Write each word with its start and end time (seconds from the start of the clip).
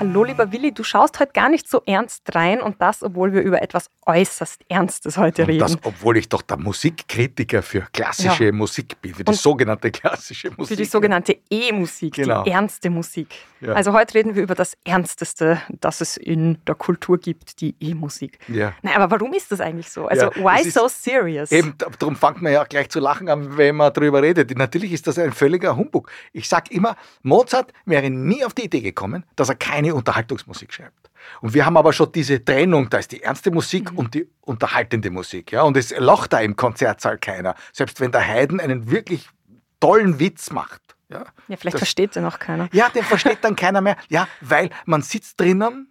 Hallo 0.00 0.24
lieber 0.24 0.50
Willi, 0.50 0.72
du 0.72 0.82
schaust 0.82 1.20
heute 1.20 1.32
gar 1.34 1.50
nicht 1.50 1.68
so 1.68 1.82
ernst 1.84 2.34
rein 2.34 2.62
und 2.62 2.80
das, 2.80 3.02
obwohl 3.02 3.34
wir 3.34 3.42
über 3.42 3.60
etwas 3.60 3.90
äußerst 4.06 4.62
Ernstes 4.70 5.18
heute 5.18 5.42
Und 5.42 5.48
reden. 5.50 5.58
das, 5.60 5.76
obwohl 5.84 6.16
ich 6.16 6.26
doch 6.30 6.40
der 6.40 6.56
Musikkritiker 6.56 7.62
für 7.62 7.82
klassische 7.92 8.46
Ja. 8.46 8.52
Musik 8.52 8.98
bin, 9.02 9.14
für 9.14 9.24
die 9.24 9.28
Und 9.30 9.36
sogenannte 9.36 9.90
klassische 9.90 10.48
Musik. 10.56 10.68
Für 10.68 10.76
die 10.76 10.86
sogenannte 10.88 11.36
E-Musik, 11.50 12.14
Genau. 12.14 12.44
die 12.44 12.50
ernste 12.50 12.88
Musik. 12.88 13.28
Ja. 13.60 13.74
Also 13.74 13.92
heute 13.92 14.14
reden 14.14 14.34
wir 14.34 14.42
über 14.42 14.54
das 14.54 14.74
Ernsteste, 14.84 15.60
das 15.68 16.00
es 16.00 16.16
in 16.16 16.56
der 16.66 16.76
Kultur 16.76 17.18
gibt, 17.18 17.60
die 17.60 17.74
E-Musik. 17.78 18.38
Ja. 18.48 18.72
Nein, 18.80 18.94
aber 18.96 19.10
warum 19.20 19.34
ist 19.34 19.52
das 19.52 19.60
eigentlich 19.60 19.90
so? 19.90 20.06
Also 20.06 20.30
Ja, 20.34 20.36
why 20.36 20.68
so 20.70 20.88
serious? 20.88 21.52
Eben, 21.52 21.74
da- 21.76 21.88
darum 21.98 22.16
fängt 22.16 22.40
man 22.40 22.54
ja 22.54 22.62
auch 22.62 22.68
gleich 22.70 22.88
zu 22.88 23.00
lachen 23.00 23.28
an, 23.28 23.58
wenn 23.58 23.76
man 23.76 23.92
darüber 23.92 24.22
redet. 24.22 24.56
Natürlich 24.56 24.92
ist 24.92 25.06
das 25.06 25.18
ein 25.18 25.32
völliger 25.32 25.76
Humbug. 25.76 26.10
Ich 26.32 26.48
sage 26.48 26.72
immer, 26.72 26.96
Mozart 27.22 27.74
wäre 27.84 28.08
nie 28.08 28.42
auf 28.46 28.54
die 28.54 28.64
Idee 28.64 28.80
gekommen, 28.80 29.24
dass 29.36 29.50
er 29.50 29.56
keine 29.56 29.89
Unterhaltungsmusik 29.94 30.72
schreibt. 30.72 31.10
Und 31.40 31.54
wir 31.54 31.66
haben 31.66 31.76
aber 31.76 31.92
schon 31.92 32.10
diese 32.12 32.42
Trennung, 32.44 32.88
da 32.90 32.98
ist 32.98 33.12
die 33.12 33.22
ernste 33.22 33.50
Musik 33.50 33.90
und 33.96 34.14
die 34.14 34.28
unterhaltende 34.40 35.10
Musik. 35.10 35.52
Ja? 35.52 35.62
Und 35.62 35.76
es 35.76 35.90
lacht 35.96 36.32
da 36.32 36.40
im 36.40 36.56
Konzertsaal 36.56 37.18
keiner. 37.18 37.54
Selbst 37.72 38.00
wenn 38.00 38.10
der 38.12 38.26
Haydn 38.26 38.60
einen 38.60 38.90
wirklich 38.90 39.28
tollen 39.80 40.18
Witz 40.18 40.50
macht. 40.50 40.80
Ja, 41.08 41.24
ja, 41.48 41.56
vielleicht 41.56 41.74
das- 41.74 41.80
versteht 41.80 42.14
ja 42.14 42.22
noch 42.22 42.38
keiner. 42.38 42.68
Ja, 42.72 42.88
den 42.88 43.02
versteht 43.02 43.38
dann 43.42 43.56
keiner 43.56 43.80
mehr. 43.80 43.96
Ja, 44.08 44.28
weil 44.40 44.70
man 44.86 45.02
sitzt 45.02 45.40
drinnen 45.40 45.90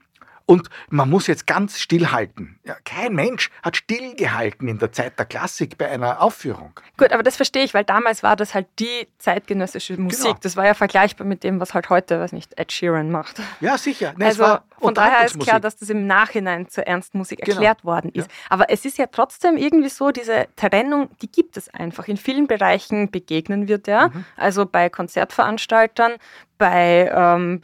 und 0.50 0.67
man 0.89 1.08
muss 1.11 1.28
jetzt 1.28 1.45
ganz 1.45 1.80
stillhalten. 1.80 2.59
Ja, 2.64 2.75
kein 2.83 3.14
Mensch 3.14 3.52
hat 3.61 3.78
stillgehalten 3.78 4.67
in 4.67 4.80
der 4.80 4.91
Zeit 4.91 5.19
der 5.19 5.28
Klassik 5.28 5.78
bei 5.78 5.88
einer 5.88 6.23
Aufführung. 6.23 6.73
Gut, 6.97 7.11
aber 7.11 7.22
das 7.22 7.36
verstehe 7.36 7.64
ich, 7.64 7.75
weil 7.75 7.83
damals 7.83 8.23
war 8.23 8.36
das 8.36 8.56
halt 8.56 8.66
die 8.80 9.08
zeitgenössische 9.19 9.95
Musik. 10.02 10.23
Genau. 10.25 10.38
Das 10.41 10.58
war 10.58 10.66
ja 10.66 10.73
vergleichbar 10.73 11.28
mit 11.28 11.44
dem, 11.44 11.59
was 11.59 11.75
halt 11.75 11.91
heute, 11.91 12.19
weiß 12.19 12.31
nicht, 12.31 12.58
Ed 12.58 12.72
Sheeran 12.72 13.11
macht. 13.11 13.39
Ja, 13.61 13.78
sicher. 13.78 14.16
Ne, 14.17 14.28
es 14.28 14.41
Also 14.41 14.59
von 14.80 14.95
daher 14.95 15.23
ist 15.23 15.39
klar, 15.39 15.59
dass 15.59 15.78
das 15.78 15.91
im 15.91 16.08
Nachhinein 16.08 16.67
zur 16.67 16.88
ernsten 16.88 17.19
Musik 17.19 17.41
Genau. 17.41 17.52
erklärt 17.52 17.86
worden 17.86 18.09
ist. 18.11 18.28
Aber 18.50 18.72
es 18.72 18.86
ist 18.86 18.97
ja 18.97 19.06
trotzdem 19.06 19.56
irgendwie 19.56 19.89
so, 19.89 20.09
diese 20.09 20.47
Trennung, 20.56 21.09
die 21.22 21.31
gibt 21.31 21.58
es 21.58 21.72
einfach. 21.72 22.08
In 22.08 22.17
vielen 22.17 22.47
Bereichen 22.47 23.11
begegnen 23.11 23.67
wir 23.67 23.78
der. 23.78 24.08
Mhm. 24.09 24.25
Also 24.36 24.66
bei 24.66 24.89
Konzertveranstaltern, 24.89 26.13
bei 26.58 27.11
ähm, 27.13 27.61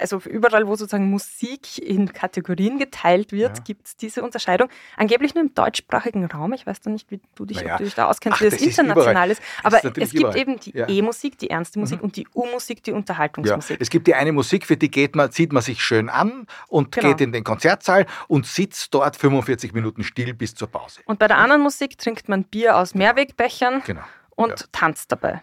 also 0.00 0.18
überall, 0.18 0.66
wo 0.66 0.76
sozusagen 0.76 1.10
Musik 1.10 1.78
in 1.78 2.12
Kategorien 2.12 2.78
geteilt 2.78 3.32
wird, 3.32 3.58
Ja. 3.58 3.64
gibt 3.64 3.86
es 3.86 3.96
diese 3.96 4.22
Unterscheidung. 4.22 4.68
Angeblich 4.96 5.34
nur 5.34 5.44
im 5.44 5.54
deutschsprachigen 5.54 6.24
Raum. 6.26 6.52
Ich 6.52 6.66
weiß 6.66 6.80
da 6.80 6.90
nicht, 6.90 7.10
wie 7.10 7.20
du 7.34 7.44
dich, 7.44 7.58
Naja. 7.58 7.72
ob 7.74 7.78
du 7.78 7.84
dich 7.84 7.94
da 7.94 8.06
auskennst, 8.06 8.36
Ach, 8.36 8.40
wie 8.40 8.44
das, 8.50 8.54
das 8.54 8.62
ist 8.62 8.78
international 8.78 9.30
ist. 9.30 9.42
Das 9.62 9.64
Aber 9.64 9.76
ist 9.84 9.98
es 9.98 10.10
gibt 10.10 10.22
überall. 10.22 10.36
eben 10.38 10.60
die 10.60 10.72
Ja. 10.76 10.88
E-Musik, 10.88 11.38
die 11.38 11.50
ernste 11.50 11.78
Musik 11.78 11.98
Mhm. 11.98 12.04
und 12.04 12.16
die 12.16 12.26
U-Musik, 12.34 12.82
die 12.82 12.90
Ja, 12.90 12.96
Unterhaltungsmusik. 12.96 13.78
es 13.80 13.90
gibt 13.90 14.06
die 14.06 14.14
eine 14.14 14.32
Musik, 14.32 14.66
für 14.66 14.76
die 14.76 14.90
geht 14.90 15.16
man, 15.16 15.30
zieht 15.30 15.52
man 15.52 15.62
sich 15.62 15.82
schön 15.82 16.08
an 16.08 16.46
und 16.68 16.92
Genau. 16.92 17.08
geht 17.08 17.20
in 17.20 17.32
den 17.32 17.44
Konzertsaal 17.44 18.06
und 18.28 18.46
sitzt 18.46 18.92
dort 18.94 19.16
45 19.16 19.72
Minuten 19.72 20.04
still 20.04 20.34
bis 20.34 20.54
zur 20.54 20.68
Pause. 20.68 21.00
Und 21.06 21.18
bei 21.18 21.28
der 21.28 21.38
anderen 21.38 21.62
Musik 21.62 21.98
trinkt 21.98 22.28
man 22.28 22.44
Bier 22.44 22.76
aus 22.76 22.94
Mehrwegbechern 22.94 23.82
Genau. 23.86 24.02
und 24.36 24.50
Ja. 24.60 24.66
tanzt 24.72 25.12
dabei. 25.12 25.42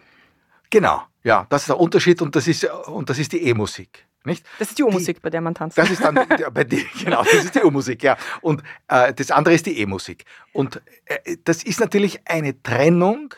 Genau, 0.70 1.02
ja, 1.22 1.46
das 1.48 1.62
ist 1.62 1.68
der 1.68 1.78
Unterschied 1.78 2.20
und 2.22 2.34
das 2.34 2.48
ist, 2.48 2.64
und 2.88 3.08
das 3.08 3.18
ist 3.18 3.32
die 3.32 3.42
E-Musik. 3.42 4.06
Nicht? 4.26 4.44
Das 4.58 4.68
ist 4.68 4.78
die 4.78 4.82
U-Musik, 4.82 5.22
bei 5.22 5.30
der 5.30 5.40
man 5.40 5.54
tanzt. 5.54 5.78
Das 5.78 5.90
ist 5.90 6.02
dann 6.02 6.14
bei 6.52 6.64
dir, 6.64 6.84
genau, 7.04 7.22
das 7.22 7.44
ist 7.44 7.54
die 7.54 7.62
U-Musik, 7.62 8.02
ja. 8.02 8.16
Und 8.42 8.62
äh, 8.88 9.14
das 9.14 9.30
andere 9.30 9.54
ist 9.54 9.66
die 9.66 9.78
E-Musik. 9.80 10.24
Und 10.52 10.82
äh, 11.06 11.36
das 11.44 11.62
ist 11.62 11.80
natürlich 11.80 12.20
eine 12.26 12.60
Trennung, 12.62 13.34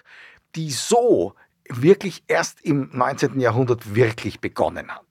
die 0.54 0.70
so 0.70 1.34
wirklich 1.68 2.24
erst 2.26 2.62
im 2.62 2.90
19. 2.92 3.38
Jahrhundert 3.40 3.94
wirklich 3.94 4.40
begonnen 4.40 4.90
hat. 4.90 5.04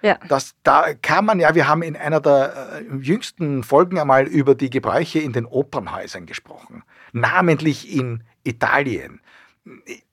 ja. 0.00 0.18
Das, 0.28 0.54
da 0.62 0.94
kann 0.94 1.26
man 1.26 1.38
ja, 1.38 1.54
wir 1.54 1.68
haben 1.68 1.82
in 1.82 1.96
einer 1.96 2.20
der 2.20 2.80
äh, 2.80 2.94
jüngsten 2.96 3.62
Folgen 3.62 3.98
einmal 3.98 4.26
über 4.26 4.54
die 4.54 4.70
Gebräuche 4.70 5.18
in 5.18 5.32
den 5.32 5.44
Opernhäusern 5.44 6.26
gesprochen, 6.26 6.82
namentlich 7.12 7.94
in 7.94 8.24
Italien. 8.42 9.20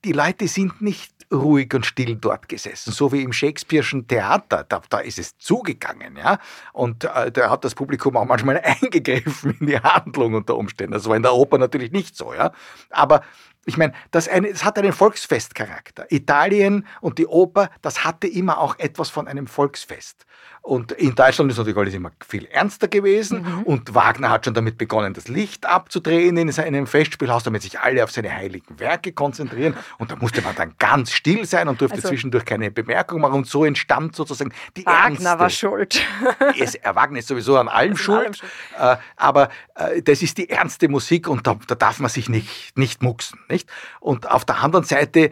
Die 0.04 0.12
Leute 0.12 0.48
sind 0.48 0.82
nicht 0.82 1.14
ruhig 1.32 1.74
und 1.74 1.86
still 1.86 2.16
dort 2.16 2.50
gesessen, 2.50 2.92
so 2.92 3.12
wie 3.12 3.22
im 3.22 3.32
Shakespeare'schen 3.32 4.08
Theater. 4.08 4.66
Da, 4.68 4.82
da 4.90 5.00
ist 5.00 5.20
es 5.20 5.38
zugegangen, 5.38 6.18
ja. 6.18 6.40
Und 6.74 7.04
äh, 7.04 7.32
da 7.32 7.50
hat 7.50 7.64
das 7.64 7.76
Publikum 7.76 8.18
auch 8.18 8.26
manchmal 8.26 8.60
eingegriffen 8.64 9.56
in 9.60 9.68
die 9.68 9.80
Handlung 9.80 10.34
unter 10.34 10.56
Umständen. 10.56 10.94
Das 10.94 11.08
war 11.08 11.16
in 11.16 11.24
der 11.24 11.34
Oper 11.34 11.58
natürlich 11.58 11.92
nicht 11.92 12.16
so, 12.16 12.34
ja. 12.34 12.52
Aber 12.90 13.22
ich 13.66 13.78
meine, 13.78 13.94
das 14.12 14.28
eine, 14.28 14.48
es 14.48 14.64
hat 14.64 14.80
einen 14.80 14.94
Volksfestcharakter. 14.94 16.12
Italien 16.12 16.88
und 17.02 17.20
die 17.20 17.28
Oper, 17.28 17.70
das 17.82 18.04
hatte 18.04 18.28
immer 18.28 18.60
auch 18.60 18.80
etwas 18.80 19.10
von 19.10 19.28
einem 19.28 19.48
Volksfest. 19.48 20.26
Und 20.70 20.92
in 20.92 21.16
Deutschland 21.16 21.52
ist 21.52 21.58
natürlich 21.58 21.78
alles 21.78 21.94
immer 21.96 22.12
viel 22.26 22.46
ernster 22.46 22.88
gewesen. 22.88 23.64
Und 23.66 23.96
Wagner 23.96 24.30
hat 24.30 24.46
schon 24.46 24.54
damit 24.54 24.78
begonnen, 24.78 25.14
das 25.14 25.28
Licht 25.28 25.66
abzudrehen 25.66 26.38
in 26.38 26.52
seinem 26.52 26.86
Festspielhaus, 26.86 27.44
damit 27.44 27.64
sich 27.64 27.80
alle 27.80 28.04
auf 28.04 28.12
seine 28.12 28.32
heiligen 28.34 28.80
Werke 28.80 29.12
konzentrieren. 29.12 29.76
Und 29.98 30.12
da 30.12 30.16
musste 30.16 30.42
man 30.42 30.56
dann 30.56 30.76
ganz 30.78 31.12
still 31.12 31.46
sein 31.46 31.68
und 31.68 31.82
durfte 31.82 31.98
Also- 31.98 32.10
zwischendurch 32.10 32.46
keine 32.46 32.70
Bemerkung 32.70 33.20
machen. 33.20 33.34
Und 33.34 33.48
so 33.48 33.66
entstand 33.66 34.16
sozusagen 34.16 34.54
die 34.78 34.86
Wagner 34.86 35.06
ernste 35.06 35.40
war 35.40 35.50
schuld. 35.50 36.02
es, 36.60 36.76
äh, 36.76 36.82
Wagner 36.94 37.20
ist 37.20 37.28
sowieso 37.28 37.58
an 37.58 37.68
allem 37.68 37.80
an 37.80 37.86
allem 37.90 37.98
schuld, 37.98 38.42
äh, 38.78 38.98
aber 39.16 39.50
äh, 39.76 40.02
das 40.02 40.22
ist 40.22 40.38
die 40.38 40.50
ernste 40.50 40.88
Musik 40.88 41.28
und 41.28 41.48
da, 41.48 41.58
da 41.68 41.76
darf 41.76 42.00
man 42.00 42.10
sich 42.10 42.30
nicht, 42.30 42.78
nicht 42.78 43.02
mucksen. 43.02 43.40
Nicht? 43.50 43.70
Und 44.00 44.30
auf 44.30 44.46
der 44.46 44.62
anderen 44.62 44.86
Seite, 44.86 45.32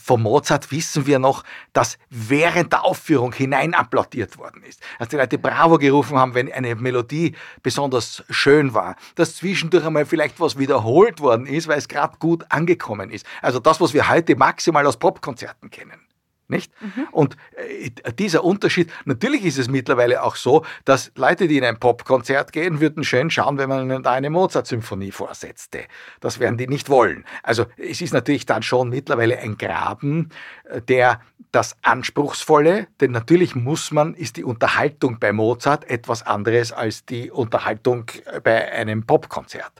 von 0.00 0.22
Mozart 0.22 0.70
wissen 0.70 1.06
wir 1.06 1.18
noch, 1.18 1.44
dass 1.72 1.98
während 2.08 2.72
der 2.72 2.84
Aufführung 2.84 3.32
hinein 3.32 3.74
applaudiert 3.74 4.38
worden 4.38 4.62
ist. 4.62 4.80
Dass 4.98 5.08
die 5.08 5.16
Leute 5.16 5.38
Bravo 5.38 5.78
gerufen 5.78 6.18
haben, 6.18 6.34
wenn 6.34 6.52
eine 6.52 6.74
Melodie 6.74 7.34
besonders 7.62 8.22
schön 8.30 8.74
war. 8.74 8.96
Dass 9.14 9.36
zwischendurch 9.36 9.84
einmal 9.84 10.06
vielleicht 10.06 10.40
was 10.40 10.58
wiederholt 10.58 11.20
worden 11.20 11.46
ist, 11.46 11.68
weil 11.68 11.78
es 11.78 11.88
gerade 11.88 12.16
gut 12.18 12.44
angekommen 12.48 13.10
ist. 13.10 13.26
Also 13.42 13.58
das, 13.58 13.80
was 13.80 13.94
wir 13.94 14.08
heute 14.08 14.36
maximal 14.36 14.86
aus 14.86 14.98
Popkonzerten 14.98 15.70
kennen. 15.70 16.09
Nicht? 16.50 16.72
Und 17.12 17.36
äh, 17.56 17.90
dieser 18.12 18.44
Unterschied, 18.44 18.92
natürlich 19.04 19.44
ist 19.44 19.58
es 19.58 19.68
mittlerweile 19.68 20.22
auch 20.22 20.36
so, 20.36 20.64
dass 20.84 21.12
Leute, 21.14 21.48
die 21.48 21.58
in 21.58 21.64
ein 21.64 21.78
Popkonzert 21.78 22.52
gehen, 22.52 22.80
würden 22.80 23.04
schön 23.04 23.30
schauen, 23.30 23.56
wenn 23.58 23.68
man 23.68 23.84
ihnen 23.84 24.02
da 24.02 24.12
eine 24.12 24.30
Mozart-Symphonie 24.30 25.12
vorsetzte. 25.12 25.84
Das 26.20 26.40
werden 26.40 26.58
die 26.58 26.66
nicht 26.66 26.88
wollen. 26.90 27.24
Also 27.42 27.66
es 27.76 28.00
ist 28.00 28.12
natürlich 28.12 28.46
dann 28.46 28.62
schon 28.62 28.90
mittlerweile 28.90 29.38
ein 29.38 29.56
Graben, 29.56 30.30
äh, 30.64 30.82
der 30.82 31.20
das 31.52 31.76
Anspruchsvolle, 31.82 32.86
denn 33.00 33.10
natürlich 33.10 33.54
muss 33.54 33.90
man, 33.90 34.14
ist 34.14 34.36
die 34.36 34.44
Unterhaltung 34.44 35.18
bei 35.18 35.32
Mozart 35.32 35.88
etwas 35.90 36.24
anderes 36.24 36.72
als 36.72 37.04
die 37.04 37.30
Unterhaltung 37.30 38.04
äh, 38.26 38.40
bei 38.40 38.70
einem 38.72 39.04
Popkonzert. 39.04 39.72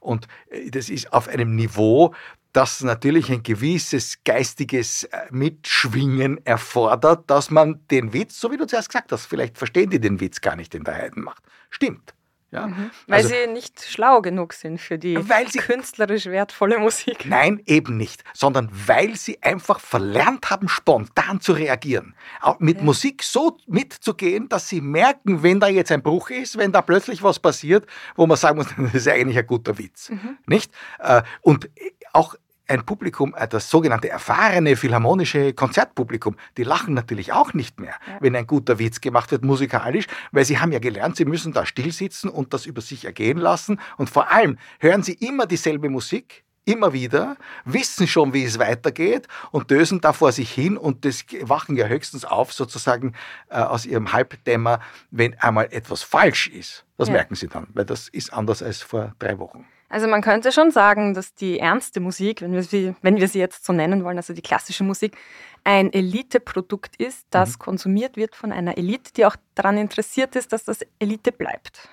Und 0.00 0.26
äh, 0.50 0.70
das 0.70 0.88
ist 0.88 1.12
auf 1.12 1.28
einem 1.28 1.54
Niveau, 1.54 2.14
das 2.52 2.82
natürlich 2.82 3.30
ein 3.30 3.42
gewisses 3.42 4.18
geistiges 4.24 5.04
äh, 5.04 5.26
Mitschwingen 5.30 6.44
erfordert, 6.46 7.30
dass 7.30 7.50
man 7.50 7.80
den 7.90 8.12
Witz, 8.12 8.40
so 8.40 8.50
wie 8.50 8.56
du 8.56 8.66
zuerst 8.66 8.88
gesagt 8.88 9.12
hast, 9.12 9.26
vielleicht 9.26 9.58
verstehen 9.58 9.90
die 9.90 10.00
den 10.00 10.20
Witz 10.20 10.40
gar 10.40 10.56
nicht, 10.56 10.72
den 10.74 10.84
der 10.84 10.94
Haydn 10.94 11.20
macht. 11.22 11.42
Stimmt. 11.70 12.14
Ja? 12.50 12.66
Weil 13.06 13.16
Also- 13.16 13.28
sie 13.28 13.46
nicht 13.52 13.82
schlau 13.84 14.22
genug 14.22 14.54
sind 14.54 14.80
für 14.80 14.96
die 14.96 15.18
sie- 15.48 15.58
künstlerisch 15.58 16.24
wertvolle 16.24 16.78
Musik. 16.78 17.26
Nein, 17.26 17.60
eben 17.66 17.98
nicht, 17.98 18.24
sondern 18.32 18.70
weil 18.86 19.16
sie 19.16 19.42
einfach 19.42 19.80
verlernt 19.80 20.48
haben, 20.48 20.66
spontan 20.66 21.42
zu 21.42 21.52
reagieren. 21.52 22.14
Auch 22.40 22.58
mit 22.58 22.80
Musik 22.80 23.22
so 23.22 23.58
mitzugehen, 23.66 24.48
dass 24.48 24.66
sie 24.70 24.80
merken, 24.80 25.42
wenn 25.42 25.60
da 25.60 25.68
jetzt 25.68 25.92
ein 25.92 26.02
Bruch 26.02 26.30
ist, 26.30 26.56
wenn 26.56 26.72
da 26.72 26.80
plötzlich 26.80 27.22
was 27.22 27.38
passiert, 27.38 27.86
wo 28.16 28.26
man 28.26 28.38
sagen 28.38 28.56
muss, 28.56 28.68
das 28.78 28.94
ist 28.94 29.08
eigentlich 29.08 29.36
ein 29.36 29.46
guter 29.46 29.76
Witz. 29.76 30.10
Nicht? 30.46 30.72
Äh, 31.00 31.20
Und 31.42 31.68
auch 32.12 32.34
ein 32.68 32.84
Publikum, 32.84 33.34
äh, 33.36 33.48
das 33.48 33.70
sogenannte 33.70 34.08
erfahrene 34.08 34.76
philharmonische 34.76 35.54
Konzertpublikum, 35.54 36.36
die 36.56 36.64
lachen 36.64 36.94
natürlich 36.94 37.32
auch 37.32 37.54
nicht 37.54 37.80
mehr, 37.80 37.94
wenn 38.20 38.36
ein 38.36 38.46
guter 38.46 38.78
Witz 38.78 39.00
gemacht 39.00 39.30
wird 39.30 39.44
musikalisch, 39.44 40.06
weil 40.32 40.44
sie 40.44 40.58
haben 40.58 40.72
ja 40.72 40.78
gelernt, 40.78 41.16
sie 41.16 41.24
müssen 41.24 41.52
da 41.52 41.64
still 41.66 41.92
sitzen 41.92 42.28
und 42.28 42.52
das 42.52 42.66
über 42.66 42.80
sich 42.82 43.04
ergehen 43.04 43.38
lassen 43.38 43.80
und 43.96 44.10
vor 44.10 44.30
allem 44.30 44.58
hören 44.80 45.02
sie 45.02 45.14
immer 45.14 45.46
dieselbe 45.46 45.88
Musik, 45.88 46.44
immer 46.66 46.92
wieder, 46.92 47.38
wissen 47.64 48.06
schon, 48.06 48.34
wie 48.34 48.44
es 48.44 48.58
weitergeht 48.58 49.26
und 49.50 49.70
dösen 49.70 50.02
da 50.02 50.12
vor 50.12 50.32
sich 50.32 50.52
hin 50.52 50.76
und 50.76 51.06
das 51.06 51.24
wachen 51.40 51.76
ja 51.76 51.86
höchstens 51.86 52.26
auf 52.26 52.52
sozusagen 52.52 53.14
äh, 53.48 53.56
aus 53.56 53.86
ihrem 53.86 54.12
Halbdämmer, 54.12 54.80
wenn 55.10 55.38
einmal 55.38 55.68
etwas 55.70 56.02
falsch 56.02 56.48
ist. 56.48 56.84
Das 56.98 57.08
Ja. 57.08 57.14
merken 57.14 57.34
sie 57.36 57.48
dann, 57.48 57.68
weil 57.72 57.86
das 57.86 58.08
ist 58.08 58.34
anders 58.34 58.62
als 58.62 58.82
vor 58.82 59.14
drei 59.18 59.38
Wochen. 59.38 59.64
Also 59.88 60.06
man 60.06 60.20
könnte 60.20 60.52
schon 60.52 60.70
sagen, 60.70 61.14
dass 61.14 61.34
die 61.34 61.58
ernste 61.58 62.00
Musik, 62.00 62.42
wenn 62.42 62.52
wir 62.52 62.62
sie, 62.62 62.94
wenn 63.00 63.16
wir 63.16 63.28
sie 63.28 63.38
jetzt 63.38 63.64
so 63.64 63.72
nennen 63.72 64.04
wollen, 64.04 64.18
also 64.18 64.34
die 64.34 64.42
klassische 64.42 64.84
Musik, 64.84 65.16
ein 65.64 65.92
Eliteprodukt 65.92 66.96
ist, 66.96 67.26
das 67.30 67.54
mhm. 67.54 67.58
konsumiert 67.58 68.16
wird 68.16 68.34
von 68.36 68.52
einer 68.52 68.76
Elite, 68.76 69.12
die 69.16 69.24
auch 69.24 69.36
daran 69.54 69.78
interessiert 69.78 70.36
ist, 70.36 70.52
dass 70.52 70.64
das 70.64 70.80
Elite 70.98 71.32
bleibt. 71.32 71.88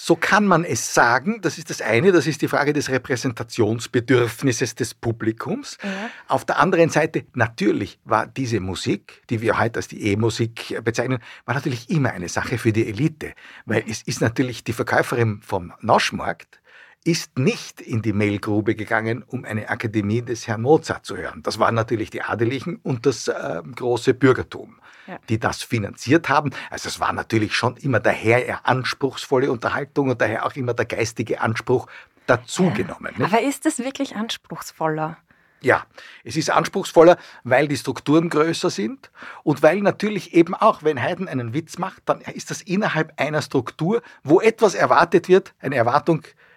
So 0.00 0.14
kann 0.14 0.46
man 0.46 0.62
es 0.62 0.94
sagen. 0.94 1.40
Das 1.40 1.58
ist 1.58 1.70
das 1.70 1.82
eine. 1.82 2.12
Das 2.12 2.28
ist 2.28 2.40
die 2.40 2.46
Frage 2.46 2.72
des 2.72 2.88
Repräsentationsbedürfnisses 2.88 4.76
des 4.76 4.94
Publikums. 4.94 5.76
Ja. 5.82 5.90
Auf 6.28 6.44
der 6.44 6.60
anderen 6.60 6.88
Seite, 6.88 7.24
natürlich 7.34 7.98
war 8.04 8.28
diese 8.28 8.60
Musik, 8.60 9.22
die 9.28 9.40
wir 9.40 9.58
heute 9.58 9.80
als 9.80 9.88
die 9.88 10.00
E-Musik 10.12 10.80
bezeichnen, 10.84 11.18
war 11.46 11.56
natürlich 11.56 11.90
immer 11.90 12.10
eine 12.12 12.28
Sache 12.28 12.58
für 12.58 12.72
die 12.72 12.86
Elite. 12.86 13.32
Weil 13.66 13.82
es 13.88 14.02
ist 14.02 14.20
natürlich 14.20 14.62
die 14.62 14.72
Verkäuferin 14.72 15.40
vom 15.42 15.72
Nauschmarkt, 15.80 16.60
ist 17.04 17.38
nicht 17.38 17.80
in 17.80 18.02
die 18.02 18.12
Mailgrube 18.12 18.74
gegangen, 18.74 19.24
um 19.26 19.44
eine 19.44 19.68
Akademie 19.68 20.22
des 20.22 20.46
Herrn 20.46 20.62
Mozart 20.62 21.06
zu 21.06 21.16
hören. 21.16 21.42
Das 21.42 21.58
waren 21.58 21.74
natürlich 21.74 22.10
die 22.10 22.22
Adeligen 22.22 22.76
und 22.82 23.06
das 23.06 23.28
äh, 23.28 23.62
große 23.74 24.14
Bürgertum, 24.14 24.80
ja. 25.06 25.18
die 25.28 25.38
das 25.38 25.62
finanziert 25.62 26.28
haben. 26.28 26.50
Also 26.70 26.88
es 26.88 27.00
war 27.00 27.12
natürlich 27.12 27.54
schon 27.54 27.76
immer 27.76 28.00
daher 28.00 28.46
eher 28.46 28.66
anspruchsvolle 28.66 29.50
Unterhaltung 29.50 30.10
und 30.10 30.20
daher 30.20 30.44
auch 30.44 30.54
immer 30.56 30.74
der 30.74 30.86
geistige 30.86 31.40
Anspruch 31.40 31.86
dazugenommen. 32.26 33.14
Ja. 33.18 33.26
Aber 33.26 33.40
ist 33.40 33.64
es 33.64 33.78
wirklich 33.78 34.16
anspruchsvoller? 34.16 35.16
Ja, 35.60 35.86
es 36.22 36.36
ist 36.36 36.50
anspruchsvoller, 36.50 37.16
weil 37.42 37.66
die 37.66 37.76
Strukturen 37.76 38.28
größer 38.28 38.70
sind 38.70 39.10
und 39.42 39.62
weil 39.62 39.80
natürlich 39.80 40.34
eben 40.34 40.54
auch, 40.54 40.84
wenn 40.84 41.02
Haydn 41.02 41.26
einen 41.26 41.52
Witz 41.52 41.78
macht, 41.78 42.02
dann 42.04 42.20
ist 42.20 42.50
das 42.50 42.62
innerhalb 42.62 43.12
einer 43.20 43.42
Struktur, 43.42 44.02
wo 44.22 44.40
etwas 44.40 44.74
erwartet 44.74 45.28
wird, 45.28 45.54
eine 45.58 45.74
Erwartung 45.74 46.22
äh, 46.22 46.47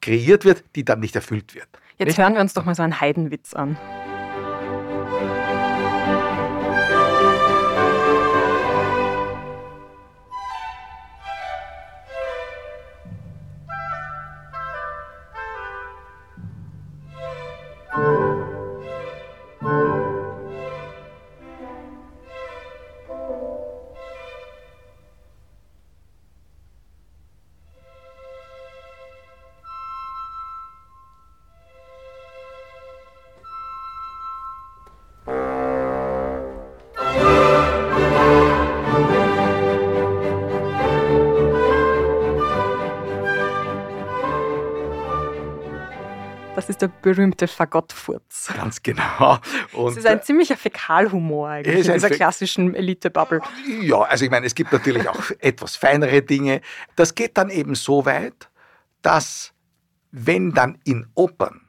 kreiert 0.00 0.44
wird, 0.44 0.64
die 0.76 0.84
dann 0.84 1.00
nicht 1.00 1.16
erfüllt 1.16 1.54
wird. 1.54 1.68
Jetzt 1.98 2.08
nicht? 2.08 2.18
hören 2.18 2.34
wir 2.34 2.40
uns 2.40 2.54
doch 2.54 2.64
mal 2.64 2.74
so 2.74 2.82
einen 2.82 3.00
Heidenwitz 3.00 3.54
an. 3.54 3.76
Das 46.54 46.68
ist 46.68 46.82
der 46.82 46.88
berühmte 46.88 47.48
Fagottfurz. 47.48 48.52
Ganz 48.54 48.80
genau. 48.80 49.40
Und 49.72 49.86
das 49.86 49.96
ist 49.96 50.06
ein 50.06 50.22
ziemlicher 50.22 50.56
Fäkalhumor 50.56 51.48
eigentlich 51.48 51.86
in 51.86 51.94
dieser 51.94 52.10
klassischen 52.10 52.74
Elite-Bubble. 52.76 53.40
Ja, 53.80 54.02
also 54.02 54.24
ich 54.24 54.30
meine, 54.30 54.46
es 54.46 54.54
gibt 54.54 54.72
natürlich 54.72 55.08
auch 55.08 55.30
etwas 55.40 55.74
feinere 55.74 56.22
Dinge. 56.22 56.60
Das 56.94 57.16
geht 57.16 57.36
dann 57.38 57.50
eben 57.50 57.74
so 57.74 58.06
weit, 58.06 58.48
dass 59.02 59.52
wenn 60.12 60.52
dann 60.52 60.78
in 60.84 61.08
Opern 61.14 61.60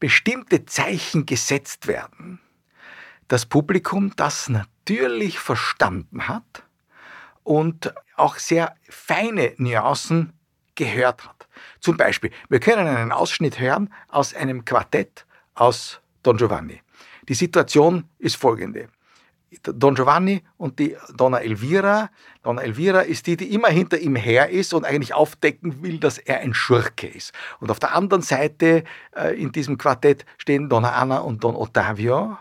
bestimmte 0.00 0.66
Zeichen 0.66 1.24
gesetzt 1.24 1.86
werden, 1.86 2.40
das 3.28 3.46
Publikum 3.46 4.12
das 4.16 4.48
natürlich 4.48 5.38
verstanden 5.38 6.26
hat 6.26 6.64
und 7.44 7.94
auch 8.16 8.36
sehr 8.36 8.74
feine 8.88 9.54
Nuancen 9.58 10.32
gehört 10.74 11.24
hat. 11.24 11.35
Zum 11.80 11.96
Beispiel, 11.96 12.30
wir 12.48 12.60
können 12.60 12.86
einen 12.86 13.12
Ausschnitt 13.12 13.58
hören 13.58 13.92
aus 14.08 14.34
einem 14.34 14.64
Quartett 14.64 15.26
aus 15.54 16.00
Don 16.22 16.36
Giovanni. 16.36 16.80
Die 17.28 17.34
Situation 17.34 18.04
ist 18.18 18.36
folgende. 18.36 18.88
Don 19.62 19.94
Giovanni 19.94 20.42
und 20.56 20.78
die 20.78 20.96
Donna 21.16 21.38
Elvira. 21.38 22.10
Donna 22.42 22.62
Elvira 22.62 23.00
ist 23.00 23.26
die, 23.26 23.36
die 23.36 23.54
immer 23.54 23.68
hinter 23.68 23.98
ihm 23.98 24.16
her 24.16 24.50
ist 24.50 24.74
und 24.74 24.84
eigentlich 24.84 25.14
aufdecken 25.14 25.82
will, 25.82 25.98
dass 25.98 26.18
er 26.18 26.40
ein 26.40 26.52
Schurke 26.52 27.06
ist. 27.06 27.32
Und 27.60 27.70
auf 27.70 27.78
der 27.78 27.94
anderen 27.94 28.22
Seite 28.22 28.84
äh, 29.16 29.40
in 29.40 29.52
diesem 29.52 29.78
Quartett 29.78 30.26
stehen 30.36 30.68
Donna 30.68 30.92
Anna 30.92 31.18
und 31.18 31.44
Don 31.44 31.56
Ottavio 31.56 32.36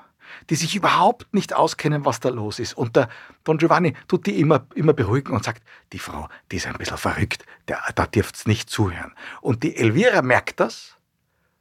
die 0.49 0.55
sich 0.55 0.75
überhaupt 0.75 1.33
nicht 1.33 1.53
auskennen, 1.53 2.05
was 2.05 2.19
da 2.19 2.29
los 2.29 2.59
ist. 2.59 2.77
Und 2.77 2.95
der 2.95 3.09
Don 3.43 3.57
Giovanni 3.57 3.93
tut 4.07 4.25
die 4.25 4.39
immer, 4.39 4.67
immer 4.75 4.93
beruhigen 4.93 5.33
und 5.33 5.43
sagt, 5.43 5.63
die 5.93 5.99
Frau, 5.99 6.27
die 6.51 6.57
ist 6.57 6.67
ein 6.67 6.75
bisschen 6.75 6.97
verrückt, 6.97 7.45
der, 7.67 7.79
da 7.95 8.05
dürft's 8.05 8.45
nicht 8.45 8.69
zuhören. 8.69 9.13
Und 9.41 9.63
die 9.63 9.75
Elvira 9.75 10.21
merkt 10.21 10.59
das 10.59 10.95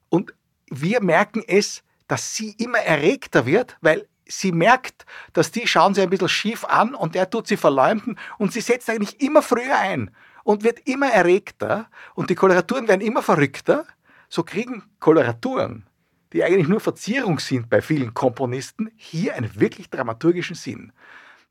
und 0.08 0.34
wir 0.70 1.02
merken 1.02 1.42
es, 1.46 1.82
dass 2.08 2.34
sie 2.34 2.52
immer 2.58 2.78
erregter 2.78 3.46
wird, 3.46 3.76
weil 3.80 4.06
sie 4.26 4.52
merkt, 4.52 5.04
dass 5.32 5.50
die 5.50 5.66
schauen 5.66 5.94
sie 5.94 6.02
ein 6.02 6.10
bisschen 6.10 6.28
schief 6.28 6.64
an 6.64 6.94
und 6.94 7.16
er 7.16 7.28
tut 7.28 7.46
sie 7.46 7.56
verleumden 7.56 8.18
und 8.38 8.52
sie 8.52 8.60
setzt 8.60 8.88
eigentlich 8.88 9.20
immer 9.20 9.42
früher 9.42 9.78
ein 9.78 10.10
und 10.44 10.62
wird 10.62 10.80
immer 10.86 11.10
erregter 11.10 11.88
und 12.14 12.30
die 12.30 12.34
Koloraturen 12.34 12.88
werden 12.88 13.00
immer 13.00 13.22
verrückter. 13.22 13.86
So 14.28 14.42
kriegen 14.42 14.82
Koloraturen 15.00 15.86
die 16.34 16.42
eigentlich 16.42 16.68
nur 16.68 16.80
Verzierung 16.80 17.38
sind 17.38 17.70
bei 17.70 17.80
vielen 17.80 18.12
Komponisten, 18.12 18.90
hier 18.96 19.36
einen 19.36 19.58
wirklich 19.58 19.88
dramaturgischen 19.88 20.56
Sinn. 20.56 20.92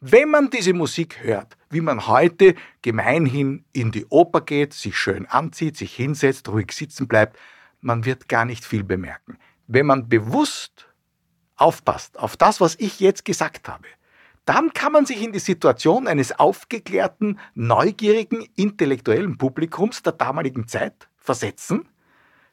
Wenn 0.01 0.29
man 0.29 0.49
diese 0.49 0.73
Musik 0.73 1.23
hört, 1.23 1.55
wie 1.69 1.79
man 1.79 2.05
heute 2.07 2.55
gemeinhin 2.81 3.63
in 3.71 3.93
die 3.93 4.05
Oper 4.07 4.41
geht, 4.41 4.73
sich 4.73 4.97
schön 4.97 5.25
anzieht, 5.25 5.77
sich 5.77 5.95
hinsetzt, 5.95 6.49
ruhig 6.49 6.73
sitzen 6.73 7.07
bleibt, 7.07 7.39
man 7.79 8.03
wird 8.03 8.27
gar 8.27 8.43
nicht 8.43 8.65
viel 8.65 8.83
bemerken. 8.83 9.37
Wenn 9.67 9.85
man 9.85 10.09
bewusst 10.09 10.89
aufpasst 11.55 12.19
auf 12.19 12.35
das, 12.35 12.59
was 12.59 12.75
ich 12.77 12.99
jetzt 12.99 13.23
gesagt 13.23 13.69
habe, 13.69 13.87
dann 14.43 14.73
kann 14.73 14.91
man 14.91 15.05
sich 15.05 15.23
in 15.23 15.31
die 15.31 15.39
Situation 15.39 16.07
eines 16.07 16.37
aufgeklärten, 16.37 17.39
neugierigen, 17.55 18.45
intellektuellen 18.57 19.37
Publikums 19.37 20.03
der 20.03 20.11
damaligen 20.11 20.67
Zeit 20.67 21.07
versetzen, 21.15 21.87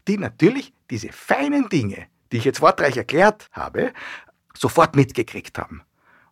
die 0.06 0.17
natürlich 0.17 0.73
diese 0.88 1.11
feinen 1.11 1.69
Dinge, 1.69 2.06
die 2.32 2.38
ich 2.38 2.44
jetzt 2.44 2.61
wortreich 2.61 2.97
erklärt 2.97 3.49
habe, 3.53 3.93
sofort 4.55 4.97
mitgekriegt 4.97 5.59
haben. 5.59 5.82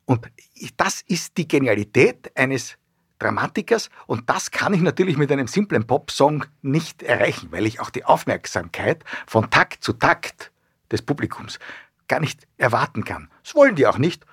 Und 0.05 0.31
das 0.77 1.03
ist 1.03 1.37
die 1.37 1.47
Genialität 1.47 2.33
eines 2.37 2.79
Dramatikers 3.19 3.91
und 4.07 4.31
das 4.31 4.51
kann 4.51 4.75
ich 4.75 4.81
natürlich 4.81 5.17
mit 5.17 5.31
einem 5.33 5.49
simplen 5.49 5.87
Popsong 5.87 6.45
nicht 6.63 7.03
erreichen, 7.03 7.49
weil 7.51 7.67
ich 7.67 7.81
auch 7.81 7.91
die 7.91 8.05
Aufmerksamkeit 8.05 9.05
von 9.27 9.51
Takt 9.51 9.83
zu 9.83 9.93
Takt 9.93 10.53
des 10.91 11.03
Publikums 11.03 11.59
gar 12.07 12.21
nicht 12.21 12.47
erwarten 12.57 13.05
kann. 13.05 13.31
Das 13.43 13.55
wollen 13.55 13.75
die 13.75 13.87
auch 13.87 13.99
nicht, 13.99 14.25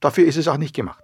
dafür 0.00 0.26
ist 0.26 0.36
es 0.36 0.48
auch 0.48 0.58
nicht 0.58 0.74
gemacht. 0.74 1.03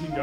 Rushing 0.00 0.16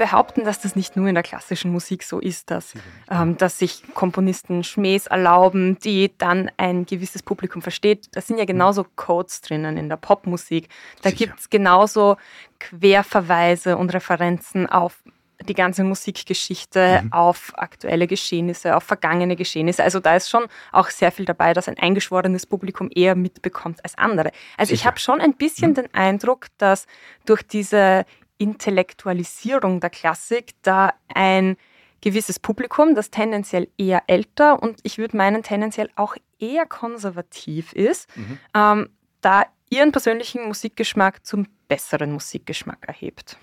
behaupten, 0.00 0.44
dass 0.44 0.62
das 0.62 0.76
nicht 0.76 0.96
nur 0.96 1.08
in 1.08 1.14
der 1.14 1.22
klassischen 1.22 1.70
Musik 1.70 2.04
so 2.04 2.20
ist, 2.20 2.50
dass, 2.50 2.72
ähm, 3.10 3.36
dass 3.36 3.58
sich 3.58 3.82
Komponisten 3.92 4.64
Schmähs 4.64 5.06
erlauben, 5.06 5.78
die 5.78 6.16
dann 6.16 6.50
ein 6.56 6.86
gewisses 6.86 7.22
Publikum 7.22 7.60
versteht. 7.60 8.08
Da 8.12 8.22
sind 8.22 8.38
ja 8.38 8.46
genauso 8.46 8.86
Codes 8.96 9.42
drinnen 9.42 9.76
in 9.76 9.90
der 9.90 9.98
Popmusik. 9.98 10.70
Da 11.02 11.10
gibt 11.10 11.38
es 11.38 11.50
genauso 11.50 12.16
Querverweise 12.58 13.76
und 13.76 13.92
Referenzen 13.92 14.66
auf 14.66 15.02
die 15.46 15.54
ganze 15.54 15.84
Musikgeschichte, 15.84 17.02
mhm. 17.02 17.12
auf 17.12 17.52
aktuelle 17.56 18.06
Geschehnisse, 18.06 18.76
auf 18.76 18.84
vergangene 18.84 19.36
Geschehnisse. 19.36 19.82
Also 19.82 20.00
da 20.00 20.16
ist 20.16 20.28
schon 20.28 20.46
auch 20.72 20.88
sehr 20.90 21.12
viel 21.12 21.24
dabei, 21.24 21.52
dass 21.52 21.68
ein 21.68 21.78
eingeschworenes 21.78 22.46
Publikum 22.46 22.90
eher 22.94 23.14
mitbekommt 23.14 23.82
als 23.82 23.96
andere. 23.96 24.32
Also 24.56 24.70
Sicher. 24.70 24.80
ich 24.80 24.86
habe 24.86 24.98
schon 24.98 25.20
ein 25.20 25.34
bisschen 25.34 25.70
mhm. 25.70 25.74
den 25.74 25.94
Eindruck, 25.94 26.46
dass 26.58 26.86
durch 27.26 27.42
diese 27.42 28.04
Intellektualisierung 28.40 29.80
der 29.80 29.90
Klassik 29.90 30.54
da 30.62 30.94
ein 31.14 31.56
gewisses 32.00 32.38
Publikum, 32.38 32.94
das 32.94 33.10
tendenziell 33.10 33.68
eher 33.76 34.02
älter 34.06 34.62
und 34.62 34.80
ich 34.82 34.96
würde 34.96 35.16
meinen 35.16 35.42
tendenziell 35.42 35.90
auch 35.96 36.16
eher 36.38 36.64
konservativ 36.64 37.74
ist, 37.74 38.08
mhm. 38.16 38.38
ähm, 38.54 38.88
da 39.20 39.44
ihren 39.68 39.92
persönlichen 39.92 40.46
Musikgeschmack 40.46 41.26
zum 41.26 41.46
besseren 41.68 42.12
Musikgeschmack 42.12 42.78
erhebt. 42.88 43.36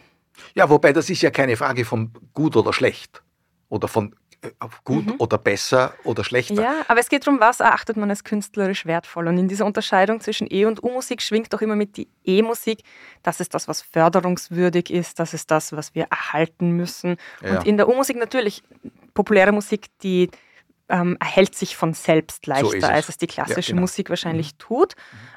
Ja, 0.55 0.69
wobei 0.69 0.91
das 0.93 1.09
ist 1.09 1.21
ja 1.21 1.29
keine 1.29 1.55
Frage 1.55 1.85
von 1.85 2.11
gut 2.33 2.55
oder 2.55 2.73
schlecht 2.73 3.21
oder 3.69 3.87
von 3.87 4.15
gut 4.83 5.05
mhm. 5.05 5.15
oder 5.17 5.37
besser 5.37 5.93
oder 6.03 6.23
schlechter. 6.23 6.61
Ja, 6.61 6.73
aber 6.87 6.99
es 6.99 7.09
geht 7.09 7.25
darum, 7.25 7.39
was 7.39 7.59
erachtet 7.59 7.97
man 7.97 8.09
als 8.09 8.23
künstlerisch 8.23 8.85
wertvoll. 8.85 9.27
Und 9.27 9.37
in 9.37 9.47
dieser 9.47 9.65
Unterscheidung 9.65 10.21
zwischen 10.21 10.47
E- 10.49 10.65
und 10.65 10.83
U-Musik 10.83 11.21
schwingt 11.21 11.53
doch 11.53 11.61
immer 11.61 11.75
mit 11.75 11.97
die 11.97 12.07
E-Musik. 12.23 12.81
Das 13.23 13.39
ist 13.39 13.53
das, 13.53 13.67
was 13.67 13.81
förderungswürdig 13.81 14.89
ist, 14.89 15.19
das 15.19 15.33
ist 15.33 15.51
das, 15.51 15.73
was 15.73 15.95
wir 15.95 16.07
erhalten 16.09 16.71
müssen. 16.71 17.17
Ja. 17.41 17.57
Und 17.57 17.67
in 17.67 17.77
der 17.77 17.89
U-Musik 17.89 18.17
natürlich 18.17 18.63
populäre 19.13 19.51
Musik, 19.51 19.87
die 20.03 20.29
ähm, 20.89 21.17
erhält 21.19 21.55
sich 21.55 21.75
von 21.75 21.93
selbst 21.93 22.47
leichter, 22.47 22.81
so 22.81 22.87
als 22.87 23.09
es 23.09 23.17
die 23.17 23.27
klassische 23.27 23.71
ja, 23.71 23.73
genau. 23.73 23.81
Musik 23.81 24.09
wahrscheinlich 24.09 24.53
mhm. 24.53 24.57
tut. 24.57 24.93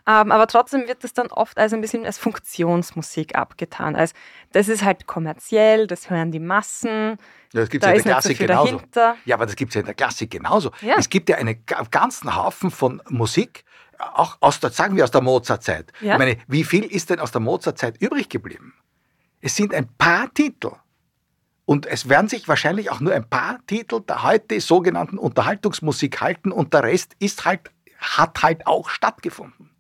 Ähm, 0.07 0.33
aber 0.33 0.47
trotzdem 0.47 0.87
wird 0.87 1.03
es 1.05 1.13
dann 1.13 1.29
oft 1.29 1.59
als 1.59 1.73
ein 1.73 1.81
bisschen 1.81 2.07
als 2.07 2.19
Funktionsmusik 2.19 3.35
abgetan. 3.37 3.97
Als 3.97 4.13
das 4.53 4.69
ist 4.69 4.85
halt 4.85 5.07
kommerziell, 5.07 5.87
das 5.87 6.11
hören 6.11 6.31
die 6.31 6.39
Massen. 6.39 7.19
Ja, 7.53 7.61
das 7.61 7.69
gibt 7.69 7.85
es 7.85 7.89
ja 7.89 7.97
in 7.97 8.03
der 8.03 8.13
Klassik 8.13 8.37
so 8.39 8.47
genauso. 8.47 8.77
Dahinter. 8.77 9.17
Ja, 9.25 9.35
aber 9.35 9.47
das 9.47 9.57
gibt 9.57 9.71
es 9.71 9.75
ja 9.75 9.81
in 9.81 9.87
der 9.87 9.95
Klassik 9.95 10.31
genauso. 10.31 10.71
Ja. 10.81 10.95
Es 10.99 11.09
gibt 11.09 11.29
ja 11.29 11.37
einen 11.37 11.65
ganzen 11.91 12.37
Haufen 12.37 12.71
von 12.71 13.03
Musik, 13.09 13.65
auch 13.99 14.39
aus 14.41 14.61
der, 14.61 14.71
sagen 14.71 14.97
wir 14.97 15.05
aus 15.05 15.11
der 15.11 15.21
Mozartzeit. 15.21 15.93
Ja. 16.01 16.13
Ich 16.13 16.19
meine, 16.19 16.39
wie 16.47 16.65
viel 16.65 16.85
ist 16.85 17.11
denn 17.11 17.21
aus 17.21 17.33
der 17.33 17.41
Mozartzeit 17.41 18.01
übrig 18.01 18.29
geblieben? 18.29 18.75
Es 19.41 19.57
sind 19.57 19.75
ein 19.75 19.89
paar 19.97 20.33
Titel. 20.33 20.73
Und 21.71 21.87
es 21.87 22.09
werden 22.09 22.29
sich 22.29 22.49
wahrscheinlich 22.49 22.91
auch 22.91 22.99
nur 22.99 23.13
ein 23.13 23.31
paar 23.31 23.65
Titel 23.69 24.01
der 24.01 24.25
heute 24.25 24.61
sogenannten 24.61 25.19
Unterhaltungsmusik 25.19 26.21
halten 26.21 26.51
und 26.51 26.75
der 26.75 26.83
Rest 26.83 27.15
ist 27.21 27.45
halt, 27.45 27.71
hat 27.97 28.43
halt 28.43 28.67
auch 28.67 28.89
stattgefunden. 28.89 29.71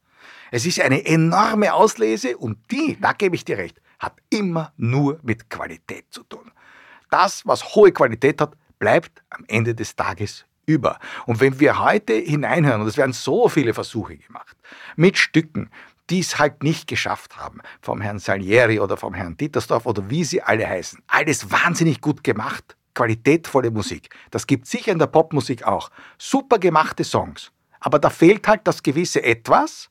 Es 0.53 0.67
ist 0.67 0.81
eine 0.81 1.05
enorme 1.05 1.75
Auslese 1.75 2.37
und 2.37 2.59
die, 2.71 2.97
da 3.01 3.13
gebe 3.13 3.35
ich 3.35 3.45
dir 3.45 3.59
recht, 3.59 3.81
hat 3.99 4.13
immer 4.31 4.73
nur 4.77 5.19
mit 5.25 5.51
Qualität 5.51 6.05
zu 6.11 6.23
tun. 6.23 6.53
Das, 7.11 7.45
was 7.45 7.75
hohe 7.75 7.91
Qualität 7.91 8.41
hat, 8.41 8.53
bleibt 8.79 9.25
am 9.31 9.45
Ende 9.49 9.75
des 9.75 9.97
Tages 9.97 10.45
über. 10.67 11.01
Und 11.27 11.41
wenn 11.41 11.59
wir 11.59 11.81
heute 11.81 12.13
hineinhören, 12.13 12.83
und 12.83 12.87
es 12.87 12.99
werden 12.99 13.13
so 13.13 13.49
viele 13.49 13.75
Versuche 13.75 14.17
gemacht, 14.17 14.57
mit 14.95 15.19
Stücken, 15.19 15.71
die 16.11 16.21
es 16.21 16.39
halt 16.39 16.63
nicht 16.63 16.89
geschafft 16.89 17.37
haben, 17.37 17.61
vom 17.81 18.01
Herrn 18.01 18.19
Salieri 18.19 18.81
oder 18.81 18.97
vom 18.97 19.15
Herrn 19.15 19.37
Dietersdorf 19.37 19.87
oder 19.87 20.11
wie 20.11 20.25
sie 20.25 20.43
alle 20.43 20.69
heißen. 20.69 21.03
Alles 21.07 21.51
wahnsinnig 21.51 22.01
gut 22.01 22.25
gemacht, 22.25 22.77
qualitätvolle 22.95 23.71
Musik. 23.71 24.11
Das 24.31 24.47
gibt 24.47 24.67
sicher 24.67 24.93
in 24.93 24.99
der 24.99 25.07
Popmusik 25.07 25.65
auch. 25.65 25.91
Super 26.19 26.59
gemachte 26.59 27.05
Songs. 27.05 27.53
Aber 27.79 27.99
da 27.99 28.11
fehlt 28.11 28.47
halt 28.49 28.63
das 28.65 28.83
gewisse 28.83 29.23
Etwas 29.23 29.89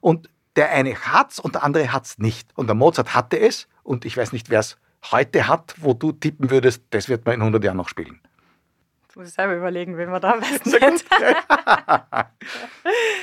und 0.00 0.28
der 0.56 0.70
eine 0.70 0.94
hat's 0.94 1.40
und 1.40 1.54
der 1.54 1.64
andere 1.64 1.92
hat's 1.92 2.18
nicht. 2.18 2.50
Und 2.56 2.66
der 2.66 2.74
Mozart 2.74 3.14
hatte 3.14 3.40
es 3.40 3.66
und 3.82 4.04
ich 4.04 4.16
weiß 4.16 4.32
nicht, 4.32 4.50
wer 4.50 4.60
es 4.60 4.76
heute 5.10 5.48
hat, 5.48 5.74
wo 5.78 5.94
du 5.94 6.12
tippen 6.12 6.50
würdest, 6.50 6.82
das 6.90 7.08
wird 7.08 7.24
man 7.24 7.36
in 7.36 7.40
100 7.40 7.64
Jahren 7.64 7.78
noch 7.78 7.88
spielen. 7.88 8.20
Jetzt 9.12 9.18
muss 9.18 9.28
ich 9.28 9.34
selber 9.34 9.56
überlegen, 9.56 9.98
wen 9.98 10.08
man 10.08 10.22
da 10.22 10.30
am 10.30 10.40
besten 10.40 10.72
kennt. 10.72 11.04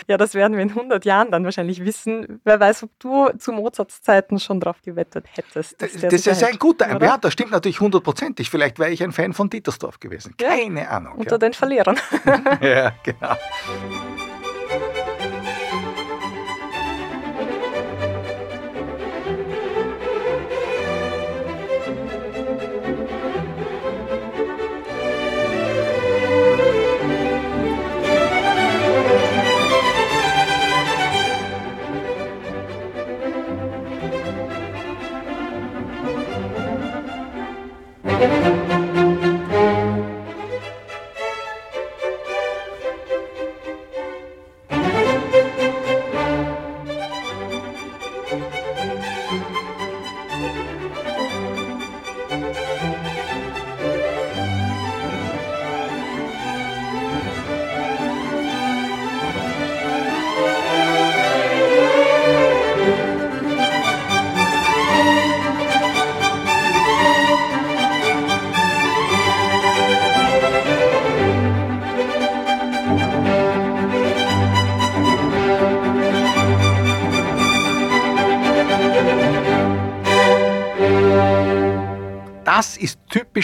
ja, 0.08 0.18
das 0.18 0.36
werden 0.36 0.54
wir 0.56 0.62
in 0.62 0.70
100 0.70 1.04
Jahren 1.04 1.32
dann 1.32 1.44
wahrscheinlich 1.44 1.84
wissen. 1.84 2.40
Wer 2.44 2.60
weiß, 2.60 2.84
ob 2.84 2.92
du 3.00 3.30
zu 3.40 3.52
Mozarts 3.52 4.04
Zeiten 4.04 4.38
schon 4.38 4.60
drauf 4.60 4.84
gewettet 4.84 5.26
hättest. 5.32 5.82
Das, 5.82 5.94
das 5.94 6.28
ist 6.28 6.44
ein 6.44 6.60
guter, 6.60 6.96
oder? 6.96 7.08
ja, 7.08 7.18
das 7.18 7.34
stimmt 7.34 7.50
natürlich 7.50 7.80
hundertprozentig. 7.80 8.52
Vielleicht 8.52 8.78
wäre 8.78 8.92
ich 8.92 9.02
ein 9.02 9.12
Fan 9.12 9.34
von 9.34 9.50
Dietersdorf 9.50 10.00
gewesen. 10.00 10.36
Keine 10.38 10.84
ja, 10.84 10.90
Ahnung. 10.90 11.16
Unter 11.16 11.32
ja. 11.32 11.38
den 11.40 11.54
Verlierern. 11.54 12.00
ja, 12.62 12.94
genau. 13.02 13.36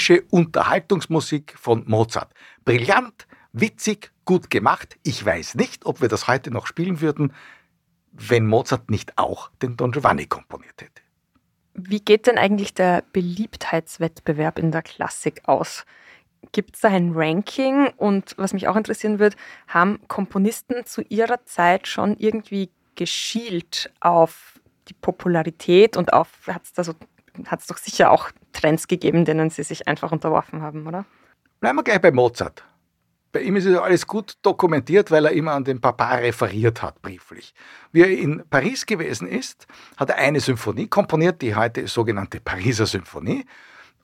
Typische 0.05 0.23
Unterhaltungsmusik 0.29 1.55
von 1.57 1.83
Mozart. 1.87 2.31
Brillant, 2.63 3.27
witzig, 3.53 4.11
gut 4.25 4.49
gemacht. 4.49 4.97
Ich 5.03 5.25
weiß 5.25 5.55
nicht, 5.55 5.85
ob 5.85 6.01
wir 6.01 6.09
das 6.09 6.27
heute 6.27 6.51
noch 6.51 6.67
spielen 6.67 7.01
würden. 7.01 7.33
wenn 8.17 8.47
Mozart 8.47 8.89
nicht 8.89 9.17
auch 9.17 9.49
den 9.61 9.75
Don 9.75 9.91
Giovanni 9.91 10.25
komponiert 10.25 10.81
hätte. 10.81 11.01
Wie 11.73 11.99
geht 11.99 12.27
denn 12.27 12.37
eigentlich 12.37 12.73
der 12.73 13.03
Beliebtheitswettbewerb 13.11 14.57
in 14.57 14.71
der 14.71 14.83
Klassik 14.83 15.41
aus? 15.43 15.85
Gibt 16.53 16.75
es 16.75 16.81
da 16.81 16.87
ein 16.87 17.11
Ranking? 17.13 17.89
Und 17.97 18.33
was 18.37 18.53
mich 18.53 18.69
auch 18.69 18.77
interessieren 18.77 19.19
wird, 19.19 19.35
haben 19.67 19.99
Komponisten 20.07 20.85
zu 20.85 21.01
ihrer 21.01 21.43
Zeit 21.43 21.89
schon 21.89 22.15
irgendwie 22.15 22.69
geschielt 22.95 23.91
auf 23.99 24.61
die 24.87 24.93
Popularität 24.93 25.97
und 25.97 26.13
auf, 26.13 26.29
hat 26.47 26.61
es 26.63 26.85
so, 26.85 26.93
doch 27.33 27.77
sicher 27.77 28.11
auch 28.11 28.31
Trends 28.55 28.87
gegeben, 28.87 29.25
denen 29.25 29.49
sie 29.49 29.63
sich 29.63 29.87
einfach 29.87 30.11
unterworfen 30.11 30.61
haben, 30.61 30.87
oder? 30.87 31.05
Bleiben 31.59 31.77
wir 31.77 31.83
gleich 31.83 32.01
bei 32.01 32.11
Mozart. 32.11 32.63
Bei 33.31 33.41
ihm 33.41 33.57
ist 33.57 33.65
es 33.65 33.77
alles 33.77 34.07
gut 34.07 34.37
dokumentiert, 34.43 35.11
weil 35.11 35.25
er 35.25 35.31
immer 35.31 35.51
an 35.51 35.65
den 35.65 35.81
Papa 35.81 36.15
referiert 36.15 36.81
hat, 36.81 37.01
brieflich. 37.01 37.53
Wie 37.91 38.01
er 38.01 38.09
in 38.09 38.43
Paris 38.49 38.85
gewesen 38.85 39.27
ist, 39.27 39.67
hat 39.97 40.09
er 40.09 40.17
eine 40.17 40.39
Symphonie 40.39 40.87
komponiert, 40.87 41.41
die 41.41 41.53
heute 41.53 41.87
sogenannte 41.87 42.39
Pariser 42.39 42.85
Symphonie. 42.85 43.45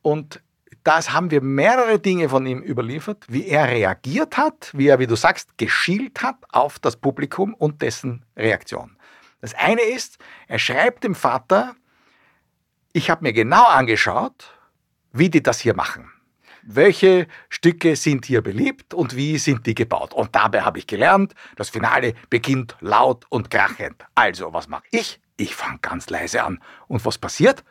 Und 0.02 0.42
das 0.84 1.14
haben 1.14 1.32
wir 1.32 1.42
mehrere 1.42 1.98
Dinge 1.98 2.28
von 2.28 2.46
ihm 2.46 2.62
überliefert, 2.62 3.26
wie 3.30 3.48
er 3.48 3.70
reagiert 3.70 4.36
hat, 4.36 4.72
wie 4.74 4.88
er, 4.88 5.00
wie 5.00 5.08
du 5.08 5.16
sagst, 5.16 5.58
geschielt 5.58 6.22
hat 6.24 6.36
auf 6.52 6.80
das 6.80 6.98
Publikum 6.98 7.54
und 7.54 7.82
dessen 7.82 8.26
Reaktion. 8.36 8.98
Das 9.40 9.54
eine 9.54 9.82
ist, 9.82 10.18
er 10.48 10.60
schreibt 10.60 11.04
dem 11.04 11.16
Vater, 11.16 11.76
ich 12.94 13.10
habe 13.10 13.24
mir 13.24 13.34
genau 13.34 13.64
angeschaut, 13.64 14.54
wie 15.12 15.30
die 15.30 15.44
das 15.44 15.60
hier 15.60 15.76
machen 15.76 16.12
welche 16.64 17.28
Stücke 17.50 17.96
sind 17.96 18.26
hier 18.26 18.42
beliebt 18.42 18.94
und 18.94 19.16
wie 19.16 19.38
sind 19.38 19.66
die 19.66 19.76
gebaut. 19.76 20.14
Und 20.14 20.36
dabei 20.36 20.62
habe 20.62 20.80
ich 20.80 20.88
gelernt, 20.88 21.34
das 21.56 21.70
Finale 21.70 22.14
beginnt 22.30 22.76
laut 22.80 23.26
und 23.30 23.50
krachend. 23.50 24.06
Also, 24.16 24.54
was 24.54 24.68
mache 24.68 24.84
ich? 24.92 25.20
Ich 25.38 25.56
fange 25.56 25.80
ganz 25.82 26.10
leise 26.10 26.44
an. 26.44 26.60
Und 26.88 27.06
was 27.06 27.18
passiert? 27.18 27.64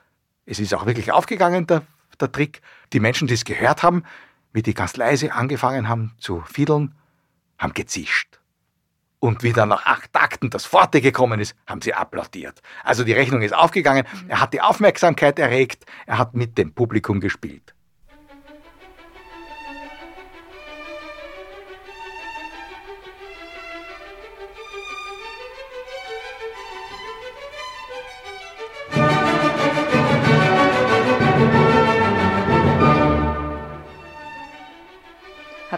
Es 0.47 0.59
ist 0.59 0.75
auch 0.75 0.87
wirklich 0.87 1.13
aufgegangen, 1.13 1.67
der, 1.67 1.83
der 2.21 2.33
Trick. 2.33 2.63
Die 2.93 3.01
Menschen, 3.01 3.29
die 3.29 3.35
es 3.35 3.45
gehört 3.45 3.83
haben, 3.83 4.05
wie 4.53 4.63
die 4.63 4.75
ganz 4.75 4.97
leise 4.97 5.33
angefangen 5.33 5.89
haben 5.89 6.13
zu 6.19 6.43
fiedeln, 6.43 6.95
haben 7.59 7.75
gezischt. 7.75 8.40
Und 9.21 9.43
wie 9.43 9.53
dann 9.53 9.69
nach 9.69 9.85
acht 9.85 10.13
Takten 10.15 10.49
das 10.49 10.65
Forte 10.65 11.03
gekommen 11.03 11.41
ist, 11.41 11.55
haben 11.67 11.83
sie 11.83 11.93
applaudiert. 11.93 12.63
Also 12.83 13.05
die 13.05 13.13
Rechnung 13.13 13.43
ist 13.43 13.55
aufgegangen, 13.55 14.05
er 14.29 14.41
hat 14.41 14.55
die 14.55 14.63
Aufmerksamkeit 14.63 15.39
erregt, 15.39 15.85
er 16.07 16.19
hat 16.19 16.35
mit 16.35 16.57
dem 16.57 16.73
Publikum 16.73 17.21
gespielt. 17.21 17.75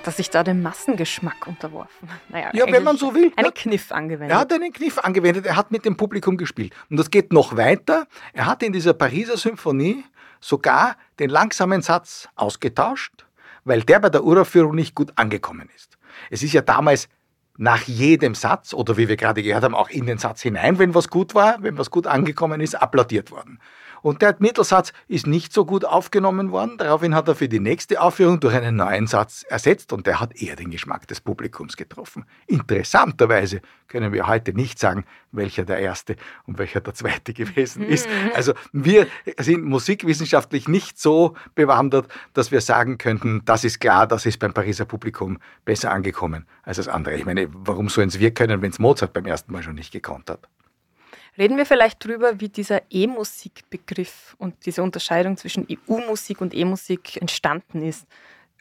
Hat 0.02 0.08
er 0.08 0.12
sich 0.14 0.30
da 0.30 0.42
dem 0.42 0.62
Massengeschmack 0.62 1.46
unterworfen? 1.46 2.08
Naja, 2.28 2.50
ja, 2.54 2.64
wenn 2.66 2.82
man 2.82 2.96
so 2.96 3.14
will. 3.14 3.30
Einen 3.36 3.46
ne? 3.46 3.52
Kniff 3.54 3.92
angewendet. 3.92 4.32
Er 4.32 4.40
hat 4.40 4.52
einen 4.52 4.72
Kniff 4.72 4.98
angewendet, 4.98 5.46
er 5.46 5.54
hat 5.54 5.70
mit 5.70 5.84
dem 5.84 5.96
Publikum 5.96 6.36
gespielt. 6.36 6.74
Und 6.90 6.96
das 6.96 7.08
geht 7.08 7.32
noch 7.32 7.56
weiter. 7.56 8.08
Er 8.32 8.46
hat 8.46 8.64
in 8.64 8.72
dieser 8.72 8.94
Pariser 8.94 9.36
Symphonie 9.36 10.02
sogar 10.40 10.96
den 11.20 11.30
langsamen 11.30 11.82
Satz 11.82 12.28
ausgetauscht, 12.34 13.26
weil 13.62 13.84
der 13.84 14.00
bei 14.00 14.08
der 14.08 14.24
Uraufführung 14.24 14.74
nicht 14.74 14.96
gut 14.96 15.12
angekommen 15.14 15.68
ist. 15.76 15.98
Es 16.30 16.42
ist 16.42 16.52
ja 16.52 16.62
damals 16.62 17.08
nach 17.56 17.82
jedem 17.82 18.34
Satz 18.34 18.74
oder 18.74 18.96
wie 18.96 19.06
wir 19.06 19.16
gerade 19.16 19.40
gehört 19.40 19.62
haben, 19.62 19.76
auch 19.76 19.88
in 19.88 20.06
den 20.06 20.18
Satz 20.18 20.42
hinein, 20.42 20.80
wenn 20.80 20.96
was 20.96 21.10
gut 21.10 21.36
war, 21.36 21.62
wenn 21.62 21.78
was 21.78 21.92
gut 21.92 22.08
angekommen 22.08 22.60
ist, 22.60 22.74
applaudiert 22.74 23.30
worden. 23.30 23.60
Und 24.02 24.20
der 24.20 24.36
Mittelsatz 24.40 24.92
ist 25.08 25.26
nicht 25.26 25.52
so 25.52 25.64
gut 25.64 25.84
aufgenommen 25.84 26.50
worden. 26.50 26.76
Daraufhin 26.76 27.14
hat 27.14 27.28
er 27.28 27.34
für 27.34 27.48
die 27.48 27.60
nächste 27.60 28.00
Aufführung 28.00 28.40
durch 28.40 28.54
einen 28.54 28.76
neuen 28.76 29.06
Satz 29.06 29.44
ersetzt 29.48 29.92
und 29.92 30.06
der 30.06 30.20
hat 30.20 30.40
eher 30.40 30.56
den 30.56 30.70
Geschmack 30.70 31.06
des 31.06 31.20
Publikums 31.20 31.76
getroffen. 31.76 32.24
Interessanterweise 32.46 33.62
können 33.88 34.12
wir 34.12 34.26
heute 34.26 34.52
nicht 34.52 34.78
sagen, 34.78 35.04
welcher 35.30 35.64
der 35.64 35.78
erste 35.78 36.16
und 36.46 36.58
welcher 36.58 36.80
der 36.80 36.94
zweite 36.94 37.32
gewesen 37.32 37.84
ist. 37.84 38.08
Mhm. 38.08 38.30
Also 38.34 38.54
wir 38.72 39.06
sind 39.38 39.64
musikwissenschaftlich 39.64 40.68
nicht 40.68 40.98
so 40.98 41.36
bewandert, 41.54 42.08
dass 42.32 42.50
wir 42.50 42.60
sagen 42.60 42.98
könnten, 42.98 43.42
das 43.44 43.64
ist 43.64 43.80
klar, 43.80 44.06
das 44.06 44.26
ist 44.26 44.38
beim 44.38 44.52
Pariser 44.52 44.84
Publikum 44.84 45.38
besser 45.64 45.92
angekommen 45.92 46.46
als 46.62 46.78
das 46.78 46.88
andere. 46.88 47.14
Ich 47.16 47.24
meine, 47.24 47.48
warum 47.52 47.88
sollen 47.88 48.08
es 48.08 48.18
wir 48.18 48.32
können, 48.32 48.62
wenn 48.62 48.70
es 48.70 48.78
Mozart 48.78 49.12
beim 49.12 49.26
ersten 49.26 49.52
Mal 49.52 49.62
schon 49.62 49.74
nicht 49.74 49.92
gekonnt 49.92 50.28
hat? 50.28 50.48
Reden 51.38 51.56
wir 51.56 51.64
vielleicht 51.64 52.04
drüber, 52.04 52.40
wie 52.40 52.48
dieser 52.48 52.82
E-Musik-Begriff 52.90 54.36
und 54.38 54.66
diese 54.66 54.82
Unterscheidung 54.82 55.36
zwischen 55.36 55.66
EU-Musik 55.70 56.40
und 56.40 56.54
E-Musik 56.54 57.20
entstanden 57.20 57.82
ist. 57.82 58.06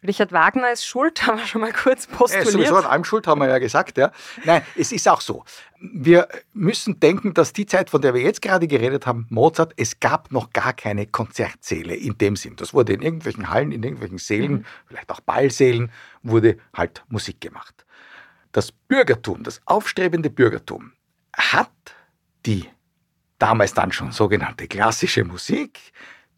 Richard 0.08 0.32
Wagner 0.32 0.72
ist 0.72 0.86
schuld, 0.86 1.26
haben 1.28 1.38
wir 1.38 1.46
schon 1.46 1.62
mal 1.62 1.74
kurz 1.74 2.08
postuliert. 2.08 2.46
Er 2.46 2.48
ist 2.48 2.54
sowieso 2.54 2.78
an 2.78 2.86
allem 2.86 3.04
schuld, 3.04 3.28
haben 3.28 3.42
wir 3.42 3.50
ja 3.50 3.60
gesagt. 3.60 3.98
Ja. 3.98 4.12
Nein, 4.46 4.64
es 4.76 4.92
ist 4.92 5.08
auch 5.08 5.22
so. 5.22 5.44
Wir 5.80 6.28
müssen 6.54 7.00
denken, 7.00 7.34
dass 7.34 7.54
die 7.54 7.66
Zeit, 7.66 7.90
von 7.90 8.02
der 8.02 8.14
wir 8.14 8.22
jetzt 8.22 8.42
gerade 8.42 8.68
geredet 8.68 9.06
haben, 9.06 9.28
Mozart, 9.30 9.74
es 9.78 10.00
gab 10.00 10.32
noch 10.32 10.52
gar 10.52 10.74
keine 10.74 11.06
Konzertsäle 11.08 11.96
in 11.96 12.18
dem 12.18 12.36
Sinn. 12.36 12.56
Das 12.56 12.74
wurde 12.74 12.94
in 12.94 13.02
irgendwelchen 13.02 13.50
Hallen, 13.50 13.72
in 13.72 13.84
irgendwelchen 13.84 14.18
Sälen, 14.18 14.52
mhm. 14.52 14.66
vielleicht 14.88 15.10
auch 15.10 15.22
Ballsälen, 15.22 15.92
wurde 16.24 16.58
halt 16.74 17.04
Musik 17.10 17.42
gemacht. 17.42 17.86
Das 18.54 18.72
Bürgertum, 18.72 19.44
das 19.44 19.62
aufstrebende 19.66 20.30
Bürgertum 20.30 20.94
hat 21.34 21.70
die 22.46 22.68
damals 23.40 23.74
dann 23.74 23.92
schon 23.92 24.12
sogenannte 24.12 24.68
klassische 24.68 25.24
Musik 25.24 25.80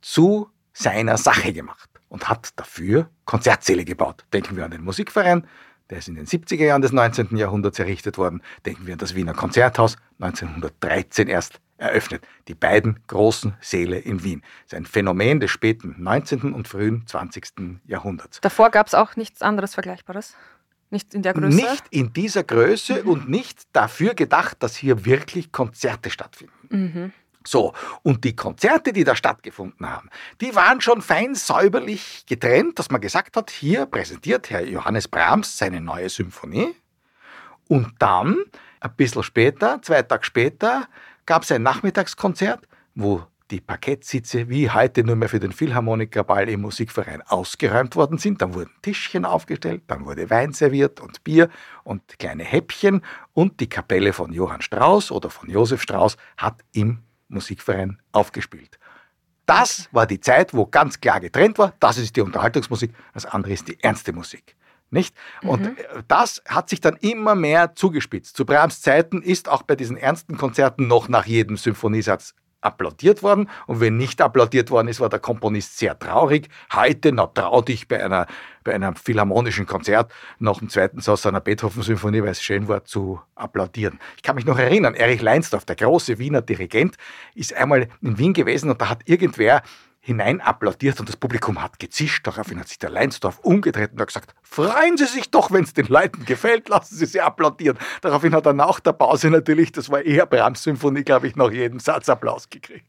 zu 0.02 0.50
seiner 0.74 1.18
Sache 1.18 1.54
gemacht 1.54 1.90
und 2.10 2.30
hat 2.30 2.50
dafür 2.56 3.10
Konzertsäle 3.26 3.86
gebaut. 3.86 4.26
Denken 4.32 4.56
wir 4.56 4.66
an 4.66 4.72
den 4.72 4.84
Musikverein, 4.84 5.48
der 5.90 6.00
ist 6.00 6.08
in 6.08 6.16
den 6.16 6.26
70er 6.26 6.64
Jahren 6.64 6.82
des 6.82 6.92
19. 6.92 7.36
Jahrhunderts 7.38 7.78
errichtet 7.78 8.18
worden. 8.18 8.42
Denken 8.66 8.88
wir 8.88 8.94
an 8.94 9.00
das 9.00 9.16
Wiener 9.16 9.34
Konzerthaus, 9.34 9.98
1913 10.20 11.28
erst 11.28 11.60
eröffnet. 11.78 12.26
Die 12.48 12.56
beiden 12.56 13.00
großen 13.08 13.56
Säle 13.60 14.00
in 14.00 14.24
Wien. 14.24 14.42
Das 14.42 14.74
ist 14.74 14.78
ein 14.78 14.86
Phänomen 14.86 15.40
des 15.40 15.52
späten 15.52 15.96
19. 15.98 16.54
und 16.54 16.68
frühen 16.68 17.06
20. 17.06 17.82
Jahrhunderts. 17.86 18.40
Davor 18.42 18.70
gab 18.70 18.88
es 18.88 18.94
auch 18.94 19.16
nichts 19.16 19.42
anderes 19.42 19.74
Vergleichbares? 19.74 20.36
Nicht 20.94 21.16
in 21.16 21.24
der 21.24 21.34
Größe? 21.34 21.56
Nicht 21.56 21.86
in 21.90 22.14
dieser 22.14 22.44
Größe 22.44 23.02
mhm. 23.02 23.10
und 23.10 23.28
nicht 23.28 23.64
dafür 23.74 24.14
gedacht, 24.14 24.62
dass 24.62 24.76
hier 24.76 25.06
wirklich 25.06 25.52
Konzerte 25.52 26.12
stattfinden. 26.12 26.54
Mhm. 26.70 27.12
So, 27.46 27.74
und 28.04 28.24
die 28.24 28.36
Konzerte, 28.36 28.94
die 28.94 29.04
da 29.04 29.16
stattgefunden 29.16 29.90
haben, 29.90 30.12
die 30.40 30.56
waren 30.56 30.82
schon 30.82 31.02
fein 31.02 31.34
säuberlich 31.34 32.26
getrennt, 32.28 32.78
dass 32.78 32.92
man 32.92 33.02
gesagt 33.02 33.36
hat, 33.36 33.50
hier 33.50 33.88
präsentiert 33.88 34.52
Herr 34.52 34.64
Johannes 34.64 35.08
Brahms 35.08 35.58
seine 35.58 35.82
neue 35.82 36.10
Symphonie. 36.10 36.76
Und 37.68 37.96
dann, 37.98 38.38
ein 38.80 38.96
bisschen 38.96 39.24
später, 39.24 39.82
zwei 39.82 40.04
Tage 40.04 40.24
später, 40.24 40.88
gab 41.26 41.42
es 41.42 41.52
ein 41.52 41.64
Nachmittagskonzert, 41.64 42.68
wo 42.94 43.26
die 43.54 43.62
Parkettsitze 43.62 44.50
wie 44.50 44.72
heute 44.72 45.04
nur 45.04 45.16
mehr 45.16 45.30
für 45.30 45.40
den 45.40 45.52
Philharmonikerball 45.52 46.50
im 46.50 46.62
Musikverein 46.62 47.22
ausgeräumt 47.22 47.96
worden 47.96 48.18
sind. 48.18 48.42
Dann 48.42 48.56
wurden 48.56 48.72
Tischchen 48.82 49.26
aufgestellt, 49.26 49.84
dann 49.86 50.06
wurde 50.06 50.32
Wein 50.32 50.54
serviert 50.54 51.00
und 51.00 51.24
Bier 51.24 51.50
und 51.84 52.18
kleine 52.18 52.44
Häppchen 52.44 53.04
und 53.34 53.60
die 53.60 53.70
Kapelle 53.70 54.12
von 54.12 54.34
Johann 54.34 54.62
Strauss 54.62 55.12
oder 55.12 55.30
von 55.30 55.52
Josef 55.52 55.84
Strauss 55.84 56.18
hat 56.36 56.62
im 56.72 57.04
Musikverein 57.28 58.00
aufgespielt. 58.12 58.80
Das 59.46 59.88
war 59.92 60.08
die 60.08 60.20
Zeit, 60.20 60.56
wo 60.56 60.66
ganz 60.66 61.00
klar 61.00 61.20
getrennt 61.20 61.60
war, 61.60 61.74
das 61.80 62.00
ist 62.00 62.16
die 62.16 62.22
Unterhaltungsmusik, 62.22 62.92
das 63.14 63.28
andere 63.28 63.54
ist 63.54 63.68
die 63.68 63.80
ernste 63.84 64.14
Musik. 64.14 64.56
Nicht? 64.90 65.16
Und 65.44 65.62
mhm. 65.62 65.78
das 66.08 66.42
hat 66.48 66.70
sich 66.70 66.82
dann 66.82 66.96
immer 66.98 67.36
mehr 67.36 67.76
zugespitzt. 67.76 68.36
Zu 68.36 68.46
Brahms 68.46 68.82
Zeiten 68.82 69.22
ist 69.22 69.48
auch 69.48 69.62
bei 69.62 69.76
diesen 69.76 69.98
ernsten 69.98 70.38
Konzerten 70.38 70.88
noch 70.88 71.08
nach 71.08 71.26
jedem 71.26 71.58
Symphoniesatz 71.58 72.34
applaudiert 72.64 73.24
worden 73.24 73.50
und 73.68 73.80
wenn 73.80 73.98
nicht 73.98 74.22
applaudiert 74.22 74.72
worden 74.72 74.88
ist, 74.88 75.00
war 75.00 75.10
der 75.10 75.20
Komponist 75.20 75.78
sehr 75.78 75.98
traurig. 75.98 76.50
Heute, 76.74 77.12
na 77.12 77.28
trau 77.28 77.62
dich 77.62 77.88
bei, 77.88 78.04
einer, 78.04 78.28
bei 78.64 78.74
einem 78.74 78.96
philharmonischen 78.96 79.66
Konzert 79.66 80.12
nach 80.40 80.60
dem 80.60 80.70
zweiten 80.70 81.02
Satz 81.02 81.26
einer 81.26 81.42
Beethoven-Symphonie, 81.42 82.22
weil 82.22 82.30
es 82.30 82.42
schön 82.42 82.68
war, 82.68 82.86
zu 82.86 83.20
applaudieren. 83.36 84.00
Ich 84.16 84.24
kann 84.24 84.36
mich 84.36 84.46
noch 84.46 84.58
erinnern, 84.58 84.96
Erich 84.96 85.22
Leinsdorf, 85.22 85.66
der 85.66 85.76
große 85.76 86.20
Wiener 86.20 86.42
Dirigent, 86.42 86.96
ist 87.36 87.54
einmal 87.54 87.88
in 88.02 88.18
Wien 88.18 88.34
gewesen 88.34 88.70
und 88.70 88.82
da 88.82 88.90
hat 88.90 89.02
irgendwer 89.06 89.62
hinein 90.06 90.42
applaudiert 90.42 91.00
und 91.00 91.08
das 91.08 91.16
Publikum 91.16 91.64
hat 91.64 91.80
gezischt. 91.80 92.28
Daraufhin 92.28 92.60
hat 92.60 92.68
sich 92.68 92.78
der 92.78 92.90
Leinsdorf 92.90 93.40
umgedreht 93.40 93.94
und 93.94 94.02
hat 94.02 94.08
gesagt, 94.08 94.36
freuen 94.44 94.98
Sie 94.98 95.06
sich 95.06 95.32
doch, 95.32 95.50
wenn 95.50 95.64
es 95.64 95.74
den 95.74 95.88
Leuten 95.88 96.26
gefällt, 96.26 96.68
lassen 96.68 96.96
Sie 96.96 97.06
sie 97.06 97.22
applaudieren. 97.22 97.78
Daraufhin 98.02 98.36
hat 98.36 98.46
er 98.46 98.52
nach 98.52 98.82
der 98.82 98.92
Pause 98.92 99.30
natürlich, 99.30 99.72
das 99.72 99.90
war 99.90 100.02
eher 100.02 100.26
Brahms-Symphonie, 100.26 101.04
glaube 101.04 101.28
ich, 101.28 101.38
nach 101.38 101.50
jedem 101.52 101.80
Satz 101.80 102.10
Applaus 102.10 102.50
gekriegt. 102.50 102.86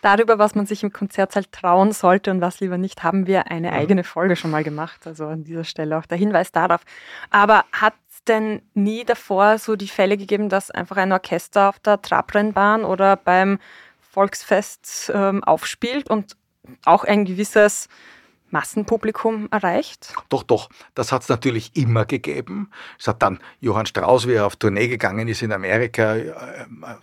Darüber, 0.00 0.38
was 0.38 0.54
man 0.54 0.64
sich 0.64 0.82
im 0.82 0.92
Konzertsaal 0.92 1.44
trauen 1.44 1.92
sollte 1.92 2.30
und 2.30 2.40
was 2.40 2.60
lieber 2.60 2.78
nicht, 2.78 3.02
haben 3.02 3.26
wir 3.26 3.50
eine 3.50 3.72
mhm. 3.72 3.76
eigene 3.76 4.04
Folge 4.04 4.36
schon 4.36 4.50
mal 4.50 4.64
gemacht. 4.64 5.06
Also 5.06 5.26
an 5.26 5.44
dieser 5.44 5.64
Stelle 5.64 5.98
auch 5.98 6.06
der 6.06 6.16
Hinweis 6.16 6.52
darauf. 6.52 6.80
Aber 7.28 7.64
hat 7.72 7.94
denn 8.28 8.62
nie 8.72 9.04
davor 9.04 9.58
so 9.58 9.76
die 9.76 9.88
Fälle 9.88 10.16
gegeben, 10.16 10.48
dass 10.48 10.70
einfach 10.70 10.96
ein 10.96 11.12
Orchester 11.12 11.68
auf 11.68 11.78
der 11.80 12.00
Trabrennbahn 12.00 12.84
oder 12.84 13.16
beim 13.16 13.58
Volksfest 14.16 15.12
ähm, 15.14 15.44
aufspielt 15.44 16.08
und 16.08 16.36
auch 16.84 17.04
ein 17.04 17.24
gewisses 17.24 17.88
Massenpublikum 18.50 19.48
erreicht? 19.50 20.14
Doch, 20.28 20.42
doch, 20.42 20.68
das 20.94 21.12
hat 21.12 21.22
es 21.22 21.28
natürlich 21.28 21.74
immer 21.74 22.04
gegeben. 22.04 22.70
Es 22.98 23.08
hat 23.08 23.22
dann 23.22 23.40
Johann 23.60 23.86
Strauss, 23.86 24.26
wie 24.26 24.34
er 24.34 24.46
auf 24.46 24.56
Tournee 24.56 24.88
gegangen 24.88 25.28
ist 25.28 25.42
in 25.42 25.52
Amerika, 25.52 26.16
äh, 26.16 26.32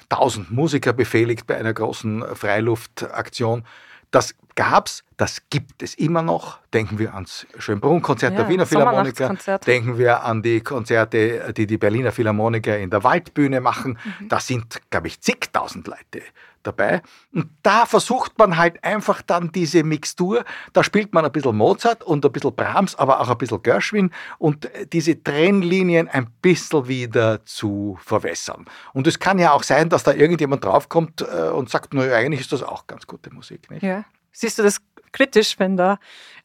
tausend 0.09 0.51
Musiker 0.51 0.93
befehligt 0.93 1.45
bei 1.47 1.57
einer 1.57 1.73
großen 1.73 2.23
Freiluftaktion. 2.35 3.65
Das 4.11 4.35
gab's, 4.55 5.03
das 5.17 5.41
gibt 5.49 5.83
es 5.83 5.93
immer 5.95 6.21
noch. 6.21 6.59
Denken 6.73 6.99
wir 6.99 7.13
ans 7.13 7.45
Schönbrunn-Konzert 7.57 8.33
Ja, 8.33 8.39
der 8.39 8.49
Wiener 8.49 8.65
Philharmoniker. 8.65 9.35
Denken 9.59 9.97
wir 9.97 10.23
an 10.23 10.41
die 10.41 10.61
Konzerte, 10.61 11.53
die 11.53 11.67
die 11.67 11.77
Berliner 11.77 12.11
Philharmoniker 12.11 12.77
in 12.77 12.89
der 12.89 13.03
Waldbühne 13.03 13.61
machen. 13.61 13.97
Da 14.27 14.39
sind, 14.39 14.81
glaube 14.89 15.07
ich, 15.07 15.21
zigtausend 15.21 15.87
Leute 15.87 16.23
dabei. 16.63 17.01
Und 17.33 17.49
da 17.61 17.85
versucht 17.85 18.37
man 18.37 18.57
halt 18.57 18.83
einfach 18.83 19.21
dann 19.21 19.51
diese 19.51 19.83
Mixtur. 19.83 20.43
Da 20.71 20.83
spielt 20.83 21.13
man 21.13 21.25
ein 21.25 21.31
bisschen 21.31 21.55
Mozart 21.55 22.03
und 22.03 22.25
ein 22.25 22.31
bisschen 22.31 22.55
Brahms, 22.55 22.95
aber 22.95 23.19
auch 23.19 23.29
ein 23.29 23.37
bisschen 23.37 23.61
Gershwin 23.61 24.11
und 24.39 24.69
diese 24.91 25.21
Trennlinien 25.21 26.07
ein 26.07 26.27
bisschen 26.41 26.87
wieder 26.87 27.45
zu 27.45 27.97
verwässern. 28.01 28.65
Und 28.93 29.07
es 29.07 29.19
kann 29.19 29.39
ja 29.39 29.51
auch 29.51 29.63
sein, 29.63 29.89
dass 29.89 30.03
da 30.03 30.13
irgendjemand 30.13 30.63
draufkommt 30.63 31.21
äh, 31.21 31.49
und 31.49 31.69
sagt, 31.69 31.93
naja, 31.93 32.15
eigentlich 32.15 32.41
ist 32.41 32.51
das 32.51 32.63
auch 32.63 32.87
ganz 32.87 33.05
gute 33.05 33.33
Musik. 33.33 33.69
Nicht? 33.69 33.83
Ja. 33.83 34.05
Siehst 34.33 34.59
du 34.59 34.63
das 34.63 34.81
kritisch, 35.13 35.59
wenn 35.59 35.77
da 35.77 35.99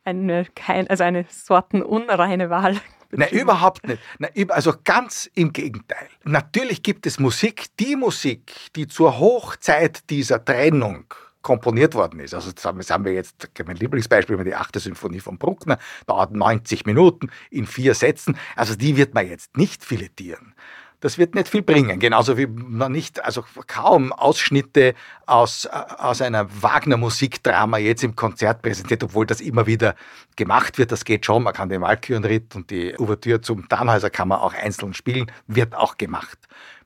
eine, 0.05 0.45
kein, 0.55 0.89
also 0.89 1.03
eine 1.03 1.27
sortenunreine 1.29 2.51
Wahl 2.51 2.81
Nein, 3.11 3.31
überhaupt 3.31 3.87
nicht. 3.87 4.03
Nein, 4.19 4.51
also 4.51 4.75
ganz 4.85 5.31
im 5.35 5.53
Gegenteil. 5.53 6.09
Natürlich 6.25 6.83
gibt 6.83 7.07
es 7.07 7.19
Musik, 7.19 7.67
die 7.81 7.97
Musik, 7.97 8.53
die 8.77 8.87
zur 8.87 9.19
Hochzeit 9.19 10.11
dieser 10.11 10.45
Trennung 10.45 11.07
komponiert 11.41 11.95
worden 11.95 12.21
ist. 12.21 12.35
Also 12.35 12.53
das 12.53 12.65
haben 12.65 13.05
wir 13.05 13.13
jetzt, 13.15 13.49
mein 13.65 13.77
Lieblingsbeispiel, 13.77 14.43
die 14.45 14.55
achte 14.55 14.81
Symphonie 14.81 15.21
von 15.21 15.39
Bruckner, 15.39 15.79
dauert 16.07 16.33
90 16.33 16.85
Minuten 16.85 17.31
in 17.51 17.67
vier 17.67 17.95
Sätzen. 17.95 18.37
Also 18.57 18.75
die 18.75 18.97
wird 18.99 19.15
man 19.15 19.27
jetzt 19.27 19.57
nicht 19.57 19.83
filetieren. 19.83 20.55
Das 21.01 21.17
wird 21.17 21.37
nicht 21.37 21.49
viel 21.49 21.63
bringen. 21.63 22.01
Genauso 22.01 22.37
wie 22.37 22.47
man 22.49 22.91
nicht, 22.91 23.25
also 23.25 23.45
kaum 23.69 24.13
Ausschnitte 24.13 24.95
aus, 25.27 25.67
aus 25.67 26.21
einer 26.21 26.49
Wagner-Musikdrama 26.63 27.79
jetzt 27.79 28.03
im 28.03 28.17
Konzert 28.17 28.63
präsentiert, 28.63 29.05
obwohl 29.05 29.25
das 29.25 29.41
immer 29.41 29.67
wieder 29.67 29.95
gemacht 30.35 30.77
wird. 30.77 30.91
Das 30.91 31.05
geht 31.05 31.25
schon. 31.25 31.45
Man 31.45 31.55
kann 31.55 31.69
den 31.69 31.83
Walkürenritt 31.83 32.57
und 32.57 32.71
die 32.71 32.99
Ouvertüre 32.99 33.41
zum 33.41 33.69
Tannhäuser 33.69 34.11
kann 34.11 34.27
man 34.27 34.41
auch 34.41 34.55
einzeln 34.55 34.93
spielen. 34.93 35.31
Wird 35.47 35.77
auch 35.77 35.99
gemacht. 35.99 36.39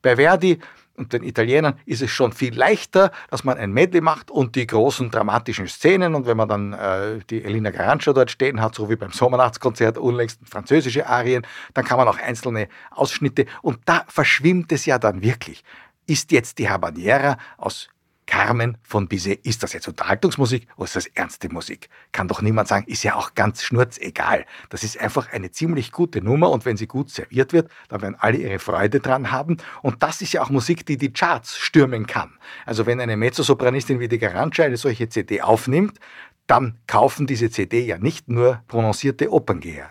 Bei 0.02 0.16
Verdi 0.16 0.58
und 0.96 1.12
den 1.12 1.22
Italienern 1.22 1.78
ist 1.86 2.02
es 2.02 2.10
schon 2.10 2.32
viel 2.32 2.54
leichter, 2.54 3.12
dass 3.30 3.44
man 3.44 3.56
ein 3.56 3.72
Medley 3.72 4.00
macht 4.00 4.30
und 4.30 4.56
die 4.56 4.66
großen 4.66 5.10
dramatischen 5.10 5.66
Szenen. 5.66 6.14
Und 6.14 6.26
wenn 6.26 6.36
man 6.36 6.48
dann 6.48 6.72
äh, 6.74 7.20
die 7.30 7.44
Elina 7.44 7.70
Garancia 7.70 8.12
dort 8.12 8.30
stehen 8.30 8.60
hat, 8.60 8.74
so 8.74 8.90
wie 8.90 8.96
beim 8.96 9.10
Sommernachtskonzert 9.10 9.96
unlängst 9.96 10.40
französische 10.44 11.06
Arien, 11.06 11.46
dann 11.74 11.84
kann 11.84 11.98
man 11.98 12.08
auch 12.08 12.18
einzelne 12.18 12.68
Ausschnitte. 12.90 13.46
Und 13.62 13.80
da 13.86 14.04
verschwimmt 14.08 14.70
es 14.72 14.84
ja 14.86 14.98
dann 14.98 15.22
wirklich. 15.22 15.64
Ist 16.06 16.30
jetzt 16.32 16.58
die 16.58 16.68
Habanera 16.68 17.38
aus 17.56 17.88
Carmen 18.32 18.78
von 18.82 19.08
Bizet, 19.08 19.44
ist 19.44 19.62
das 19.62 19.74
jetzt 19.74 19.88
Unterhaltungsmusik 19.88 20.66
oder 20.76 20.86
ist 20.86 20.96
das 20.96 21.06
ernste 21.06 21.50
Musik? 21.50 21.90
Kann 22.12 22.28
doch 22.28 22.40
niemand 22.40 22.66
sagen, 22.66 22.86
ist 22.88 23.02
ja 23.02 23.14
auch 23.14 23.34
ganz 23.34 23.62
schnurzegal. 23.62 24.46
Das 24.70 24.84
ist 24.84 24.98
einfach 24.98 25.30
eine 25.34 25.50
ziemlich 25.50 25.92
gute 25.92 26.22
Nummer 26.22 26.50
und 26.50 26.64
wenn 26.64 26.78
sie 26.78 26.86
gut 26.86 27.10
serviert 27.10 27.52
wird, 27.52 27.70
dann 27.90 28.00
werden 28.00 28.16
alle 28.18 28.38
ihre 28.38 28.58
Freude 28.58 29.00
dran 29.00 29.32
haben. 29.32 29.58
Und 29.82 30.02
das 30.02 30.22
ist 30.22 30.32
ja 30.32 30.40
auch 30.40 30.48
Musik, 30.48 30.86
die 30.86 30.96
die 30.96 31.12
Charts 31.12 31.58
stürmen 31.58 32.06
kann. 32.06 32.32
Also 32.64 32.86
wenn 32.86 33.00
eine 33.00 33.18
Mezzosopranistin 33.18 34.00
wie 34.00 34.08
die 34.08 34.18
Garancia 34.18 34.64
eine 34.64 34.78
solche 34.78 35.10
CD 35.10 35.42
aufnimmt, 35.42 35.98
dann 36.46 36.78
kaufen 36.86 37.26
diese 37.26 37.50
CD 37.50 37.84
ja 37.84 37.98
nicht 37.98 38.30
nur 38.30 38.62
prononcierte 38.66 39.30
Operngeher. 39.30 39.90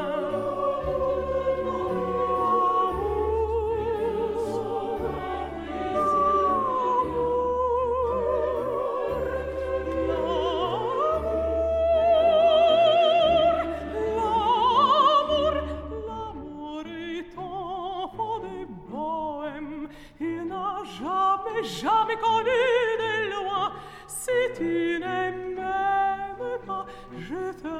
tu 24.57 24.99
n'aimes 24.99 25.55
pas, 26.65 26.85
je 27.17 27.51
te 27.61 27.70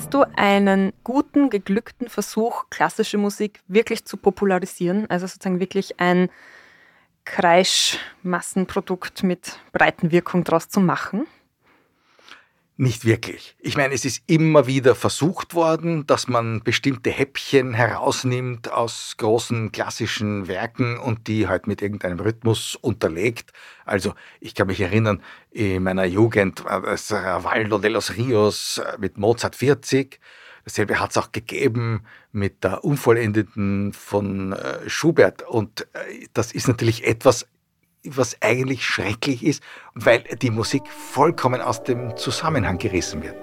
Kennst 0.00 0.14
du 0.14 0.24
einen 0.34 0.94
guten, 1.04 1.50
geglückten 1.50 2.08
Versuch, 2.08 2.70
klassische 2.70 3.18
Musik 3.18 3.60
wirklich 3.68 4.06
zu 4.06 4.16
popularisieren? 4.16 5.04
Also 5.10 5.26
sozusagen 5.26 5.60
wirklich 5.60 6.00
ein 6.00 6.30
Kreischmassenprodukt 7.26 9.22
mit 9.24 9.58
Breitenwirkung 9.72 10.42
draus 10.42 10.70
zu 10.70 10.80
machen? 10.80 11.26
Nicht 12.80 13.04
wirklich. 13.04 13.56
Ich 13.58 13.76
meine, 13.76 13.92
es 13.92 14.06
ist 14.06 14.22
immer 14.26 14.66
wieder 14.66 14.94
versucht 14.94 15.54
worden, 15.54 16.06
dass 16.06 16.28
man 16.28 16.62
bestimmte 16.62 17.10
Häppchen 17.10 17.74
herausnimmt 17.74 18.72
aus 18.72 19.16
großen 19.18 19.70
klassischen 19.70 20.48
Werken 20.48 20.96
und 20.96 21.28
die 21.28 21.46
halt 21.46 21.66
mit 21.66 21.82
irgendeinem 21.82 22.20
Rhythmus 22.20 22.76
unterlegt. 22.76 23.52
Also 23.84 24.14
ich 24.40 24.54
kann 24.54 24.68
mich 24.68 24.80
erinnern, 24.80 25.22
in 25.50 25.82
meiner 25.82 26.06
Jugend 26.06 26.64
war 26.64 26.80
das 26.80 27.10
Valdo 27.10 27.76
de 27.76 27.90
los 27.90 28.16
Rios 28.16 28.80
mit 28.98 29.18
Mozart 29.18 29.56
40. 29.56 30.18
Dasselbe 30.64 30.98
hat 31.00 31.10
es 31.10 31.18
auch 31.18 31.32
gegeben 31.32 32.04
mit 32.32 32.64
der 32.64 32.82
Unvollendeten 32.82 33.92
von 33.92 34.54
äh, 34.54 34.88
Schubert. 34.88 35.42
Und 35.42 35.82
äh, 35.92 36.28
das 36.32 36.52
ist 36.52 36.66
natürlich 36.66 37.06
etwas, 37.06 37.46
was 38.04 38.36
eigentlich 38.40 38.84
schrecklich 38.84 39.44
ist, 39.44 39.62
weil 39.94 40.22
die 40.40 40.50
Musik 40.50 40.82
vollkommen 40.88 41.60
aus 41.60 41.82
dem 41.82 42.16
Zusammenhang 42.16 42.78
gerissen 42.78 43.22
wird. 43.22 43.36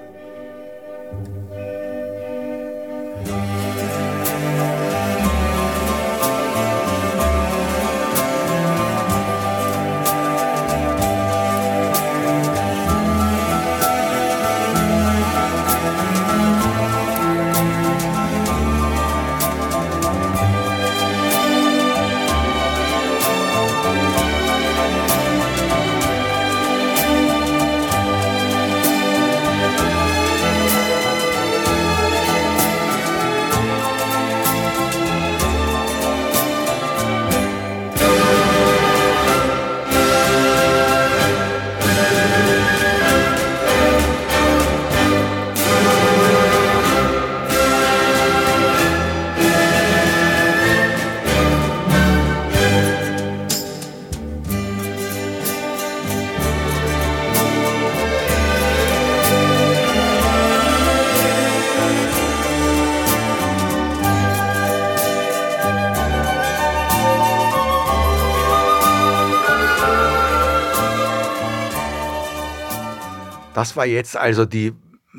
Das 73.58 73.76
war 73.76 73.88
jetzt 73.88 74.16
also 74.16 74.46
die, 74.46 74.76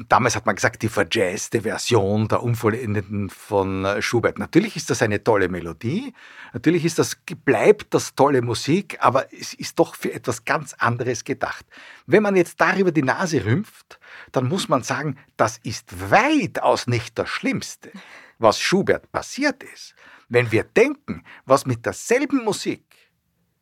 damals 0.09 0.37
hat 0.37 0.47
man 0.47 0.55
gesagt, 0.55 0.83
die 0.83 0.89
verjazzte 0.89 1.63
Version 1.63 2.29
der 2.29 2.41
Unvollendeten 2.41 3.31
von 3.31 3.85
äh, 3.85 4.01
Schubert. 4.01 4.39
Natürlich 4.39 4.77
ist 4.77 4.91
das 4.91 5.03
eine 5.03 5.25
tolle 5.25 5.49
Melodie, 5.49 6.15
natürlich 6.53 6.85
ist 6.85 7.01
das, 7.01 7.17
bleibt 7.45 7.95
das 7.95 8.15
tolle 8.15 8.41
Musik, 8.41 8.97
aber 9.01 9.33
es 9.33 9.55
ist 9.55 9.81
doch 9.81 9.97
für 9.97 10.13
etwas 10.13 10.45
ganz 10.45 10.73
anderes 10.75 11.25
gedacht. 11.25 11.67
Wenn 12.07 12.23
man 12.23 12.37
jetzt 12.37 12.61
darüber 12.61 12.93
die 12.93 13.03
Nase 13.03 13.45
rümpft, 13.45 13.99
dann 14.31 14.47
muss 14.47 14.69
man 14.69 14.85
sagen, 14.85 15.19
das 15.37 15.59
ist 15.65 16.09
weitaus 16.09 16.87
nicht 16.87 17.19
das 17.19 17.29
Schlimmste, 17.29 17.91
was 18.39 18.61
Schubert 18.61 19.11
passiert 19.11 19.65
ist. 19.65 19.97
Wenn 20.29 20.53
wir 20.53 20.63
denken, 20.63 21.25
was 21.45 21.67
mit 21.67 21.85
derselben 21.85 22.45
Musik 22.45 22.85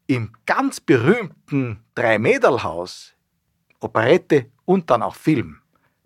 im 0.06 0.34
ganz 0.44 0.80
berühmten 0.80 1.82
Dreimäderlhaus 1.94 3.14
Operette 3.80 4.50
und 4.66 4.90
dann 4.90 5.02
auch 5.02 5.16
Film 5.16 5.60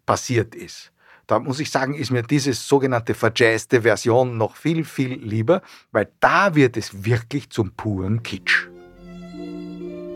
passiert 0.06 0.54
ist. 0.54 0.92
Da 1.26 1.38
muss 1.38 1.60
ich 1.60 1.70
sagen, 1.70 1.94
ist 1.94 2.10
mir 2.10 2.22
diese 2.22 2.52
sogenannte 2.52 3.14
verjazzte 3.14 3.82
Version 3.82 4.36
noch 4.36 4.56
viel, 4.56 4.84
viel 4.84 5.14
lieber, 5.14 5.62
weil 5.92 6.08
da 6.18 6.54
wird 6.56 6.76
es 6.76 7.04
wirklich 7.04 7.50
zum 7.50 7.70
puren 7.70 8.22
Kitsch. 8.22 8.66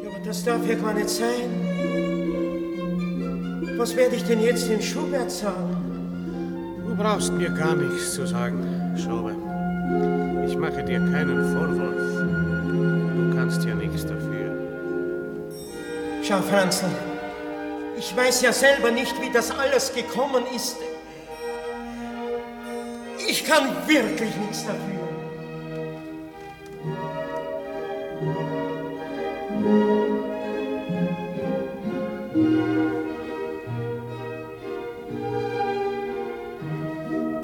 Ja, 0.02 0.10
aber 0.10 0.18
das 0.24 0.44
darf 0.44 0.66
ja 0.68 0.74
gar 0.74 0.92
nicht 0.92 1.08
sein. 1.08 1.50
Was 3.76 3.94
werde 3.94 4.16
ich 4.16 4.24
denn 4.24 4.40
jetzt 4.40 4.68
in 4.68 4.82
Schubert 4.82 5.30
sagen? 5.30 5.76
Du 6.84 6.96
brauchst 6.96 7.32
mir 7.32 7.50
gar 7.50 7.76
nichts 7.76 8.14
zu 8.14 8.26
sagen, 8.26 8.96
Schubert. 8.96 9.36
Ich 10.48 10.56
mache 10.56 10.82
dir 10.84 10.98
keinen 10.98 11.52
Vorwurf. 11.52 11.94
Du 13.14 13.36
kannst 13.36 13.64
ja 13.64 13.74
nichts 13.74 14.04
dafür. 14.04 14.50
Schau, 16.22 16.40
Franzl, 16.42 16.86
ich 17.96 18.16
weiß 18.16 18.42
ja 18.42 18.52
selber 18.52 18.90
nicht, 18.90 19.14
wie 19.20 19.30
das 19.30 19.50
alles 19.50 19.94
gekommen 19.94 20.44
ist. 20.54 20.76
Ich 23.28 23.44
kann 23.44 23.68
wirklich 23.86 24.34
nichts 24.36 24.64
dafür. 24.64 24.94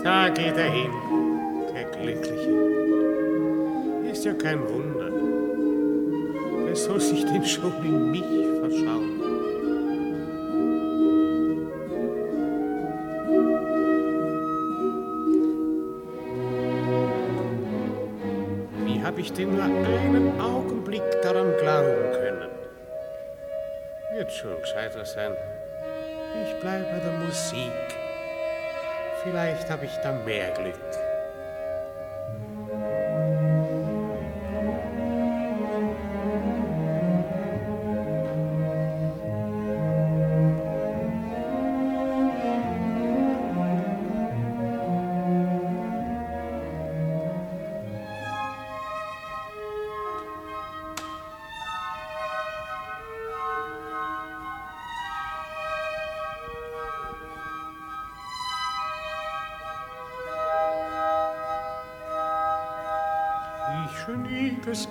Da 0.02 0.28
geht 0.28 0.56
er 0.56 0.70
hin, 0.70 0.90
der 1.74 1.84
Glückliche. 1.84 2.50
Ist 4.10 4.24
ja 4.24 4.34
kein 4.34 4.60
Wunder. 4.68 5.10
Er 6.68 6.76
soll 6.76 7.00
sich 7.00 7.24
denn 7.24 7.44
schon 7.44 7.72
in 7.84 8.10
mich 8.10 8.24
verschauen. 8.60 9.19
Denn 19.40 19.56
nur 19.56 19.62
einen 19.64 20.38
Augenblick 20.38 21.02
daran 21.22 21.56
glauben 21.56 22.12
können? 22.12 22.50
Wird 24.12 24.30
schon 24.30 24.60
gescheiter 24.60 25.02
sein. 25.06 25.32
Ich 26.44 26.60
bleibe 26.60 26.84
bei 26.84 26.98
der 26.98 27.26
Musik. 27.26 27.72
Vielleicht 29.22 29.70
habe 29.70 29.86
ich 29.86 29.96
dann 30.02 30.22
mehr 30.26 30.50
Glück. 30.50 30.99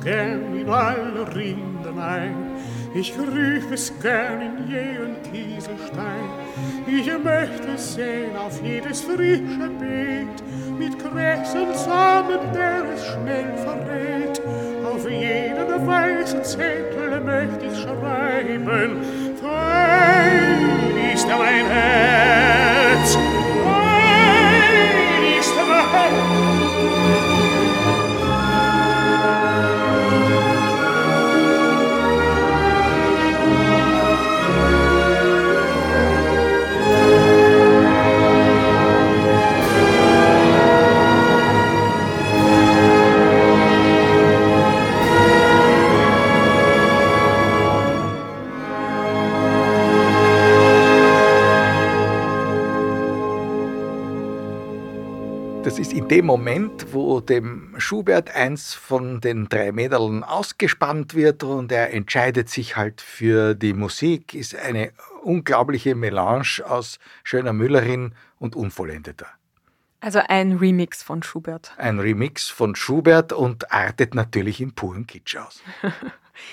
Gern 0.02 0.56
in 0.56 0.70
aller 0.70 1.36
Rinden 1.36 2.00
ein, 2.00 2.36
ich 2.94 3.16
grüb 3.16 3.72
es 3.72 3.94
gern 4.02 4.42
in 4.42 4.68
jeden 4.68 5.22
Kieselstein. 5.24 6.30
Ich 6.88 7.06
möchte 7.24 7.78
sehen 7.78 8.36
auf 8.36 8.62
jedes 8.64 9.02
frische 9.02 9.70
Beet, 9.80 10.44
mit 10.80 10.98
Krebsen 10.98 11.74
Samen, 11.76 12.40
der 12.54 12.84
es 12.96 13.06
schnell 13.06 13.54
verrät. 13.58 14.42
Auf 14.84 15.08
jeden 15.10 15.88
weißen 15.88 16.44
Zettel 16.44 17.22
möchte 17.24 17.66
ich 17.66 17.80
schreiben, 17.80 18.98
fein 19.42 21.14
ist 21.14 21.28
mein 21.28 21.66
Herz, 21.68 22.09
dem 56.10 56.26
Moment, 56.26 56.91
wo 56.91 57.19
dem 57.19 57.76
Schubert 57.78 58.36
eins 58.36 58.74
von 58.74 59.22
den 59.22 59.48
drei 59.48 59.72
Mädeln 59.72 60.24
ausgespannt 60.24 61.13
wird 61.13 61.43
und 61.43 61.72
er 61.72 61.93
entscheidet 61.93 62.50
sich 62.50 62.76
halt 62.76 63.00
für 63.00 63.54
die 63.54 63.74
Musik, 63.74 64.34
ist 64.34 64.56
eine 64.56 64.91
unglaubliche 65.22 65.93
Melange 65.93 66.63
aus 66.65 66.98
schöner 67.24 67.54
Müllerin 67.54 68.15
und 68.39 68.56
Unvollendeter. 68.56 69.28
Also 70.00 70.19
ein 70.28 70.54
Remix 70.54 71.04
von 71.04 71.22
Schubert. 71.22 71.74
Ein 71.78 72.00
Remix 72.00 72.48
von 72.48 72.76
Schubert 72.76 73.32
und 73.32 73.72
artet 73.72 74.15
natürlich 74.15 74.62
in 74.62 74.74
purem 74.74 75.06
Kitsch 75.06 75.38
aus. 75.38 75.62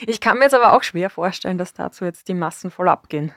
ich 0.07 0.21
kann 0.21 0.37
mir 0.37 0.45
jetzt 0.45 0.55
aber 0.55 0.75
auch 0.75 0.83
schwer 0.83 1.09
vorstellen, 1.09 1.57
dass 1.57 1.73
dazu 1.73 2.05
jetzt 2.05 2.29
die 2.29 2.35
Massen 2.35 2.71
voll 2.71 2.90
abgehen. 2.90 3.33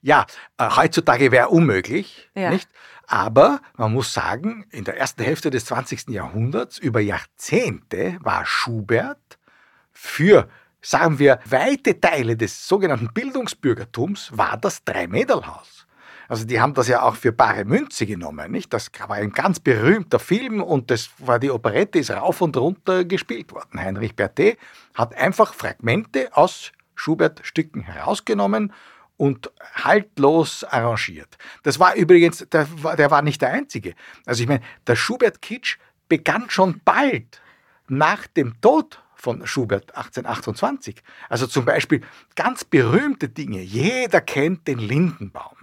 Ja, 0.00 0.26
äh, 0.58 0.68
heutzutage 0.76 1.32
wäre 1.32 1.48
unmöglich, 1.48 2.30
ja. 2.34 2.50
nicht? 2.50 2.68
Aber 3.06 3.60
man 3.76 3.92
muss 3.92 4.14
sagen, 4.14 4.64
in 4.70 4.84
der 4.84 4.96
ersten 4.96 5.22
Hälfte 5.22 5.50
des 5.50 5.66
20. 5.66 6.08
Jahrhunderts, 6.08 6.78
über 6.78 7.00
Jahrzehnte, 7.00 8.16
war 8.20 8.46
Schubert 8.46 9.38
für, 9.92 10.48
sagen 10.80 11.18
wir, 11.18 11.38
weite 11.44 12.00
Teile 12.00 12.36
des 12.36 12.66
sogenannten 12.66 13.12
Bildungsbürgertums, 13.12 14.30
war 14.34 14.56
das 14.56 14.84
Dreimädelhaus. 14.84 15.86
Also 16.28 16.46
die 16.46 16.60
haben 16.60 16.72
das 16.72 16.88
ja 16.88 17.02
auch 17.02 17.16
für 17.16 17.32
bare 17.32 17.66
Münze 17.66 18.06
genommen, 18.06 18.50
nicht? 18.50 18.72
Das 18.72 18.90
war 19.06 19.16
ein 19.16 19.32
ganz 19.32 19.60
berühmter 19.60 20.18
Film 20.18 20.62
und 20.62 20.90
das 20.90 21.10
war 21.18 21.38
die 21.38 21.50
Operette, 21.50 21.98
ist 21.98 22.10
rauf 22.10 22.40
und 22.40 22.56
runter 22.56 23.04
gespielt 23.04 23.52
worden. 23.52 23.78
Heinrich 23.78 24.16
Berthet 24.16 24.56
hat 24.94 25.14
einfach 25.14 25.52
Fragmente 25.52 26.34
aus 26.34 26.72
Schubert-Stücken 26.94 27.82
herausgenommen 27.82 28.72
und 29.22 29.52
haltlos 29.74 30.64
arrangiert. 30.64 31.38
Das 31.62 31.78
war 31.78 31.94
übrigens, 31.94 32.44
der, 32.50 32.64
der 32.96 33.12
war 33.12 33.22
nicht 33.22 33.40
der 33.40 33.52
Einzige. 33.52 33.94
Also 34.26 34.42
ich 34.42 34.48
meine, 34.48 34.64
der 34.88 34.96
Schubert-Kitsch 34.96 35.76
begann 36.08 36.50
schon 36.50 36.80
bald 36.84 37.40
nach 37.86 38.26
dem 38.26 38.60
Tod 38.60 39.00
von 39.14 39.46
Schubert 39.46 39.94
1828. 39.94 41.04
Also 41.28 41.46
zum 41.46 41.64
Beispiel 41.64 42.00
ganz 42.34 42.64
berühmte 42.64 43.28
Dinge. 43.28 43.60
Jeder 43.60 44.20
kennt 44.20 44.66
den 44.66 44.80
Lindenbaum. 44.80 45.61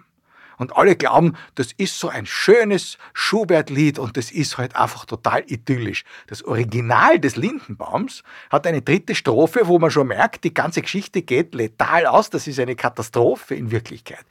Und 0.60 0.76
alle 0.76 0.98
glauben, 0.98 1.36
das 1.56 1.72
ist 1.72 1.98
so 1.98 2.10
ein 2.10 2.26
schönes 2.26 2.98
Schubert-Lied 3.13 3.98
und 3.98 4.17
das 4.17 4.30
ist 4.30 4.58
halt 4.58 4.76
einfach 4.76 5.06
total 5.06 5.43
idyllisch. 5.48 6.04
Das 6.28 6.43
Original 6.43 7.17
des 7.17 7.38
Lindenbaums 7.38 8.24
hat 8.50 8.67
eine 8.67 8.82
dritte 8.82 9.15
Strophe, 9.15 9.62
wo 9.67 9.80
man 9.80 9.89
schon 9.89 10.08
merkt, 10.08 10.43
die 10.43 10.54
ganze 10.54 10.82
Geschichte 10.82 11.22
geht 11.22 11.56
letal 11.56 12.06
aus. 12.06 12.30
Das 12.30 12.45
ist 12.45 12.60
eine 12.60 12.76
Katastrophe 12.76 13.56
in 13.56 13.72
Wirklichkeit. 13.72 14.26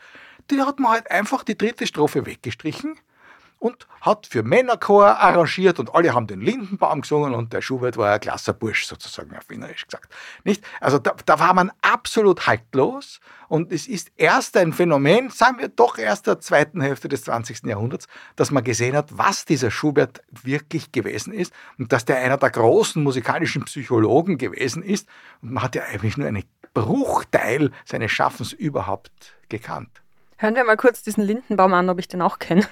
Die 0.50 0.60
hat 0.60 0.78
man 0.78 0.92
halt 0.92 1.10
einfach 1.10 1.44
die 1.44 1.56
dritte 1.56 1.86
Strophe 1.86 2.26
weggestrichen 2.26 2.96
und 3.58 3.88
hat 4.00 4.26
für 4.26 4.42
Männerchor 4.42 5.18
arrangiert 5.18 5.78
und 5.80 5.94
alle 5.94 6.14
haben 6.14 6.26
den 6.26 6.40
Lindenbaum 6.40 7.00
gesungen 7.00 7.34
und 7.34 7.52
der 7.52 7.60
Schubert 7.60 7.96
war 7.96 8.14
ein 8.14 8.20
klasser 8.20 8.52
Bursch 8.52 8.86
sozusagen 8.86 9.36
auf 9.36 9.48
Wienerisch 9.48 9.86
gesagt. 9.86 10.12
Nicht? 10.44 10.64
Also 10.80 10.98
da, 10.98 11.14
da 11.26 11.40
war 11.40 11.54
man 11.54 11.72
absolut 11.82 12.46
haltlos 12.46 13.20
und 13.48 13.72
es 13.72 13.88
ist 13.88 14.12
erst 14.16 14.56
ein 14.56 14.72
Phänomen, 14.72 15.30
sagen 15.30 15.58
wir 15.58 15.68
doch 15.68 15.98
erst 15.98 16.26
der 16.26 16.38
zweiten 16.40 16.80
Hälfte 16.80 17.08
des 17.08 17.24
20. 17.24 17.64
Jahrhunderts, 17.64 18.06
dass 18.36 18.50
man 18.50 18.62
gesehen 18.62 18.96
hat, 18.96 19.18
was 19.18 19.44
dieser 19.44 19.70
Schubert 19.70 20.22
wirklich 20.30 20.92
gewesen 20.92 21.32
ist 21.32 21.52
und 21.78 21.92
dass 21.92 22.04
der 22.04 22.18
einer 22.18 22.36
der 22.36 22.50
großen 22.50 23.02
musikalischen 23.02 23.64
Psychologen 23.64 24.38
gewesen 24.38 24.82
ist 24.82 25.08
und 25.42 25.52
man 25.52 25.64
hat 25.64 25.74
ja 25.74 25.82
eigentlich 25.82 26.16
nur 26.16 26.28
einen 26.28 26.44
Bruchteil 26.74 27.72
seines 27.84 28.12
Schaffens 28.12 28.52
überhaupt 28.52 29.36
gekannt. 29.48 30.02
Hören 30.36 30.54
wir 30.54 30.64
mal 30.64 30.76
kurz 30.76 31.02
diesen 31.02 31.24
Lindenbaum 31.24 31.74
an, 31.74 31.90
ob 31.90 31.98
ich 31.98 32.06
den 32.06 32.22
auch 32.22 32.38
kenne. 32.38 32.64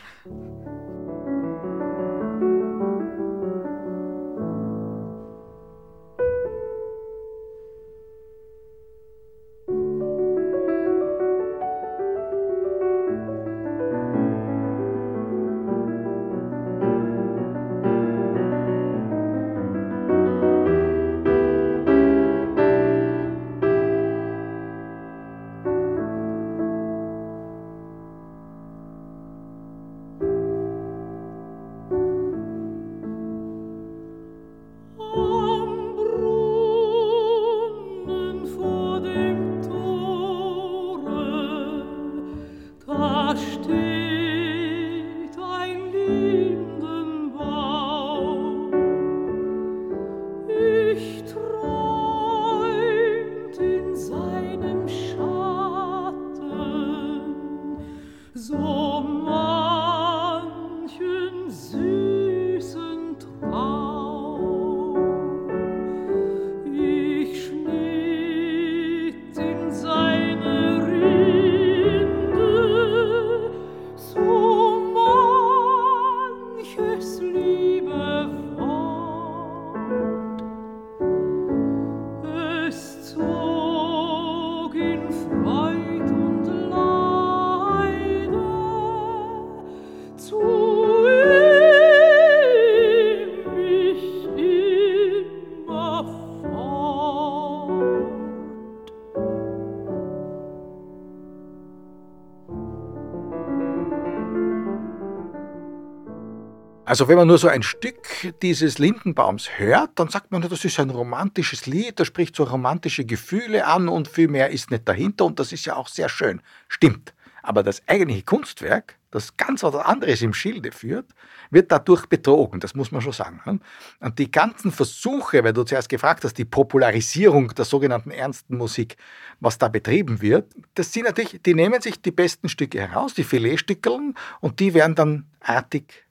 Also 106.97 107.09
wenn 107.09 107.19
man 107.19 107.29
nur 107.29 107.37
so 107.37 107.49
ein 107.49 107.63
Stück 107.63 108.33
dieses 108.41 108.79
Lindenbaums 108.79 109.59
hört, 109.59 109.91
dann 109.97 110.09
sagt 110.09 110.33
man, 110.33 110.41
das 110.41 110.65
ist 110.65 110.81
ein 110.81 110.89
romantisches 110.89 111.67
Lied, 111.67 112.01
das 112.01 112.07
spricht 112.07 112.35
so 112.35 112.45
romantische 112.45 113.05
Gefühle 113.05 113.67
an 113.67 113.91
und 113.91 114.09
viel 114.09 114.29
mehr 114.29 114.49
ist 114.49 114.71
nicht 114.71 114.89
dahinter 114.89 115.27
und 115.27 115.39
das 115.39 115.53
ist 115.53 115.67
ja 115.67 115.77
auch 115.77 115.89
sehr 115.89 116.09
schön. 116.09 116.41
Stimmt. 116.69 117.13
Aber 117.43 117.63
das 117.63 117.83
eigentliche 117.87 118.23
Kunstwerk, 118.23 118.97
das 119.11 119.37
ganz 119.37 119.63
was 119.63 119.75
anderes 119.75 120.23
im 120.23 120.33
Schilde 120.33 120.73
führt, 120.73 121.05
wird 121.51 121.71
dadurch 121.71 122.07
betrogen, 122.07 122.61
das 122.61 122.75
muss 122.75 122.91
man 122.91 123.03
schon 123.03 123.13
sagen. 123.13 123.43
Ne? 123.45 123.61
Und 124.01 124.19
die 124.19 124.31
ganzen 124.31 124.73
Versuche, 124.73 125.45
weil 125.45 125.53
du 125.53 125.65
zuerst 125.65 125.91
gefragt 125.91 126.25
hast, 126.25 126.39
die 126.39 126.47
Popularisierung 126.47 127.55
der 127.55 127.67
sogenannten 127.67 128.11
ernsten 128.11 128.57
Musik, 128.57 128.97
was 129.39 129.59
da 129.59 129.69
betrieben 129.69 130.23
wird, 130.23 130.51
das 130.73 130.95
sind 130.95 131.05
natürlich, 131.05 131.43
die 131.45 131.55
nehmen 131.55 131.83
sich 131.83 132.01
die 132.01 132.11
besten 132.11 132.49
Stücke 132.49 132.81
heraus, 132.81 133.13
die 133.13 133.25
Filetstückeln, 133.25 134.15
und 134.41 134.61
die 134.61 134.73
werden 134.73 134.95
dann 134.95 135.27
artig 135.41 136.06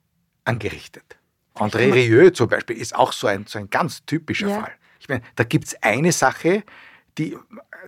angerichtet. 0.46 1.16
André 1.54 1.92
Rieu 1.92 2.30
zum 2.30 2.48
Beispiel 2.48 2.76
ist 2.76 2.94
auch 2.94 3.12
so 3.12 3.26
ein, 3.26 3.46
so 3.46 3.58
ein 3.58 3.70
ganz 3.70 4.04
typischer 4.04 4.48
ja. 4.48 4.60
Fall. 4.60 4.72
Ich 5.00 5.08
meine, 5.08 5.22
da 5.36 5.44
gibt 5.44 5.66
es 5.66 5.82
eine 5.82 6.12
Sache, 6.12 6.64
die, 7.18 7.36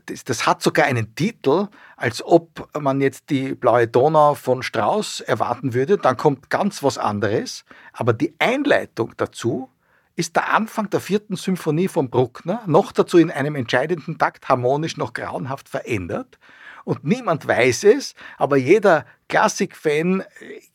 das, 0.06 0.24
das, 0.24 0.46
hat 0.46 0.62
sogar 0.62 0.86
einen 0.86 1.14
Titel, 1.14 1.68
als 1.96 2.24
ob 2.24 2.68
man 2.80 3.00
jetzt 3.00 3.28
die 3.28 3.54
Blaue 3.54 3.86
Donau 3.86 4.34
von 4.34 4.62
Strauss 4.62 5.20
erwarten 5.20 5.74
würde. 5.74 5.98
Dann 5.98 6.16
kommt 6.16 6.48
ganz 6.48 6.82
was 6.82 6.96
anderes. 6.96 7.64
Aber 7.92 8.14
die 8.14 8.34
Einleitung 8.38 9.12
dazu 9.18 9.68
ist 10.16 10.34
der 10.36 10.52
Anfang 10.52 10.88
der 10.90 11.00
vierten 11.00 11.36
Symphonie 11.36 11.88
von 11.88 12.10
Bruckner, 12.10 12.62
noch 12.66 12.90
dazu 12.90 13.18
in 13.18 13.30
einem 13.30 13.54
entscheidenden 13.54 14.18
Takt 14.18 14.48
harmonisch 14.48 14.96
noch 14.96 15.12
grauenhaft 15.12 15.68
verändert. 15.68 16.38
Und 16.84 17.04
niemand 17.04 17.46
weiß 17.46 17.84
es, 17.84 18.14
aber 18.38 18.56
jeder 18.56 19.04
Klassikfan 19.28 20.24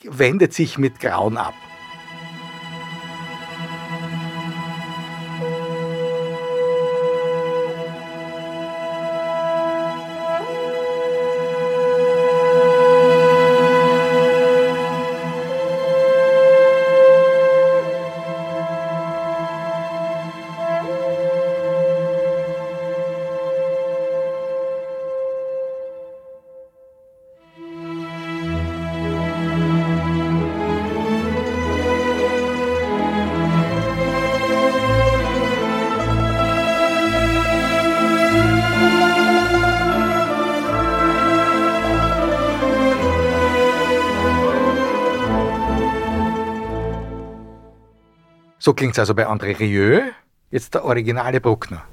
wendet 0.04 0.54
sich 0.54 0.78
mit 0.78 1.00
Grauen 1.00 1.38
ab. 1.38 1.56
So 48.66 48.74
klingt 48.74 48.94
es 48.94 49.00
also 49.00 49.14
bei 49.14 49.28
André 49.28 49.60
Rieu, 49.60 50.00
jetzt 50.50 50.74
der 50.74 50.86
originale 50.86 51.42
Bruckner. 51.42 51.84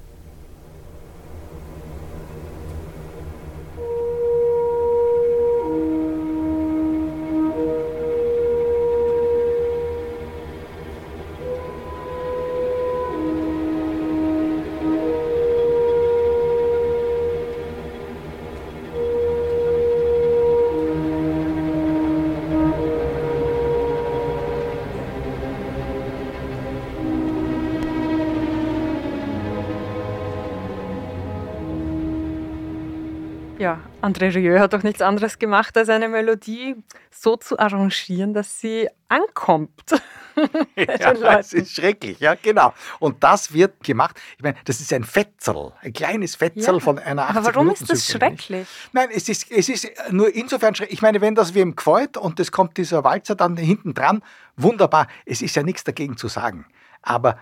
André 34.01 34.33
Rieu 34.33 34.59
hat 34.59 34.73
doch 34.73 34.83
nichts 34.83 35.01
anderes 35.01 35.39
gemacht, 35.39 35.77
als 35.77 35.89
eine 35.89 36.09
Melodie 36.09 36.75
so 37.11 37.35
zu 37.35 37.59
arrangieren, 37.59 38.33
dass 38.33 38.59
sie 38.59 38.89
ankommt. 39.07 39.71
Ja, 40.77 41.13
das 41.13 41.51
ist 41.51 41.75
schrecklich, 41.75 42.19
ja, 42.21 42.35
genau. 42.35 42.73
Und 42.99 43.21
das 43.21 43.53
wird 43.53 43.83
gemacht. 43.83 44.19
Ich 44.37 44.43
meine, 44.43 44.55
das 44.63 44.79
ist 44.79 44.93
ein 44.93 45.03
Fetzel, 45.03 45.73
ein 45.81 45.91
kleines 45.91 46.35
Fetzel 46.37 46.75
Ja, 46.75 46.79
von 46.79 46.97
einer 46.97 47.23
80 47.23 47.37
Aber 47.37 47.45
warum 47.47 47.69
ist 47.69 47.89
das 47.89 48.07
schrecklich? 48.07 48.65
Nein, 48.93 49.09
es 49.13 49.27
ist, 49.27 49.51
es 49.51 49.67
ist 49.67 49.91
nur 50.09 50.33
insofern 50.33 50.73
schrecklich. 50.73 50.97
Ich 50.97 51.01
meine, 51.01 51.19
wenn 51.19 51.35
das 51.35 51.53
wem 51.53 51.75
gefällt 51.75 52.15
und 52.15 52.39
es 52.39 52.51
kommt 52.51 52.77
dieser 52.77 53.03
Walzer 53.03 53.35
dann 53.35 53.57
hinten 53.57 53.93
dran, 53.93 54.23
wunderbar. 54.55 55.07
Es 55.25 55.41
ist 55.41 55.55
ja 55.57 55.63
nichts 55.63 55.83
dagegen 55.83 56.15
zu 56.15 56.29
sagen. 56.29 56.65
Aber 57.01 57.37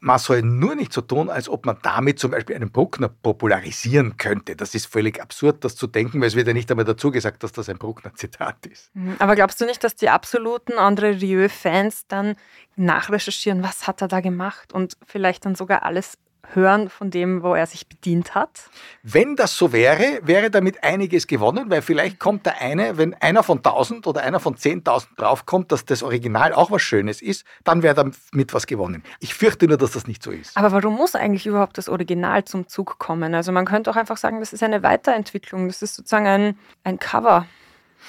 man 0.00 0.18
soll 0.18 0.42
nur 0.42 0.74
nicht 0.74 0.92
so 0.92 1.00
tun, 1.00 1.30
als 1.30 1.48
ob 1.48 1.64
man 1.66 1.78
damit 1.82 2.18
zum 2.18 2.30
Beispiel 2.30 2.56
einen 2.56 2.70
Bruckner 2.70 3.08
popularisieren 3.08 4.16
könnte. 4.16 4.56
Das 4.56 4.74
ist 4.74 4.86
völlig 4.86 5.20
absurd, 5.20 5.64
das 5.64 5.76
zu 5.76 5.86
denken, 5.86 6.20
weil 6.20 6.28
es 6.28 6.34
wird 6.34 6.46
ja 6.46 6.52
nicht 6.52 6.70
einmal 6.70 6.84
dazu 6.84 7.10
gesagt, 7.10 7.42
dass 7.42 7.52
das 7.52 7.68
ein 7.68 7.78
Bruckner-Zitat 7.78 8.66
ist. 8.66 8.94
Mhm, 8.94 9.16
Aber 9.18 9.34
glaubst 9.34 9.60
du 9.60 9.64
nicht, 9.64 9.82
dass 9.84 9.94
die 9.94 10.08
absoluten 10.08 10.74
André 10.74 11.20
Rieu-Fans 11.20 12.06
dann 12.08 12.36
nachrecherchieren, 12.76 13.62
was 13.62 13.86
hat 13.86 14.02
er 14.02 14.08
da 14.08 14.20
gemacht 14.20 14.72
und 14.72 14.96
vielleicht 15.06 15.44
dann 15.44 15.54
sogar 15.54 15.82
alles 15.84 16.18
hören 16.54 16.88
von 16.88 17.10
dem, 17.10 17.42
wo 17.42 17.54
er 17.54 17.66
sich 17.66 17.86
bedient 17.86 18.34
hat? 18.34 18.70
Wenn 19.02 19.36
das 19.36 19.56
so 19.56 19.72
wäre, 19.72 20.20
wäre 20.22 20.50
damit 20.50 20.82
einiges 20.84 21.26
gewonnen, 21.26 21.70
weil 21.70 21.82
vielleicht 21.82 22.18
kommt 22.18 22.46
der 22.46 22.60
eine, 22.60 22.98
wenn 22.98 23.14
einer 23.14 23.42
von 23.42 23.58
1000 23.58 24.06
oder 24.06 24.22
einer 24.22 24.40
von 24.40 24.56
10.000 24.56 25.16
draufkommt, 25.16 25.72
dass 25.72 25.84
das 25.84 26.02
Original 26.02 26.52
auch 26.52 26.70
was 26.70 26.82
Schönes 26.82 27.22
ist, 27.22 27.44
dann 27.64 27.82
wäre 27.82 27.94
damit 27.94 28.52
was 28.52 28.66
gewonnen. 28.66 29.02
Ich 29.20 29.34
fürchte 29.34 29.66
nur, 29.66 29.76
dass 29.76 29.92
das 29.92 30.06
nicht 30.06 30.22
so 30.22 30.30
ist. 30.30 30.56
Aber 30.56 30.72
warum 30.72 30.94
muss 30.94 31.14
eigentlich 31.14 31.46
überhaupt 31.46 31.78
das 31.78 31.88
Original 31.88 32.44
zum 32.44 32.68
Zug 32.68 32.98
kommen? 32.98 33.34
Also 33.34 33.52
man 33.52 33.64
könnte 33.64 33.90
auch 33.90 33.96
einfach 33.96 34.16
sagen, 34.16 34.40
das 34.40 34.52
ist 34.52 34.62
eine 34.62 34.82
Weiterentwicklung, 34.82 35.68
das 35.68 35.82
ist 35.82 35.94
sozusagen 35.94 36.26
ein, 36.26 36.58
ein 36.84 36.98
Cover. 36.98 37.46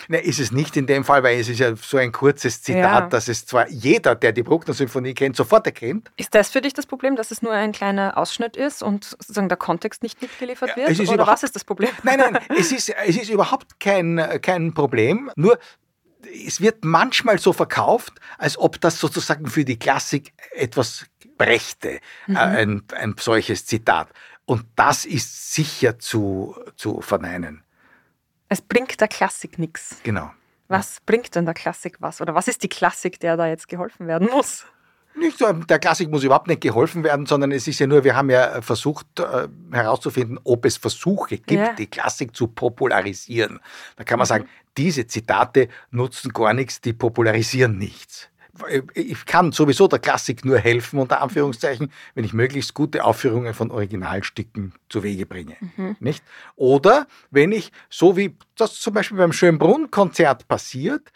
Ne, 0.08 0.20
ist 0.20 0.40
es 0.40 0.52
nicht 0.52 0.76
in 0.78 0.88
dem 0.88 1.04
Fall, 1.04 1.24
weil 1.24 1.40
es 1.40 1.50
ist 1.50 1.60
ja 1.60 1.76
so 1.76 1.98
ein 1.98 2.12
kurzes 2.12 2.62
Zitat, 2.62 2.84
Ja. 2.84 3.08
dass 3.08 3.28
es 3.28 3.46
zwar 3.46 3.70
jeder, 3.70 4.16
der 4.16 4.32
die 4.32 4.44
Bruckner-Symphonie 4.44 5.14
kennt, 5.14 5.36
sofort 5.36 5.66
erkennt. 5.66 6.12
Ist 6.18 6.34
das 6.36 6.50
für 6.50 6.62
dich 6.62 6.74
das 6.74 6.86
Problem, 6.86 7.16
dass 7.16 7.32
es 7.32 7.42
nur 7.42 7.54
ein 7.54 7.72
kleiner 7.72 8.18
Ausschnitt 8.18 8.58
ist 8.58 8.84
und 8.84 9.06
sozusagen 9.06 9.50
der 9.50 9.58
Kontext 9.58 10.04
nicht 10.04 10.22
mitgeliefert 10.22 10.70
Ja, 10.70 10.76
wird? 10.76 11.00
ist 11.00 11.10
Oder 11.10 11.28
was 11.28 11.44
ist 11.44 11.56
das 11.56 11.64
Problem? 11.64 11.90
Nein, 12.04 12.20
nein, 12.20 12.40
es 12.58 12.72
ist, 12.72 12.90
es 12.90 13.18
ist 13.18 13.30
überhaupt 13.30 13.80
kein, 13.80 14.40
kein 14.42 14.74
Problem. 14.74 15.32
Nur 15.36 15.58
es 16.48 16.62
wird 16.62 16.84
manchmal 16.86 17.38
so 17.40 17.54
verkauft, 17.54 18.14
als 18.38 18.58
ob 18.58 18.80
das 18.82 19.00
sozusagen 19.00 19.48
für 19.48 19.66
die 19.66 19.78
Klassik 19.78 20.34
etwas 20.52 21.06
brächte, 21.38 22.00
äh, 22.28 22.34
ein, 22.36 22.84
ein 22.96 23.16
solches 23.20 23.66
Zitat. 23.66 24.08
Und 24.46 24.66
das 24.76 25.06
ist 25.06 25.54
sicher 25.54 26.00
zu, 26.00 26.56
zu 26.76 27.02
verneinen. 27.02 27.64
Es 28.54 28.62
bringt 28.62 29.02
der 29.02 29.08
Klassik 29.08 29.58
nichts. 29.58 29.96
Genau. 30.04 30.30
Was 30.68 31.00
bringt 31.08 31.34
denn 31.34 31.46
der 31.46 31.56
Klassik 31.56 31.96
was? 32.02 32.22
Oder 32.22 32.36
was 32.36 32.48
ist 32.48 32.62
die 32.62 32.70
Klassik, 32.70 33.20
der 33.20 33.36
da 33.36 33.48
jetzt 33.48 33.68
geholfen 33.68 34.06
werden 34.06 34.30
muss? 34.30 34.68
Nicht 35.16 35.40
so, 35.40 35.52
der 35.52 35.80
Klassik 35.80 36.12
muss 36.12 36.24
überhaupt 36.24 36.48
nicht 36.48 36.62
geholfen 36.62 37.04
werden, 37.04 37.26
sondern 37.26 37.52
es 37.52 37.68
ist 37.68 37.80
ja 37.80 37.88
nur, 37.88 38.04
wir 38.04 38.16
haben 38.16 38.30
ja 38.30 38.62
versucht 38.62 39.08
äh, 39.20 39.48
herauszufinden, 39.72 40.40
ob 40.44 40.66
es 40.66 40.78
Versuche 40.78 41.38
gibt, 41.38 41.52
Ja. 41.52 41.74
die 41.74 41.88
Klassik 41.88 42.36
zu 42.36 42.48
popularisieren. 42.48 43.60
Da 43.96 44.04
kann 44.04 44.20
man 44.20 44.28
sagen, 44.28 44.48
diese 44.78 45.08
Zitate 45.08 45.68
nutzen 45.90 46.32
gar 46.32 46.54
nichts, 46.54 46.80
die 46.80 46.94
popularisieren 46.94 47.80
nichts. 47.80 48.30
Ich 48.94 49.26
kann 49.26 49.52
sowieso 49.52 49.88
der 49.88 50.00
Klassik 50.00 50.46
nur 50.46 50.60
helfen, 50.60 51.00
unter 51.00 51.22
Anführungszeichen, 51.22 51.92
wenn 52.14 52.24
ich 52.24 52.34
möglichst 52.34 52.76
gute 52.76 53.04
Aufführungen 53.04 53.54
von 53.56 53.72
Originalstücken 53.72 54.74
zu 54.90 55.02
Wege 55.02 55.26
bringe. 55.26 55.56
Nicht? 56.00 56.24
Oder 56.56 57.08
wenn 57.32 57.52
ich, 57.52 57.72
so 57.90 58.16
wie 58.16 58.38
das 58.56 58.80
zum 58.80 58.94
Beispiel 58.94 59.18
beim 59.18 59.34
Schönbrunn-Konzert 59.34 60.48
passiert, 60.48 61.12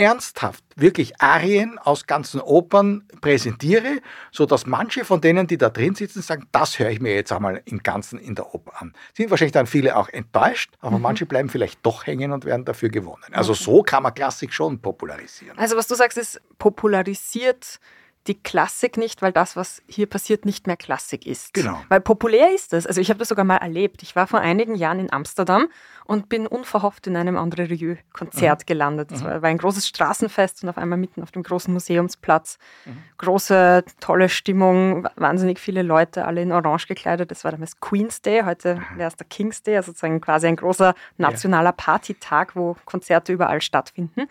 ernsthaft 0.00 0.64
wirklich 0.76 1.20
Arien 1.20 1.78
aus 1.78 2.06
ganzen 2.06 2.40
Opern 2.40 3.04
präsentiere, 3.20 4.00
sodass 4.32 4.64
manche 4.64 5.04
von 5.04 5.20
denen, 5.20 5.46
die 5.46 5.58
da 5.58 5.68
drin 5.68 5.94
sitzen, 5.94 6.22
sagen, 6.22 6.46
das 6.52 6.78
höre 6.78 6.88
ich 6.88 7.00
mir 7.00 7.14
jetzt 7.14 7.32
einmal 7.32 7.60
im 7.66 7.82
Ganzen 7.82 8.18
in 8.18 8.34
der 8.34 8.54
Oper 8.54 8.80
an. 8.80 8.94
Sind 9.14 9.30
wahrscheinlich 9.30 9.52
dann 9.52 9.66
viele 9.66 9.96
auch 9.96 10.08
enttäuscht, 10.08 10.72
aber 10.80 10.98
manche 10.98 11.26
bleiben 11.26 11.50
vielleicht 11.50 11.84
doch 11.84 12.06
hängen 12.06 12.32
und 12.32 12.46
werden 12.46 12.64
dafür 12.64 12.88
gewonnen. 12.88 13.26
Also 13.32 13.52
so 13.52 13.82
kann 13.82 14.02
man 14.02 14.14
Klassik 14.14 14.54
schon 14.54 14.80
popularisieren. 14.80 15.58
Also 15.58 15.76
was 15.76 15.86
du 15.86 15.94
sagst, 15.94 16.16
ist 16.16 16.40
popularisiert 16.58 17.78
die 18.26 18.34
Klassik 18.40 18.98
nicht, 18.98 19.22
weil 19.22 19.32
das, 19.32 19.56
was 19.56 19.82
hier 19.88 20.06
passiert, 20.06 20.44
nicht 20.44 20.66
mehr 20.66 20.76
Klassik 20.76 21.26
ist. 21.26 21.54
Genau. 21.54 21.82
Weil 21.88 22.00
populär 22.02 22.54
ist 22.54 22.74
es. 22.74 22.86
Also 22.86 23.00
ich 23.00 23.08
habe 23.08 23.18
das 23.18 23.28
sogar 23.28 23.46
mal 23.46 23.56
erlebt. 23.56 24.02
Ich 24.02 24.14
war 24.14 24.26
vor 24.26 24.40
einigen 24.40 24.74
Jahren 24.74 25.00
in 25.00 25.10
Amsterdam 25.10 25.68
und 26.04 26.28
bin 26.28 26.46
unverhofft 26.46 27.06
in 27.06 27.16
einem 27.16 27.36
André 27.36 27.62
Mhm. 27.62 27.68
Rieu-Konzert 27.68 28.66
gelandet. 28.66 29.10
Es 29.10 29.24
war, 29.24 29.40
war 29.40 29.48
ein 29.48 29.56
großes 29.56 29.88
Straßenfest 29.88 30.62
und 30.62 30.68
auf 30.68 30.76
einmal 30.76 30.98
mitten 30.98 31.22
auf 31.22 31.30
dem 31.32 31.42
großen 31.42 31.72
Museumsplatz. 31.72 32.58
Mhm. 32.84 32.98
Große, 33.16 33.84
tolle 34.00 34.28
Stimmung, 34.28 35.04
wa- 35.04 35.12
wahnsinnig 35.16 35.58
viele 35.58 35.82
Leute, 35.82 36.26
alle 36.26 36.42
in 36.42 36.52
Orange 36.52 36.88
gekleidet. 36.88 37.30
Das 37.30 37.42
war 37.44 37.52
damals 37.52 37.80
Queen's 37.80 38.20
Day, 38.20 38.42
heute 38.44 38.82
wäre 38.96 39.08
es 39.08 39.16
der 39.16 39.26
King's 39.28 39.62
Day, 39.62 39.76
also 39.76 39.92
sozusagen 39.92 40.20
quasi 40.20 40.46
ein 40.46 40.56
großer 40.56 40.94
nationaler 41.16 41.72
Partytag, 41.72 42.54
wo 42.54 42.76
Konzerte 42.84 43.32
überall 43.32 43.62
stattfinden. 43.62 44.26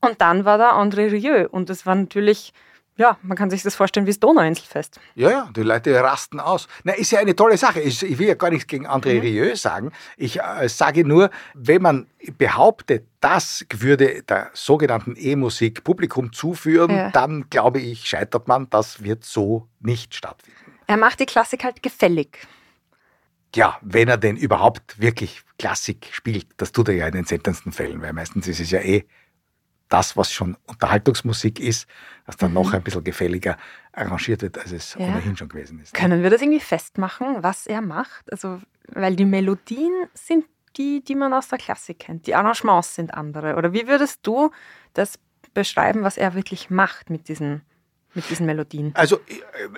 Und 0.00 0.20
dann 0.20 0.44
war 0.44 0.58
da 0.58 0.78
André 0.78 1.10
Rieu 1.10 1.48
und 1.50 1.70
es 1.70 1.86
war 1.86 1.94
natürlich, 1.94 2.52
ja, 2.96 3.18
man 3.22 3.36
kann 3.36 3.50
sich 3.50 3.62
das 3.62 3.74
vorstellen 3.74 4.06
wie 4.06 4.10
das 4.10 4.20
Donauinselfest. 4.20 5.00
Ja, 5.16 5.30
ja, 5.30 5.50
die 5.54 5.62
Leute 5.62 5.94
rasten 6.00 6.38
aus. 6.38 6.68
Na, 6.84 6.92
ist 6.92 7.10
ja 7.10 7.18
eine 7.18 7.34
tolle 7.34 7.56
Sache. 7.56 7.80
Ich, 7.80 8.02
will 8.18 8.28
ja 8.28 8.34
gar 8.34 8.50
nichts 8.50 8.68
gegen 8.68 8.86
André 8.86 9.20
Rieu 9.20 9.56
sagen. 9.56 9.90
Ich 10.16 10.40
äh, 10.40 10.68
sage 10.68 11.04
nur, 11.04 11.30
wenn 11.54 11.82
man 11.82 12.06
behauptet, 12.38 13.06
das 13.20 13.66
würde 13.72 14.22
der 14.22 14.50
sogenannten 14.54 15.14
E-Musik 15.16 15.82
Publikum 15.82 16.32
zuführen, 16.32 16.90
Ja. 16.90 17.10
dann 17.10 17.50
glaube 17.50 17.80
ich, 17.80 18.08
scheitert 18.08 18.46
man. 18.46 18.70
Das 18.70 19.02
wird 19.02 19.24
so 19.24 19.68
nicht 19.80 20.14
stattfinden. 20.14 20.58
Er 20.86 20.96
macht 20.96 21.18
die 21.18 21.26
Klassik 21.26 21.64
halt 21.64 21.82
gefällig. 21.82 22.46
Ja, 23.56 23.78
wenn 23.82 24.08
er 24.08 24.18
denn 24.18 24.36
überhaupt 24.36 25.00
wirklich 25.00 25.42
Klassik 25.58 26.08
spielt, 26.12 26.46
das 26.56 26.72
tut 26.72 26.88
er 26.88 26.94
ja 26.94 27.06
in 27.06 27.14
den 27.14 27.24
seltensten 27.24 27.72
Fällen, 27.72 28.02
weil 28.02 28.12
meistens 28.12 28.48
ist 28.48 28.60
es 28.60 28.70
ja 28.70 28.80
eh 28.80 29.04
das, 29.94 30.16
was 30.16 30.32
schon 30.32 30.56
Unterhaltungsmusik 30.66 31.60
ist, 31.60 31.86
das 32.26 32.36
dann 32.36 32.52
noch 32.52 32.72
ein 32.72 32.82
bisschen 32.82 33.04
gefälliger 33.04 33.56
arrangiert 33.92 34.42
wird, 34.42 34.58
als 34.58 34.72
es 34.72 34.96
Mhm. 34.96 35.02
Ja. 35.02 35.08
ohnehin 35.08 35.36
schon 35.36 35.48
gewesen 35.48 35.78
ist. 35.80 35.94
Können 35.94 36.22
wir 36.22 36.30
das 36.30 36.42
irgendwie 36.42 36.60
festmachen, 36.60 37.42
was 37.42 37.66
er 37.66 37.80
macht? 37.80 38.30
Also, 38.32 38.60
weil 38.88 39.14
die 39.14 39.24
Melodien 39.24 39.92
sind 40.14 40.44
die, 40.76 41.04
die 41.04 41.14
man 41.14 41.32
aus 41.32 41.46
der 41.48 41.58
Klassik 41.58 42.00
kennt. 42.00 42.26
Die 42.26 42.34
Arrangements 42.34 42.96
sind 42.96 43.14
andere. 43.14 43.54
Oder 43.54 43.72
wie 43.72 43.86
würdest 43.86 44.18
du 44.26 44.50
das 44.94 45.18
beschreiben, 45.54 46.02
was 46.02 46.16
er 46.16 46.34
wirklich 46.34 46.68
macht 46.70 47.10
mit 47.10 47.28
diesen, 47.28 47.62
mit 48.14 48.28
diesen 48.28 48.46
Melodien? 48.46 48.90
Also 48.96 49.20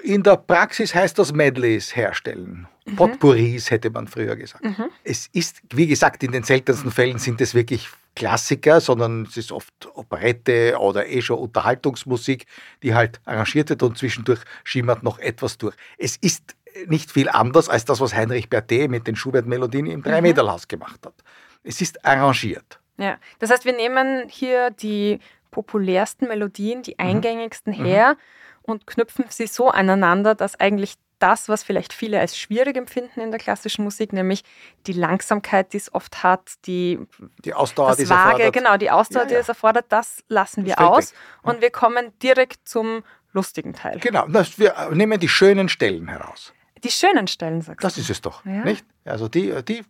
in 0.02 0.22
der 0.22 0.36
Praxis 0.38 0.94
heißt 0.94 1.18
das 1.18 1.32
Medleys 1.34 1.94
herstellen. 1.94 2.66
Potpourris 2.96 3.70
hätte 3.70 3.90
man 3.90 4.08
früher 4.08 4.36
gesagt. 4.36 4.64
Es 5.04 5.28
ist, 5.32 5.60
wie 5.74 5.86
gesagt, 5.86 6.22
in 6.22 6.32
den 6.32 6.44
seltensten 6.44 6.90
Fällen 6.90 7.18
sind 7.18 7.40
es 7.42 7.54
wirklich 7.54 7.90
Klassiker, 8.16 8.80
sondern 8.80 9.22
es 9.22 9.36
ist 9.36 9.52
oft 9.52 9.72
Operette 9.94 10.76
oder 10.80 11.06
eh 11.06 11.22
schon 11.22 11.38
Unterhaltungsmusik, 11.38 12.46
die 12.82 12.94
halt 12.94 13.20
arrangiert 13.24 13.70
wird 13.70 13.82
und 13.84 13.96
zwischendurch 13.96 14.40
schimmert 14.64 15.04
noch 15.04 15.20
etwas 15.20 15.58
durch. 15.58 15.76
Es 15.98 16.16
ist 16.16 16.56
nicht 16.86 17.12
viel 17.12 17.28
anders 17.28 17.68
als 17.68 17.84
das, 17.84 18.00
was 18.00 18.14
Heinrich 18.14 18.50
Berthet 18.50 18.90
mit 18.90 19.06
den 19.06 19.16
Schubert-Melodien 19.16 19.86
im 19.86 20.02
Dreimäderlhaus 20.02 20.66
gemacht 20.66 21.06
hat. 21.06 21.14
Es 21.62 21.80
ist 21.80 22.04
arrangiert. 22.04 22.80
Ja, 22.98 23.18
das 23.38 23.50
heißt, 23.50 23.64
wir 23.64 23.74
nehmen 23.74 24.28
hier 24.28 24.70
die 24.70 25.20
populärsten 25.50 26.28
Melodien, 26.28 26.82
die 26.82 26.98
eingängigsten 26.98 27.72
her 27.72 28.16
und 28.62 28.86
knüpfen 28.86 29.26
sie 29.28 29.46
so 29.46 29.70
aneinander, 29.70 30.34
dass 30.34 30.58
eigentlich 30.58 30.96
das, 31.18 31.48
was 31.48 31.62
vielleicht 31.62 31.92
viele 31.92 32.20
als 32.20 32.38
schwierig 32.38 32.76
empfinden 32.76 33.20
in 33.20 33.30
der 33.30 33.40
klassischen 33.40 33.84
Musik, 33.84 34.12
nämlich 34.12 34.42
die 34.86 34.92
Langsamkeit, 34.92 35.72
die 35.72 35.78
es 35.78 35.94
oft 35.94 36.22
hat, 36.22 36.54
die 36.66 36.98
Die 37.44 37.54
Ausdauer, 37.54 37.96
die 37.96 38.02
das 38.02 38.04
es 38.04 38.10
Vage, 38.10 38.30
erfordert. 38.42 38.52
genau, 38.52 38.76
die 38.76 38.90
Ausdauer, 38.90 39.22
Ja, 39.22 39.28
die 39.28 39.34
ja. 39.34 39.40
es 39.40 39.48
erfordert, 39.48 39.86
das 39.88 40.22
lassen 40.28 40.64
wir 40.66 40.74
Das 40.76 40.86
aus 40.86 41.12
weg. 41.12 41.18
und 41.42 41.60
wir 41.60 41.70
kommen 41.70 42.12
direkt 42.22 42.68
zum 42.68 43.02
lustigen 43.32 43.72
Teil. 43.74 43.98
Genau, 44.00 44.26
das, 44.28 44.58
wir 44.58 44.90
nehmen 44.92 45.18
die 45.20 45.28
schönen 45.28 45.68
Stellen 45.68 46.08
heraus. 46.08 46.52
Die 46.84 46.90
schönen 46.90 47.26
Stellen, 47.26 47.62
sagst 47.62 47.82
Das 47.84 47.94
du. 47.94 48.00
ist 48.02 48.10
es 48.10 48.20
doch, 48.20 48.44
Ja. 48.44 48.64
nicht? 48.64 48.84
Also 49.04 49.28
die, 49.28 49.54
die, 49.62 49.82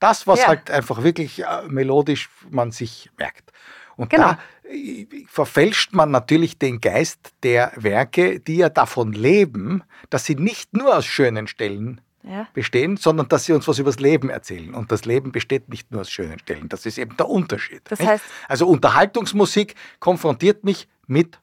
das, 0.00 0.26
was 0.26 0.46
halt 0.46 0.70
einfach 0.70 1.02
wirklich 1.02 1.42
äh, 1.42 1.62
melodisch 1.66 2.30
man 2.50 2.70
sich 2.70 3.10
merkt. 3.18 3.50
Und 3.96 4.10
Genau. 4.10 4.32
da 4.32 4.38
äh, 4.70 5.06
verfälscht 5.28 5.92
man 5.92 6.10
natürlich 6.10 6.58
den 6.58 6.80
Geist 6.80 7.32
der 7.42 7.72
Werke, 7.76 8.40
die 8.40 8.56
ja 8.56 8.68
davon 8.68 9.12
leben, 9.12 9.82
dass 10.10 10.24
sie 10.24 10.34
nicht 10.36 10.72
nur 10.74 10.96
aus 10.96 11.04
schönen 11.06 11.46
Stellen 11.46 12.00
Ja. 12.22 12.48
bestehen, 12.54 12.96
sondern 12.96 13.28
dass 13.28 13.44
sie 13.44 13.52
uns 13.52 13.68
was 13.68 13.78
übers 13.78 14.00
Leben 14.00 14.30
erzählen. 14.30 14.72
Und 14.74 14.90
das 14.90 15.04
Leben 15.04 15.30
besteht 15.32 15.68
nicht 15.68 15.90
nur 15.92 16.00
aus 16.00 16.10
schönen 16.10 16.38
Stellen. 16.38 16.68
Das 16.70 16.86
ist 16.86 16.96
eben 16.98 17.16
der 17.18 17.28
Unterschied. 17.28 17.82
Das 17.90 18.00
heißt- 18.00 18.22
also 18.48 18.66
Unterhaltungsmusik 18.66 19.74
konfrontiert 20.00 20.64
mich 20.64 20.88
mit 21.06 21.38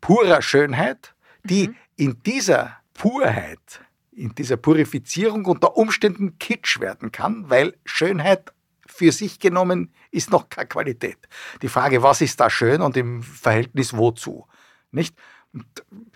purer 0.00 0.42
Schönheit, 0.42 1.14
die 1.44 1.68
Mhm. 1.68 1.74
in 1.96 2.22
dieser 2.24 2.76
Purheit, 2.94 3.80
in 4.12 4.34
dieser 4.34 4.56
Purifizierung 4.56 5.44
unter 5.44 5.76
Umständen 5.76 6.38
kitsch 6.40 6.80
werden 6.80 7.12
kann, 7.12 7.48
weil 7.48 7.74
Schönheit 7.84 8.52
für 8.96 9.12
sich 9.12 9.38
genommen 9.38 9.92
ist 10.10 10.30
noch 10.30 10.48
keine 10.48 10.68
Qualität. 10.68 11.18
Die 11.62 11.68
Frage, 11.68 12.02
was 12.02 12.20
ist 12.20 12.40
da 12.40 12.48
schön 12.48 12.80
und 12.80 12.96
im 12.96 13.22
Verhältnis 13.22 13.96
wozu? 13.96 14.46
Nicht? 14.90 15.14
Und 15.52 15.66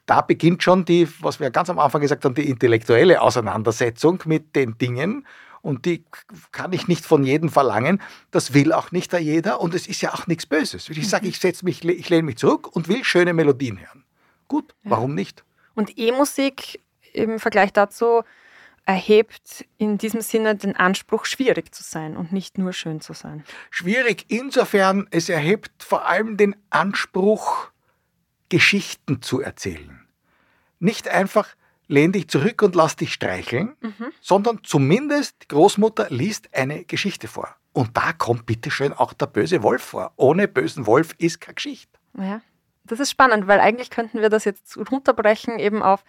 da 0.06 0.22
beginnt 0.22 0.62
schon 0.62 0.84
die, 0.84 1.08
was 1.20 1.40
wir 1.40 1.50
ganz 1.50 1.70
am 1.70 1.78
Anfang 1.78 2.00
gesagt 2.00 2.24
haben, 2.24 2.34
die 2.34 2.48
intellektuelle 2.48 3.20
Auseinandersetzung 3.20 4.22
mit 4.24 4.56
den 4.56 4.78
Dingen. 4.78 5.26
Und 5.62 5.84
die 5.84 6.04
kann 6.52 6.72
ich 6.72 6.88
nicht 6.88 7.04
von 7.04 7.22
jedem 7.22 7.50
verlangen. 7.50 8.00
Das 8.30 8.54
will 8.54 8.72
auch 8.72 8.92
nicht 8.92 9.12
jeder. 9.12 9.60
Und 9.60 9.74
es 9.74 9.86
ist 9.86 10.00
ja 10.00 10.14
auch 10.14 10.26
nichts 10.26 10.46
Böses. 10.46 10.88
Ich 10.88 11.08
sage, 11.08 11.28
ich 11.28 11.38
setze 11.38 11.64
mich, 11.64 11.84
ich 11.84 12.08
lehne 12.08 12.22
mich 12.22 12.38
zurück 12.38 12.74
und 12.74 12.88
will 12.88 13.04
schöne 13.04 13.34
Melodien 13.34 13.78
hören. 13.78 14.04
Gut, 14.48 14.74
warum 14.84 15.14
nicht? 15.14 15.44
Und 15.74 15.98
E-Musik 15.98 16.80
im 17.12 17.38
Vergleich 17.38 17.72
dazu 17.72 18.22
erhebt 18.90 19.64
in 19.78 19.98
diesem 19.98 20.20
Sinne 20.20 20.56
den 20.56 20.74
Anspruch, 20.74 21.24
schwierig 21.24 21.72
zu 21.72 21.84
sein 21.84 22.16
und 22.16 22.32
nicht 22.32 22.58
nur 22.58 22.72
schön 22.72 23.00
zu 23.00 23.12
sein. 23.12 23.44
Schwierig 23.70 24.24
insofern, 24.26 25.06
es 25.12 25.28
erhebt 25.28 25.84
vor 25.84 26.06
allem 26.06 26.36
den 26.36 26.56
Anspruch, 26.70 27.70
Geschichten 28.48 29.22
zu 29.22 29.40
erzählen. 29.40 30.08
Nicht 30.80 31.06
einfach 31.06 31.54
lehn 31.86 32.10
dich 32.10 32.26
zurück 32.26 32.62
und 32.62 32.74
lass 32.74 32.96
dich 32.96 33.12
streicheln, 33.12 33.76
sondern 34.20 34.58
zumindest 34.64 35.36
die 35.44 35.48
Großmutter 35.48 36.08
liest 36.10 36.52
eine 36.52 36.84
Geschichte 36.84 37.28
vor. 37.28 37.54
Und 37.72 37.96
da 37.96 38.12
kommt 38.12 38.46
bitteschön 38.46 38.92
auch 38.92 39.12
der 39.12 39.26
böse 39.26 39.62
Wolf 39.62 39.82
vor. 39.82 40.12
Ohne 40.16 40.48
bösen 40.48 40.86
Wolf 40.86 41.14
ist 41.18 41.40
keine 41.40 41.54
Geschichte. 41.54 41.96
Ja, 42.18 42.40
das 42.82 42.98
ist 42.98 43.12
spannend, 43.12 43.46
weil 43.46 43.60
eigentlich 43.60 43.90
könnten 43.90 44.20
wir 44.20 44.30
das 44.30 44.44
jetzt 44.44 44.76
runterbrechen 44.90 45.60
eben 45.60 45.80
auf 45.80 46.02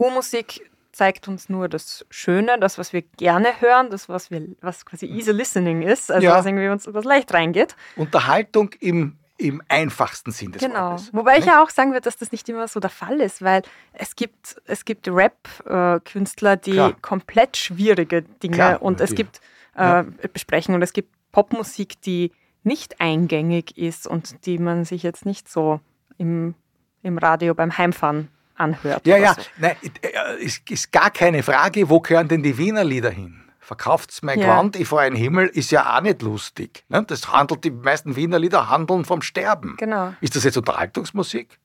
U-Musik 0.00 0.69
zeigt 0.92 1.28
uns 1.28 1.48
nur 1.48 1.68
das 1.68 2.04
Schöne, 2.10 2.58
das, 2.58 2.76
was 2.78 2.92
wir 2.92 3.02
gerne 3.02 3.60
hören, 3.60 3.90
das, 3.90 4.08
was 4.08 4.30
wir, 4.30 4.46
was 4.60 4.84
quasi 4.84 5.06
easy 5.06 5.30
listening 5.32 5.82
ist, 5.82 6.10
also 6.10 6.24
Ja. 6.26 6.34
was 6.36 6.46
irgendwie 6.46 6.68
uns 6.68 6.88
was 6.92 7.04
leicht 7.04 7.32
reingeht. 7.32 7.76
Unterhaltung 7.96 8.70
im, 8.80 9.16
im 9.38 9.62
einfachsten 9.68 10.32
Sinn 10.32 10.52
des 10.52 10.62
Genau. 10.62 10.90
Wortes. 10.90 11.14
Wobei 11.14 11.38
ich 11.38 11.44
ja 11.46 11.62
auch 11.62 11.70
sagen 11.70 11.90
würde, 11.92 12.02
dass 12.02 12.16
das 12.16 12.32
nicht 12.32 12.48
immer 12.48 12.66
so 12.68 12.80
der 12.80 12.90
Fall 12.90 13.20
ist, 13.20 13.40
weil 13.42 13.62
es 13.92 14.16
gibt, 14.16 14.60
es 14.66 14.84
gibt 14.84 15.08
Rap-Künstler, 15.08 16.56
die 16.56 16.72
Klar. 16.72 16.92
komplett 17.00 17.56
schwierige 17.56 18.22
Dinge 18.22 18.54
Klar, 18.56 18.82
und 18.82 19.00
es 19.00 19.14
gibt 19.14 19.40
ja. 19.76 20.00
äh, 20.00 20.04
besprechen 20.32 20.74
und 20.74 20.82
es 20.82 20.92
gibt 20.92 21.14
Popmusik, 21.32 22.00
die 22.02 22.32
nicht 22.62 23.00
eingängig 23.00 23.78
ist 23.78 24.06
und 24.06 24.44
die 24.44 24.58
man 24.58 24.84
sich 24.84 25.02
jetzt 25.02 25.24
nicht 25.24 25.48
so 25.48 25.80
im, 26.18 26.54
im 27.02 27.16
Radio 27.16 27.54
beim 27.54 27.78
Heimfahren 27.78 28.28
anhört. 28.60 29.06
Ja, 29.06 29.16
ja, 29.16 29.34
So. 29.34 29.42
nein, 29.58 29.76
äh, 30.02 30.44
es 30.44 30.60
ist 30.68 30.92
gar 30.92 31.10
keine 31.10 31.42
Frage, 31.42 31.88
wo 31.88 32.00
gehören 32.00 32.28
denn 32.28 32.42
die 32.42 32.56
Wiener 32.58 32.84
Lieder 32.84 33.10
hin? 33.10 33.36
Verkauft's 33.58 34.22
mein 34.22 34.38
Ja. 34.40 34.46
Gewand, 34.46 34.76
ich 34.76 34.88
vor 34.88 35.00
einen 35.00 35.16
Himmel, 35.16 35.46
ist 35.46 35.70
ja 35.70 35.96
auch 35.96 36.00
nicht 36.02 36.22
lustig. 36.22 36.84
ne? 36.88 37.04
Das 37.04 37.32
handelt, 37.32 37.62
die 37.64 37.70
meisten 37.70 38.16
Wiener 38.16 38.38
Lieder 38.38 38.68
handeln 38.68 39.04
vom 39.04 39.22
Sterben. 39.22 39.76
Genau. 39.78 40.12
Ist 40.20 40.34
das 40.36 40.44
jetzt 40.44 40.56
Unterhaltungsmusik? 40.56 41.58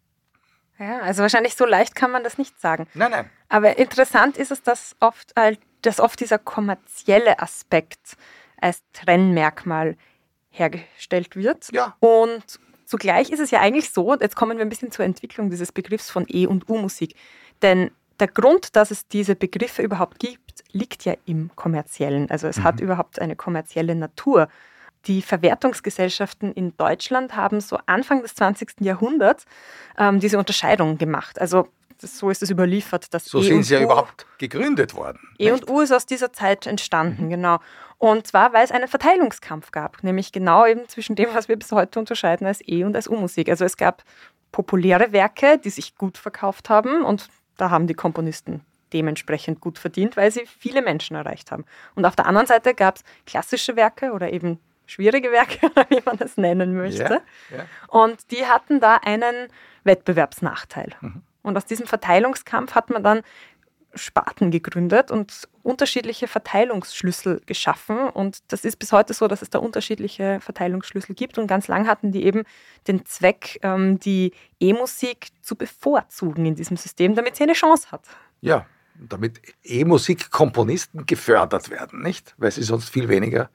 Ja, 0.77 0.99
also 0.99 1.21
wahrscheinlich 1.21 1.55
so 1.55 1.65
leicht 1.65 1.95
kann 1.95 2.11
man 2.11 2.23
das 2.23 2.37
nicht 2.37 2.59
sagen. 2.59 2.87
Nein, 2.93 3.11
nein. 3.11 3.29
Aber 3.49 3.77
interessant 3.77 4.37
ist 4.37 4.51
es, 4.51 4.61
dass 4.61 4.95
oft, 4.99 5.31
äh, 5.35 5.55
dass 5.81 5.99
oft 5.99 6.19
dieser 6.19 6.37
kommerzielle 6.37 7.39
Aspekt 7.39 8.17
als 8.59 8.83
Trennmerkmal 8.93 9.95
hergestellt 10.49 11.35
wird. 11.35 11.71
Ja. 11.71 11.95
Und 11.99 12.59
zugleich 12.86 13.29
ist 13.31 13.39
es 13.39 13.51
ja 13.51 13.59
eigentlich 13.59 13.91
so, 13.91 14.11
und 14.11 14.21
jetzt 14.21 14.36
kommen 14.36 14.57
wir 14.57 14.65
ein 14.65 14.69
bisschen 14.69 14.91
zur 14.91 15.05
Entwicklung 15.05 15.49
dieses 15.49 15.71
Begriffs 15.71 16.09
von 16.09 16.25
E- 16.27 16.47
und 16.47 16.69
U-Musik. 16.69 17.15
Denn 17.61 17.91
der 18.19 18.27
Grund, 18.27 18.75
dass 18.75 18.91
es 18.91 19.07
diese 19.07 19.36
Begriffe 19.36 19.81
überhaupt 19.81 20.19
gibt, 20.19 20.63
liegt 20.71 21.05
ja 21.05 21.15
im 21.25 21.51
kommerziellen. 21.55 22.29
Also 22.31 22.47
es 22.47 22.61
hat 22.61 22.79
überhaupt 22.79 23.19
eine 23.19 23.36
kommerzielle 23.36 23.95
Natur. 23.95 24.47
Die 25.07 25.21
Verwertungsgesellschaften 25.21 26.53
in 26.53 26.75
Deutschland 26.77 27.36
haben 27.36 27.59
so 27.59 27.77
Anfang 27.86 28.21
des 28.21 28.36
20. 28.36 28.81
Jahrhunderts 28.81 29.45
ähm, 29.97 30.19
diese 30.19 30.38
Unterscheidung 30.38 30.97
gemacht. 30.97 31.39
Also 31.39 31.67
das, 32.01 32.17
so 32.17 32.29
ist 32.29 32.41
es 32.43 32.49
überliefert, 32.49 33.13
dass 33.13 33.25
So 33.25 33.39
E 33.39 33.43
sind 33.43 33.63
sie 33.63 33.75
ja 33.75 33.81
U 33.81 33.83
überhaupt 33.83 34.25
gegründet 34.38 34.95
worden. 34.95 35.19
E 35.38 35.51
nicht? 35.51 35.61
und 35.61 35.69
U 35.69 35.81
ist 35.81 35.91
aus 35.91 36.05
dieser 36.05 36.33
Zeit 36.33 36.65
entstanden, 36.67 37.29
genau. 37.29 37.59
Und 38.05 38.27
zwar, 38.27 38.53
weil 38.53 38.63
es 38.63 38.69
einen 38.69 38.87
Verteilungskampf 38.87 39.71
gab, 39.71 40.03
nämlich 40.03 40.31
genau 40.31 40.67
eben 40.67 40.87
zwischen 40.87 41.15
dem, 41.15 41.33
was 41.33 41.47
wir 41.47 41.57
bis 41.57 41.71
heute 41.71 41.97
unterscheiden 41.97 42.45
als 42.45 42.59
E- 42.61 42.83
und 42.83 42.95
als 42.95 43.07
U-Musik. 43.07 43.49
Also 43.49 43.65
es 43.65 43.77
gab 43.77 44.03
populäre 44.51 45.11
Werke, 45.11 45.57
die 45.57 45.71
sich 45.71 45.95
gut 45.95 46.19
verkauft 46.19 46.69
haben 46.69 47.03
und 47.03 47.29
da 47.57 47.71
haben 47.71 47.87
die 47.87 47.95
Komponisten 47.95 48.63
dementsprechend 48.93 49.59
gut 49.59 49.79
verdient, 49.79 50.17
weil 50.17 50.29
sie 50.29 50.45
viele 50.45 50.83
Menschen 50.83 51.15
erreicht 51.15 51.51
haben. 51.51 51.65
Und 51.95 52.05
auf 52.05 52.15
der 52.15 52.27
anderen 52.27 52.45
Seite 52.45 52.75
gab 52.75 52.97
es 52.97 53.03
klassische 53.25 53.75
Werke 53.75 54.11
oder 54.11 54.31
eben 54.31 54.59
schwierige 54.85 55.31
Werke, 55.31 55.71
wie 55.89 56.03
man 56.05 56.17
das 56.17 56.37
nennen 56.37 56.77
möchte. 56.77 57.23
Ja, 57.49 57.57
ja. 57.57 57.65
Und 57.87 58.29
die 58.29 58.45
hatten 58.45 58.79
da 58.79 58.97
einen 58.97 59.47
Wettbewerbsnachteil. 59.83 60.91
Mhm. 61.01 61.23
Und 61.41 61.57
aus 61.57 61.65
diesem 61.65 61.87
Verteilungskampf 61.87 62.75
hat 62.75 62.91
man 62.91 63.01
dann 63.01 63.21
Sparten 63.95 64.51
gegründet 64.51 65.11
und 65.11 65.47
unterschiedliche 65.63 66.27
Verteilungsschlüssel 66.27 67.41
geschaffen. 67.45 68.09
Und 68.09 68.39
das 68.51 68.65
ist 68.65 68.77
bis 68.77 68.91
heute 68.91 69.13
so, 69.13 69.27
dass 69.27 69.41
es 69.41 69.49
da 69.49 69.59
unterschiedliche 69.59 70.39
Verteilungsschlüssel 70.41 71.15
gibt. 71.15 71.37
Und 71.37 71.47
ganz 71.47 71.67
lang 71.67 71.87
hatten 71.87 72.11
die 72.11 72.25
eben 72.25 72.43
den 72.87 73.05
Zweck, 73.05 73.59
ähm, 73.63 73.99
die 73.99 74.33
E-Musik 74.59 75.27
zu 75.41 75.55
bevorzugen 75.55 76.45
in 76.45 76.55
diesem 76.55 76.77
System, 76.77 77.15
damit 77.15 77.35
sie 77.35 77.43
eine 77.43 77.53
Chance 77.53 77.91
hat. 77.91 78.05
Ja, 78.41 78.65
damit 78.95 79.41
E-Musik-Komponisten 79.63 81.05
gefördert 81.05 81.69
werden, 81.69 82.01
nicht? 82.01 82.33
Weil 82.37 82.51
sie 82.51 82.63
sonst 82.63 82.89
viel 82.89 83.09
weniger 83.09 83.49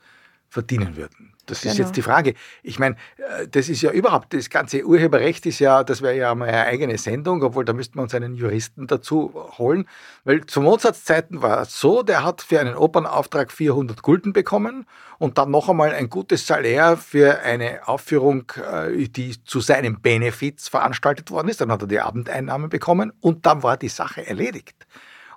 verdienen 0.49 0.97
würden. 0.97 1.33
Das 1.51 1.65
ist 1.65 1.77
Genau. 1.77 1.87
jetzt 1.87 1.97
die 1.97 2.03
Frage. 2.03 2.35
Ich 2.63 2.79
meine, 2.79 2.97
äh, 3.17 3.49
das 3.49 3.69
ist 3.69 3.83
ja 3.83 3.91
überhaupt, 3.91 4.33
das 4.33 4.49
ganze 4.51 4.85
Urheberrecht 4.85 5.45
ist 5.47 5.59
ja, 5.59 5.85
das 5.85 6.01
wäre 6.03 6.17
ja 6.17 6.35
mal 6.35 6.49
eine 6.49 6.65
eigene 6.67 6.97
Sendung, 6.99 7.43
obwohl 7.43 7.65
da 7.65 7.73
müssten 7.73 7.99
wir 7.99 8.03
uns 8.03 8.15
einen 8.15 8.35
Juristen 8.35 8.87
dazu 8.87 9.33
holen. 9.59 9.87
Weil 10.25 10.47
zu 10.47 10.61
Mozarts 10.61 11.05
Zeiten 11.05 11.43
war 11.43 11.63
es 11.63 11.79
so, 11.81 12.03
der 12.03 12.25
hat 12.25 12.43
für 12.43 12.61
einen 12.61 12.75
Opernauftrag 12.77 13.51
400 13.53 14.03
Gulden 14.03 14.33
bekommen 14.33 14.87
und 15.19 15.37
dann 15.39 15.51
noch 15.51 15.69
einmal 15.69 15.93
ein 15.93 16.09
gutes 16.09 16.47
Salär 16.47 16.97
für 16.97 17.41
eine 17.41 17.87
Aufführung, 17.89 18.51
äh, 18.57 19.09
die 19.09 19.43
zu 19.45 19.61
seinem 19.61 20.01
Benefiz 20.01 20.69
veranstaltet 20.69 21.31
worden 21.31 21.49
ist. 21.49 21.61
Dann 21.61 21.71
hat 21.73 21.83
er 21.83 21.89
die 21.89 22.01
Abendeinnahme 22.01 22.69
bekommen 22.69 23.13
und 23.21 23.45
dann 23.47 23.63
war 23.63 23.77
die 23.77 23.89
Sache 23.89 24.27
erledigt. 24.27 24.87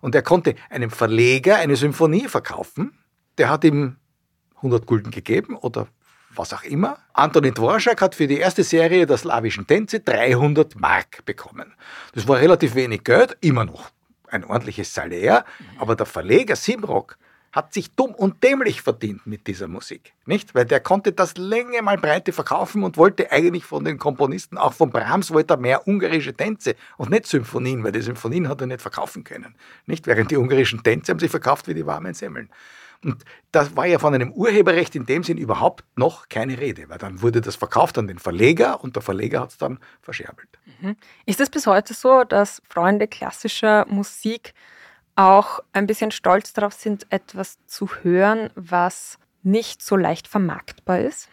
Und 0.01 0.15
er 0.15 0.21
konnte 0.21 0.55
einem 0.69 0.91
Verleger 0.91 1.57
eine 1.57 1.75
Symphonie 1.77 2.27
verkaufen. 2.27 2.91
Der 3.37 3.49
hat 3.49 3.63
ihm 3.63 3.95
100 4.57 4.85
Gulden 4.85 5.11
gegeben 5.11 5.55
oder 5.55 5.87
was 6.35 6.53
auch 6.53 6.63
immer. 6.63 6.97
Antonin 7.13 7.53
Dvorak 7.53 8.01
hat 8.01 8.15
für 8.15 8.27
die 8.27 8.37
erste 8.37 8.63
Serie 8.63 9.05
der 9.05 9.17
slawischen 9.17 9.67
Tänze 9.67 9.99
300 9.99 10.75
Mark 10.75 11.25
bekommen. 11.25 11.73
Das 12.13 12.27
war 12.27 12.39
relativ 12.39 12.75
wenig 12.75 13.03
Geld, 13.03 13.37
immer 13.41 13.65
noch 13.65 13.91
ein 14.33 14.43
ordentliches 14.43 14.93
Salär, 14.93 15.45
aber 15.77 15.95
der 15.95 16.05
Verleger 16.05 16.55
Simrock 16.55 17.17
hat 17.51 17.71
sich 17.71 17.95
dumm 17.95 18.15
und 18.15 18.43
dämlich 18.43 18.81
verdient 18.81 19.27
mit 19.27 19.45
dieser 19.45 19.67
Musik, 19.67 20.13
nicht? 20.25 20.55
Weil 20.55 20.65
der 20.65 20.79
konnte 20.79 21.13
das 21.13 21.37
Länge 21.37 21.83
mal 21.83 21.99
Breite 21.99 22.33
verkaufen 22.33 22.83
und 22.83 22.97
wollte 22.97 23.31
eigentlich 23.31 23.63
von 23.63 23.85
den 23.85 23.99
Komponisten, 23.99 24.57
auch 24.57 24.73
von 24.73 24.89
Brahms, 24.89 25.29
wollte 25.31 25.53
er 25.53 25.57
mehr 25.57 25.87
ungarische 25.87 26.33
Tänze 26.33 26.75
und 26.97 27.11
nicht 27.11 27.27
Symphonien, 27.27 27.83
weil 27.83 27.91
die 27.91 28.01
Symphonien 28.01 28.49
hat 28.49 28.59
er 28.61 28.67
nicht 28.67 28.81
verkaufen 28.81 29.23
können, 29.23 29.55
nicht? 29.85 30.07
Während 30.07 30.31
die 30.31 30.37
ungarischen 30.37 30.81
Tänze 30.81 31.11
haben 31.11 31.19
sich 31.19 31.29
verkauft 31.29 31.67
wie 31.67 31.75
die 31.75 31.85
warmen 31.85 32.15
Semmeln. 32.15 32.49
Und 33.03 33.23
das 33.51 33.75
war 33.75 33.85
ja 33.85 33.99
von 33.99 34.13
einem 34.13 34.31
Urheberrecht 34.31 34.95
in 34.95 35.05
dem 35.05 35.23
Sinn 35.23 35.37
überhaupt 35.37 35.83
noch 35.95 36.29
keine 36.29 36.57
Rede, 36.59 36.89
weil 36.89 36.97
dann 36.97 37.21
wurde 37.21 37.41
das 37.41 37.55
verkauft 37.55 37.97
an 37.97 38.07
den 38.07 38.19
Verleger 38.19 38.83
und 38.83 38.95
der 38.95 39.03
Verleger 39.03 39.41
hat 39.41 39.51
es 39.51 39.57
dann 39.57 39.79
verscherbelt. 40.01 40.49
Ist 41.25 41.39
es 41.39 41.49
bis 41.49 41.67
heute 41.67 41.93
so, 41.93 42.23
dass 42.23 42.61
Freunde 42.69 43.07
klassischer 43.07 43.85
Musik 43.89 44.53
auch 45.15 45.59
ein 45.73 45.85
bisschen 45.85 46.11
stolz 46.11 46.53
darauf 46.53 46.73
sind, 46.73 47.05
etwas 47.09 47.57
zu 47.67 47.89
hören, 48.01 48.49
was 48.55 49.19
nicht 49.43 49.81
so 49.81 49.95
leicht 49.95 50.27
vermarktbar 50.27 50.99
ist? 50.99 51.29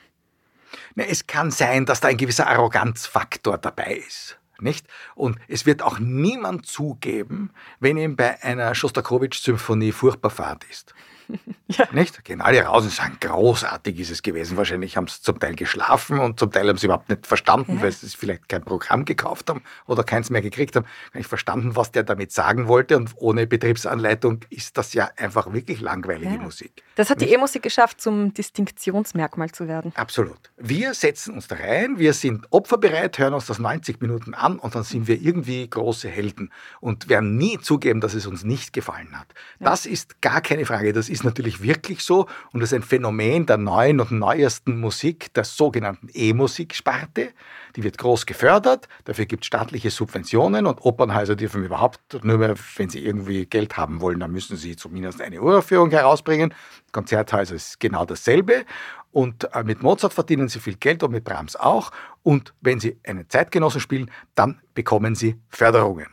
Na, 0.94 1.04
es 1.04 1.26
kann 1.26 1.50
sein, 1.50 1.86
dass 1.86 2.00
da 2.00 2.08
ein 2.08 2.16
gewisser 2.16 2.46
Arroganzfaktor 2.46 3.58
dabei 3.58 3.94
ist. 4.06 4.38
Nicht? 4.60 4.86
Und 5.14 5.38
es 5.48 5.64
wird 5.64 5.80
auch 5.80 5.98
niemand 5.98 6.66
zugeben, 6.66 7.50
wenn 7.78 7.96
ihm 7.96 8.16
bei 8.16 8.42
einer 8.42 8.74
Schostakowitsch-Symphonie 8.74 9.92
furchtbar 9.92 10.30
fad 10.30 10.64
ist. 10.64 10.94
Ja. 11.78 11.86
Nicht? 11.92 12.24
Gehen 12.24 12.40
alle 12.40 12.62
raus 12.62 12.82
und 12.82 12.92
sagen, 12.92 13.16
großartig 13.20 14.00
ist 14.00 14.10
es 14.10 14.22
gewesen. 14.22 14.56
Wahrscheinlich 14.56 14.96
haben 14.96 15.06
sie 15.06 15.22
zum 15.22 15.38
Teil 15.38 15.54
geschlafen 15.54 16.18
und 16.18 16.40
zum 16.40 16.50
Teil 16.50 16.68
haben 16.68 16.78
sie 16.78 16.86
überhaupt 16.86 17.08
nicht 17.08 17.28
verstanden, 17.28 17.76
ja. 17.76 17.82
weil 17.82 17.92
sie 17.92 18.08
vielleicht 18.08 18.48
kein 18.48 18.64
Programm 18.64 19.04
gekauft 19.04 19.48
haben 19.48 19.62
oder 19.86 20.02
keins 20.02 20.30
mehr 20.30 20.42
gekriegt 20.42 20.74
haben. 20.74 20.86
Nicht 21.14 21.28
verstanden, 21.28 21.76
was 21.76 21.92
der 21.92 22.02
damit 22.02 22.32
sagen 22.32 22.66
wollte. 22.66 22.96
Und 22.96 23.12
ohne 23.16 23.46
Betriebsanleitung 23.46 24.40
ist 24.50 24.76
das 24.78 24.94
ja 24.94 25.10
einfach 25.16 25.52
wirklich 25.52 25.80
langweilige 25.80 26.34
ja. 26.34 26.40
Musik. 26.40 26.82
Das 26.96 27.08
hat 27.08 27.20
die 27.20 27.32
E-Musik 27.32 27.62
geschafft, 27.62 28.00
zum 28.00 28.34
Distinktionsmerkmal 28.34 29.52
zu 29.52 29.68
werden. 29.68 29.92
Absolut. 29.94 30.50
Wir 30.56 30.92
setzen 30.94 31.34
uns 31.34 31.46
da 31.46 31.54
rein, 31.56 31.98
wir 31.98 32.14
sind 32.14 32.46
opferbereit, 32.50 33.18
hören 33.18 33.34
uns 33.34 33.46
das 33.46 33.58
90 33.58 34.00
Minuten 34.00 34.34
an 34.34 34.58
und 34.58 34.74
dann 34.74 34.82
sind 34.82 35.06
wir 35.06 35.20
irgendwie 35.20 35.68
große 35.70 36.08
Helden 36.08 36.50
und 36.80 37.08
werden 37.08 37.36
nie 37.36 37.58
zugeben, 37.58 38.00
dass 38.00 38.14
es 38.14 38.26
uns 38.26 38.42
nicht 38.44 38.72
gefallen 38.72 39.18
hat. 39.18 39.28
Das 39.60 39.86
ist 39.86 40.20
gar 40.20 40.40
keine 40.40 40.66
Frage. 40.66 40.92
Das 40.92 41.08
ist 41.08 41.19
ist 41.20 41.24
natürlich 41.24 41.62
wirklich 41.62 42.02
so 42.02 42.26
und 42.52 42.60
das 42.60 42.72
ist 42.72 42.76
ein 42.76 42.82
Phänomen 42.82 43.46
der 43.46 43.56
neuen 43.56 44.00
und 44.00 44.10
neuesten 44.10 44.80
Musik, 44.80 45.32
der 45.34 45.44
sogenannten 45.44 46.08
E-Musik-Sparte. 46.12 47.30
Die 47.76 47.82
wird 47.82 47.98
groß 47.98 48.26
gefördert, 48.26 48.88
dafür 49.04 49.26
gibt 49.26 49.44
es 49.44 49.46
staatliche 49.46 49.90
Subventionen 49.90 50.66
und 50.66 50.80
Opernhäuser 50.80 51.36
dürfen 51.36 51.64
überhaupt 51.64 52.00
nur 52.24 52.38
mehr, 52.38 52.54
wenn 52.76 52.88
sie 52.88 53.04
irgendwie 53.04 53.46
Geld 53.46 53.76
haben 53.76 54.00
wollen, 54.00 54.20
dann 54.20 54.32
müssen 54.32 54.56
sie 54.56 54.76
zumindest 54.76 55.20
eine 55.20 55.40
Uraufführung 55.40 55.90
herausbringen. 55.90 56.54
Konzerthäuser 56.92 57.54
ist 57.54 57.78
genau 57.78 58.04
dasselbe. 58.04 58.64
Und 59.12 59.52
äh, 59.54 59.64
mit 59.64 59.82
Mozart 59.82 60.12
verdienen 60.12 60.48
sie 60.48 60.60
viel 60.60 60.76
Geld 60.76 61.02
und 61.02 61.10
mit 61.10 61.24
Brahms 61.24 61.56
auch. 61.56 61.90
Und 62.22 62.54
wenn 62.60 62.80
sie 62.80 62.98
einen 63.06 63.28
Zeitgenossen 63.28 63.80
spielen, 63.80 64.10
dann 64.34 64.60
bekommen 64.74 65.14
sie 65.14 65.40
Förderungen. 65.48 66.06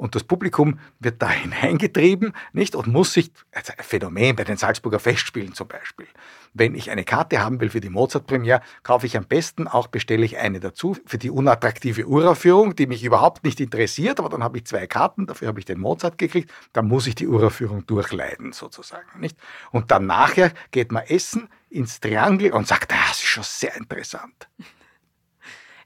Und 0.00 0.14
das 0.14 0.24
Publikum 0.24 0.78
wird 0.98 1.20
da 1.20 1.28
hineingetrieben, 1.28 2.32
nicht? 2.54 2.74
Und 2.74 2.86
muss 2.86 3.12
sich, 3.12 3.30
also 3.52 3.74
ein 3.76 3.84
Phänomen 3.84 4.34
bei 4.34 4.44
den 4.44 4.56
Salzburger 4.56 4.98
Festspielen 4.98 5.52
zum 5.52 5.68
Beispiel. 5.68 6.06
Wenn 6.54 6.74
ich 6.74 6.90
eine 6.90 7.04
Karte 7.04 7.40
haben 7.40 7.60
will 7.60 7.68
für 7.68 7.82
die 7.82 7.90
Mozart-Premiere, 7.90 8.62
kaufe 8.82 9.04
ich 9.04 9.18
am 9.18 9.26
besten 9.26 9.68
auch, 9.68 9.88
bestelle 9.88 10.24
ich 10.24 10.38
eine 10.38 10.58
dazu 10.58 10.96
für 11.04 11.18
die 11.18 11.28
unattraktive 11.28 12.06
Uraufführung, 12.06 12.74
die 12.74 12.86
mich 12.86 13.04
überhaupt 13.04 13.44
nicht 13.44 13.60
interessiert, 13.60 14.20
aber 14.20 14.30
dann 14.30 14.42
habe 14.42 14.56
ich 14.56 14.64
zwei 14.64 14.86
Karten, 14.86 15.26
dafür 15.26 15.48
habe 15.48 15.58
ich 15.58 15.66
den 15.66 15.78
Mozart 15.78 16.16
gekriegt, 16.16 16.50
dann 16.72 16.88
muss 16.88 17.06
ich 17.06 17.14
die 17.14 17.28
Uraufführung 17.28 17.86
durchleiden 17.86 18.52
sozusagen, 18.52 19.20
nicht? 19.20 19.36
Und 19.70 19.90
dann 19.90 20.06
nachher 20.06 20.50
geht 20.70 20.92
man 20.92 21.02
essen 21.04 21.50
ins 21.68 22.00
Triangel 22.00 22.52
und 22.52 22.66
sagt, 22.66 22.90
das 22.90 23.18
ist 23.18 23.26
schon 23.26 23.44
sehr 23.44 23.76
interessant. 23.76 24.48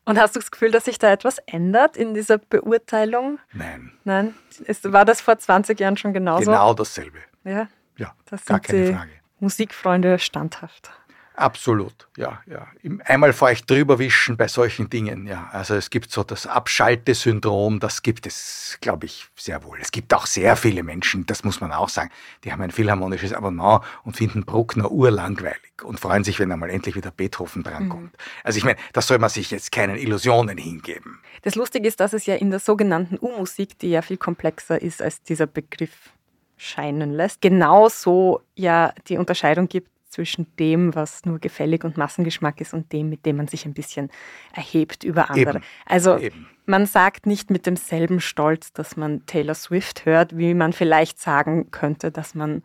Und 0.06 0.18
hast 0.18 0.36
du 0.36 0.40
das 0.40 0.50
Gefühl, 0.50 0.70
dass 0.70 0.84
sich 0.84 0.98
da 0.98 1.10
etwas 1.10 1.38
ändert 1.46 1.96
in 1.96 2.14
dieser 2.14 2.38
Beurteilung? 2.38 3.38
Nein. 3.52 3.92
Nein? 4.04 4.34
Ist, 4.64 4.92
war 4.92 5.04
das 5.04 5.20
vor 5.20 5.38
20 5.38 5.80
Jahren 5.80 5.96
schon 5.96 6.12
genauso? 6.12 6.50
Genau 6.50 6.74
dasselbe. 6.74 7.18
Ja. 7.44 7.68
Ja, 7.96 8.14
das 8.26 8.44
gar 8.44 8.60
keine 8.60 8.92
Frage. 8.92 9.10
Musikfreunde 9.40 10.18
standhaft. 10.18 10.90
Absolut, 11.36 12.06
ja, 12.16 12.40
ja. 12.46 12.68
Einmal 13.06 13.32
feucht 13.32 13.68
drüber 13.68 13.98
wischen 13.98 14.36
bei 14.36 14.46
solchen 14.46 14.88
Dingen, 14.88 15.26
ja. 15.26 15.48
Also 15.50 15.74
es 15.74 15.90
gibt 15.90 16.12
so 16.12 16.22
das 16.22 16.46
Abschaltesyndrom, 16.46 17.80
das 17.80 18.02
gibt 18.02 18.28
es, 18.28 18.78
glaube 18.80 19.06
ich, 19.06 19.26
sehr 19.34 19.64
wohl. 19.64 19.78
Es 19.80 19.90
gibt 19.90 20.14
auch 20.14 20.26
sehr 20.26 20.54
viele 20.54 20.84
Menschen, 20.84 21.26
das 21.26 21.42
muss 21.42 21.60
man 21.60 21.72
auch 21.72 21.88
sagen, 21.88 22.10
die 22.44 22.52
haben 22.52 22.62
ein 22.62 22.70
philharmonisches 22.70 23.32
Abonnement 23.32 23.82
und 24.04 24.16
finden 24.16 24.44
Bruckner 24.44 24.92
urlangweilig 24.92 25.82
und 25.82 25.98
freuen 25.98 26.22
sich, 26.22 26.38
wenn 26.38 26.52
einmal 26.52 26.70
endlich 26.70 26.94
wieder 26.94 27.10
Beethoven 27.10 27.64
drankommt. 27.64 28.12
Mhm. 28.12 28.18
Also 28.44 28.58
ich 28.58 28.64
meine, 28.64 28.78
das 28.92 29.08
soll 29.08 29.18
man 29.18 29.28
sich 29.28 29.50
jetzt 29.50 29.72
keinen 29.72 29.96
Illusionen 29.96 30.56
hingeben. 30.56 31.18
Das 31.42 31.56
Lustige 31.56 31.88
ist, 31.88 31.98
dass 31.98 32.12
es 32.12 32.26
ja 32.26 32.36
in 32.36 32.50
der 32.50 32.60
sogenannten 32.60 33.18
U-Musik, 33.20 33.76
die 33.80 33.90
ja 33.90 34.02
viel 34.02 34.18
komplexer 34.18 34.80
ist 34.80 35.02
als 35.02 35.20
dieser 35.22 35.48
Begriff 35.48 36.12
scheinen 36.56 37.12
lässt, 37.12 37.40
genauso 37.40 38.40
ja 38.54 38.94
die 39.08 39.18
Unterscheidung 39.18 39.68
gibt 39.68 39.90
zwischen 40.14 40.46
dem, 40.58 40.94
was 40.94 41.24
nur 41.24 41.40
gefällig 41.40 41.84
und 41.84 41.96
Massengeschmack 41.96 42.60
ist 42.60 42.72
und 42.72 42.92
dem, 42.92 43.08
mit 43.08 43.26
dem 43.26 43.36
man 43.36 43.48
sich 43.48 43.66
ein 43.66 43.74
bisschen 43.74 44.10
erhebt 44.52 45.02
über 45.02 45.30
andere. 45.30 45.56
Eben. 45.58 45.64
Also 45.86 46.18
Eben. 46.18 46.46
man 46.66 46.86
sagt 46.86 47.26
nicht 47.26 47.50
mit 47.50 47.66
demselben 47.66 48.20
Stolz, 48.20 48.72
dass 48.72 48.96
man 48.96 49.26
Taylor 49.26 49.54
Swift 49.54 50.06
hört, 50.06 50.38
wie 50.38 50.54
man 50.54 50.72
vielleicht 50.72 51.20
sagen 51.20 51.70
könnte, 51.72 52.12
dass 52.12 52.34
man 52.34 52.62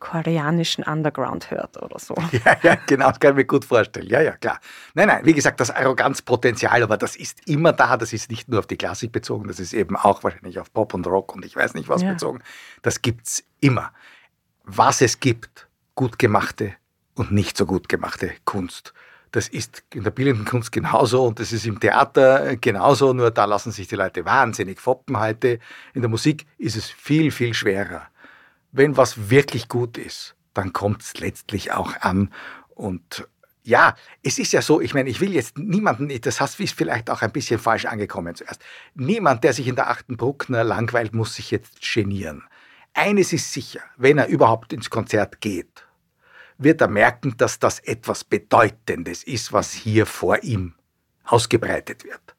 koreanischen 0.00 0.82
Underground 0.84 1.50
hört 1.50 1.80
oder 1.80 1.98
so. 1.98 2.14
Ja, 2.44 2.56
ja, 2.62 2.76
genau, 2.86 3.08
das 3.08 3.20
kann 3.20 3.30
ich 3.30 3.36
mir 3.36 3.44
gut 3.44 3.64
vorstellen. 3.64 4.08
Ja, 4.08 4.20
ja, 4.20 4.32
klar. 4.32 4.58
Nein, 4.94 5.06
nein, 5.06 5.24
wie 5.24 5.32
gesagt, 5.32 5.60
das 5.60 5.70
Arroganzpotenzial, 5.70 6.82
aber 6.82 6.96
das 6.96 7.14
ist 7.14 7.48
immer 7.48 7.72
da, 7.72 7.96
das 7.96 8.12
ist 8.12 8.28
nicht 8.28 8.48
nur 8.48 8.58
auf 8.58 8.66
die 8.66 8.76
Klassik 8.76 9.12
bezogen, 9.12 9.46
das 9.46 9.60
ist 9.60 9.72
eben 9.72 9.96
auch 9.96 10.24
wahrscheinlich 10.24 10.58
auf 10.58 10.72
Pop 10.72 10.92
und 10.92 11.06
Rock 11.06 11.36
und 11.36 11.44
ich 11.44 11.54
weiß 11.54 11.74
nicht 11.74 11.88
was 11.88 12.02
ja. 12.02 12.12
bezogen. 12.12 12.42
Das 12.82 13.00
gibt 13.00 13.28
es 13.28 13.44
immer. 13.60 13.92
Was 14.64 15.00
es 15.00 15.20
gibt, 15.20 15.68
gut 15.94 16.18
gemachte 16.18 16.74
und 17.14 17.32
nicht 17.32 17.56
so 17.56 17.66
gut 17.66 17.88
gemachte 17.88 18.32
Kunst. 18.44 18.92
Das 19.32 19.48
ist 19.48 19.82
in 19.94 20.04
der 20.04 20.10
bildenden 20.10 20.44
Kunst 20.44 20.72
genauso 20.72 21.24
und 21.24 21.40
das 21.40 21.52
ist 21.52 21.64
im 21.64 21.80
Theater 21.80 22.56
genauso, 22.56 23.14
nur 23.14 23.30
da 23.30 23.46
lassen 23.46 23.72
sich 23.72 23.88
die 23.88 23.96
Leute 23.96 24.26
wahnsinnig 24.26 24.78
foppen 24.78 25.18
heute. 25.18 25.58
In 25.94 26.02
der 26.02 26.10
Musik 26.10 26.46
ist 26.58 26.76
es 26.76 26.90
viel, 26.90 27.30
viel 27.30 27.54
schwerer. 27.54 28.08
Wenn 28.72 28.96
was 28.96 29.30
wirklich 29.30 29.68
gut 29.68 29.96
ist, 29.96 30.34
dann 30.52 30.74
kommt 30.74 31.02
es 31.02 31.18
letztlich 31.18 31.72
auch 31.72 31.96
an 32.00 32.30
und 32.74 33.26
ja, 33.64 33.94
es 34.22 34.38
ist 34.38 34.52
ja 34.52 34.60
so, 34.60 34.80
ich 34.80 34.92
meine, 34.92 35.08
ich 35.08 35.20
will 35.20 35.32
jetzt 35.32 35.56
niemanden, 35.56 36.10
das 36.20 36.40
hast 36.40 36.58
du 36.58 36.66
vielleicht 36.66 37.08
auch 37.08 37.22
ein 37.22 37.30
bisschen 37.30 37.60
falsch 37.60 37.86
angekommen 37.86 38.34
zuerst. 38.34 38.60
Niemand, 38.94 39.44
der 39.44 39.52
sich 39.52 39.68
in 39.68 39.76
der 39.76 39.88
achten 39.88 40.16
Bruckner 40.16 40.64
langweilt, 40.64 41.14
muss 41.14 41.36
sich 41.36 41.52
jetzt 41.52 41.80
genieren. 41.80 42.42
Eines 42.92 43.32
ist 43.32 43.52
sicher, 43.52 43.80
wenn 43.96 44.18
er 44.18 44.26
überhaupt 44.26 44.72
ins 44.72 44.90
Konzert 44.90 45.40
geht 45.40 45.86
wird 46.64 46.80
er 46.80 46.88
merken, 46.88 47.34
dass 47.36 47.58
das 47.58 47.78
etwas 47.80 48.24
Bedeutendes 48.24 49.22
ist, 49.22 49.52
was 49.52 49.72
hier 49.72 50.06
vor 50.06 50.42
ihm 50.42 50.74
ausgebreitet 51.24 52.04
wird. 52.04 52.34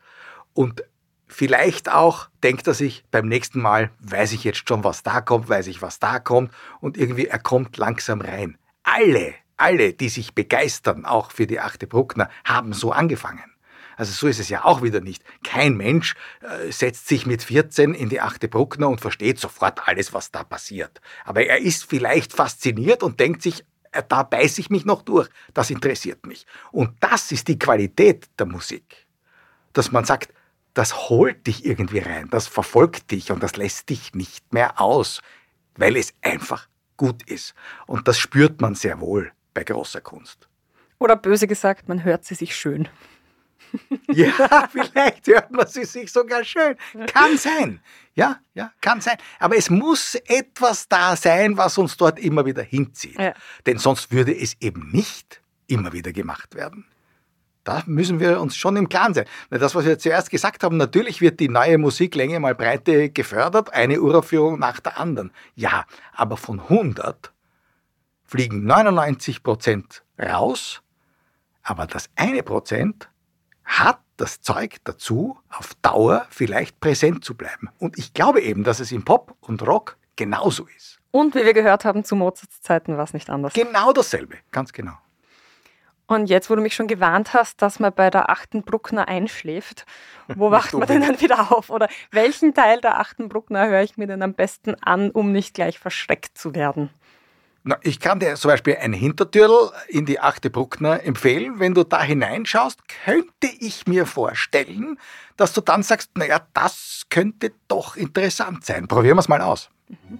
Und 0.53 0.84
vielleicht 1.28 1.89
auch 1.89 2.30
denkt 2.43 2.67
er 2.67 2.74
sich, 2.74 3.03
beim 3.11 3.28
nächsten 3.28 3.61
Mal 3.61 3.91
weiß 3.99 4.34
ich 4.34 4.43
jetzt 4.43 4.67
schon, 4.67 4.84
was 4.84 5.03
da 5.03 5.21
kommt, 5.21 5.49
weiß 5.49 5.67
ich, 5.67 5.82
was 5.82 5.99
da 5.99 6.19
kommt 6.19 6.51
und 6.80 6.97
irgendwie 6.97 7.28
er 7.28 7.39
kommt 7.39 7.78
langsam 7.78 8.21
rein. 8.21 8.57
Alle, 8.84 9.34
alle, 9.57 9.93
die 9.93 10.09
sich 10.09 10.36
begeistern, 10.36 11.05
auch 11.05 11.32
für 11.32 11.47
die 11.47 11.59
achte 11.59 11.88
Bruckner, 11.88 12.30
haben 12.43 12.74
so 12.74 12.91
angefangen. 12.91 13.53
Also 13.95 14.11
so 14.11 14.28
ist 14.28 14.39
es 14.39 14.49
ja 14.49 14.65
auch 14.65 14.82
wieder 14.82 15.01
nicht. 15.01 15.24
Kein 15.43 15.78
Mensch 15.78 16.15
äh, 16.41 16.71
setzt 16.71 17.07
sich 17.07 17.26
mit 17.26 17.43
14 17.43 17.93
in 17.93 18.09
die 18.09 18.21
achte 18.21 18.47
Bruckner 18.47 18.89
und 18.89 19.01
versteht 19.01 19.39
sofort 19.39 19.88
alles, 19.88 20.13
was 20.13 20.32
da 20.32 20.43
passiert. 20.43 20.99
Aber 21.26 21.45
er 21.45 21.59
ist 21.59 21.86
vielleicht 21.86 22.34
fasziniert 22.34 23.03
und 23.03 23.19
denkt 23.19 23.41
sich, 23.41 23.63
da 24.02 24.24
beiße 24.24 24.62
ich 24.62 24.70
mich 24.70 24.86
noch 24.86 25.02
durch. 25.02 25.30
Das 25.54 25.70
interessiert 25.70 26.26
mich. 26.26 26.46
Und 26.72 26.96
das 27.00 27.32
ist 27.32 27.48
die 27.48 27.60
Qualität 27.60 28.30
der 28.39 28.46
Musik. 28.46 29.06
Dass 29.74 29.91
man 29.91 30.06
sagt, 30.06 30.34
das 30.74 31.10
holt 31.10 31.46
dich 31.46 31.66
irgendwie 31.66 32.00
rein, 32.00 32.30
das 32.32 32.48
verfolgt 32.48 33.12
dich 33.12 33.32
und 33.32 33.44
das 33.44 33.56
lässt 33.56 33.89
dich 33.89 34.14
nicht 34.16 34.54
mehr 34.54 34.82
aus, 34.82 35.22
weil 35.76 35.96
es 35.96 36.14
einfach 36.22 36.68
gut 36.98 37.24
ist. 37.30 37.54
Und 37.86 38.08
das 38.08 38.18
spürt 38.18 38.62
man 38.62 38.76
sehr 38.76 39.00
wohl 39.00 39.32
bei 39.54 39.64
großer 39.64 40.02
Kunst. 40.02 40.48
Oder 41.00 41.16
böse 41.16 41.48
gesagt, 41.48 41.89
man 41.89 42.04
hört 42.04 42.26
sie 42.26 42.36
sich 42.36 42.56
schön. 42.56 42.88
Ja, 44.11 44.67
vielleicht 44.71 45.28
hört 45.28 45.51
man 45.51 45.67
sie 45.67 45.86
sich 45.86 46.11
sogar 46.11 46.43
schön. 46.43 46.76
Kann 47.07 47.38
sein. 47.38 47.80
Ja, 48.15 48.39
ja, 48.53 48.71
kann 48.82 49.01
sein. 49.01 49.17
Aber 49.39 49.57
es 49.57 49.69
muss 49.69 50.15
etwas 50.15 50.88
da 50.88 51.15
sein, 51.15 51.57
was 51.57 51.78
uns 51.78 51.97
dort 51.97 52.19
immer 52.19 52.45
wieder 52.45 52.63
hinzieht. 52.63 53.19
Ja. 53.19 53.34
Denn 53.65 53.78
sonst 53.78 54.11
würde 54.11 54.36
es 54.36 54.55
eben 54.59 54.91
nicht 54.91 55.41
immer 55.67 55.93
wieder 55.93 56.11
gemacht 56.11 56.55
werden. 56.55 56.86
Da 57.63 57.82
müssen 57.86 58.19
wir 58.19 58.41
uns 58.41 58.57
schon 58.57 58.76
im 58.76 58.89
Klaren 58.89 59.13
sein. 59.13 59.26
Das, 59.49 59.74
was 59.74 59.86
wir 59.86 59.97
zuerst 59.97 60.30
gesagt 60.30 60.63
haben, 60.63 60.76
natürlich 60.78 61.21
wird 61.21 61.39
die 61.39 61.47
neue 61.47 61.78
Musik 61.78 62.13
Länge 62.15 62.39
mal 62.39 62.55
Breite 62.55 63.09
gefördert, 63.09 63.74
eine 63.74 64.01
Uraufführung 64.01 64.59
nach 64.59 64.82
der 64.82 64.99
anderen. 64.99 65.32
Ja, 65.55 65.86
aber 66.13 66.36
von 66.36 66.59
100 66.59 67.32
fliegen 68.26 68.65
99 68.65 69.43
Prozent 69.43 70.03
raus, 70.19 70.82
aber 71.61 71.88
das 71.88 72.09
eine 72.15 72.43
Prozent 72.43 73.09
hat 73.66 73.99
das 74.18 74.41
Zeug 74.41 74.78
dazu, 74.84 75.38
auf 75.49 75.74
Dauer 75.82 76.26
vielleicht 76.30 76.80
präsent 76.80 77.26
zu 77.26 77.36
bleiben. 77.36 77.70
Und 77.80 77.97
ich 77.97 78.14
glaube 78.14 78.41
eben, 78.41 78.64
dass 78.64 78.80
es 78.80 78.91
im 78.91 79.03
Pop 79.03 79.36
und 79.41 79.66
Rock 79.66 79.97
genauso 80.16 80.68
ist. 80.78 80.99
Und 81.11 81.36
wie 81.36 81.45
wir 81.45 81.53
gehört 81.53 81.86
haben, 81.86 82.03
zu 82.03 82.16
Mozarts 82.16 82.61
Zeiten 82.61 82.97
war 82.97 83.03
es 83.03 83.14
nicht 83.14 83.30
anders. 83.30 83.53
Genau 83.53 83.93
dasselbe, 83.93 84.38
ganz 84.51 84.74
genau. 84.74 84.93
Und 86.05 86.28
jetzt, 86.28 86.49
wo 86.49 86.55
du 86.55 86.61
mich 86.61 86.76
schon 86.76 86.88
gewarnt 86.88 87.34
hast, 87.34 87.61
dass 87.61 87.80
man 87.80 87.93
bei 87.93 88.09
der 88.09 88.30
achten 88.30 88.64
Bruckner 88.64 89.07
einschläft, 89.07 89.86
wo 90.28 90.51
wacht 90.51 90.74
man 90.74 90.88
denn 90.88 91.01
dann 91.01 91.22
wieder 91.22 91.51
auf? 91.51 91.70
Oder 91.70 91.88
welchen 92.11 92.53
Teil 92.53 92.82
der 92.82 92.99
achten 92.99 93.30
Bruckner 93.30 93.68
höre 93.68 93.84
ich 93.84 93.97
mir 93.97 94.07
denn 94.07 94.22
am 94.22 94.34
besten 94.34 94.76
an, 94.84 95.11
um 95.11 95.32
nicht 95.32 95.53
gleich 95.53 95.80
verschreckt 95.80 96.38
zu 96.38 96.53
werden? 96.55 96.89
Ich 97.82 97.99
kann 97.99 98.20
dir 98.20 98.36
zum 98.36 98.49
Beispiel 98.49 98.76
ein 98.76 98.91
Hintertürl 98.91 99.72
in 99.88 100.05
die 100.05 100.20
achte 100.20 100.49
Bruckner 100.49 101.03
empfehlen. 101.03 101.59
Wenn 101.59 101.74
du 101.74 101.86
da 101.86 102.01
hineinschaust, 102.01 102.80
könnte 103.05 103.47
ich 103.59 103.88
mir 103.88 104.05
vorstellen, 104.05 104.99
dass 105.38 105.53
du 105.53 105.61
dann 105.61 105.82
sagst, 105.82 106.18
naja, 106.18 106.45
das 106.53 107.03
könnte 107.09 107.53
doch 107.70 107.95
interessant 107.95 108.66
sein. 108.66 108.88
Probieren 108.88 109.16
wir 109.16 109.22
es 109.22 109.30
mal 109.30 109.41
aus. 109.41 109.70
Mhm. 109.88 110.20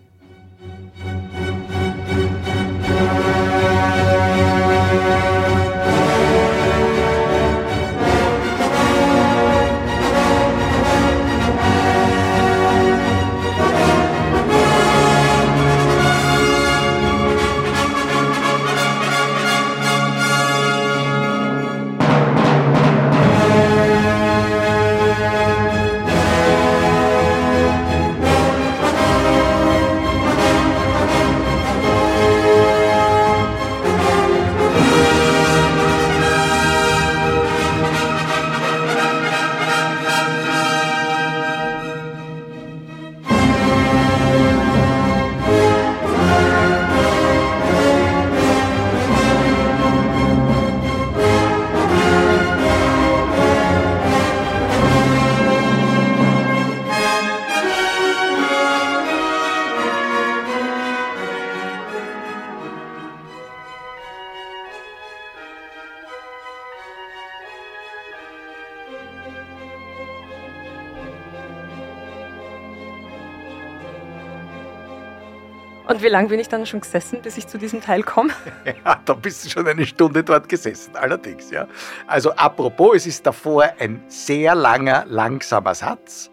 Und 75.93 76.01
wie 76.01 76.07
lange 76.07 76.29
bin 76.29 76.39
ich 76.39 76.49
dann 76.49 76.65
schon 76.65 76.79
gesessen, 76.79 77.21
bis 77.21 77.37
ich 77.37 77.45
zu 77.45 77.59
diesem 77.59 77.79
Teil 77.79 78.01
komme? 78.01 78.33
Ja, 78.83 78.99
da 79.05 79.13
bist 79.13 79.45
du 79.45 79.49
schon 79.51 79.67
eine 79.67 79.85
Stunde 79.85 80.23
dort 80.23 80.49
gesessen, 80.49 80.95
allerdings, 80.95 81.51
ja. 81.51 81.67
Also 82.07 82.31
apropos, 82.31 82.95
es 82.95 83.05
ist 83.05 83.27
davor 83.27 83.65
ein 83.77 84.03
sehr 84.07 84.55
langer, 84.55 85.05
langsamer 85.07 85.75
Satz. 85.75 86.31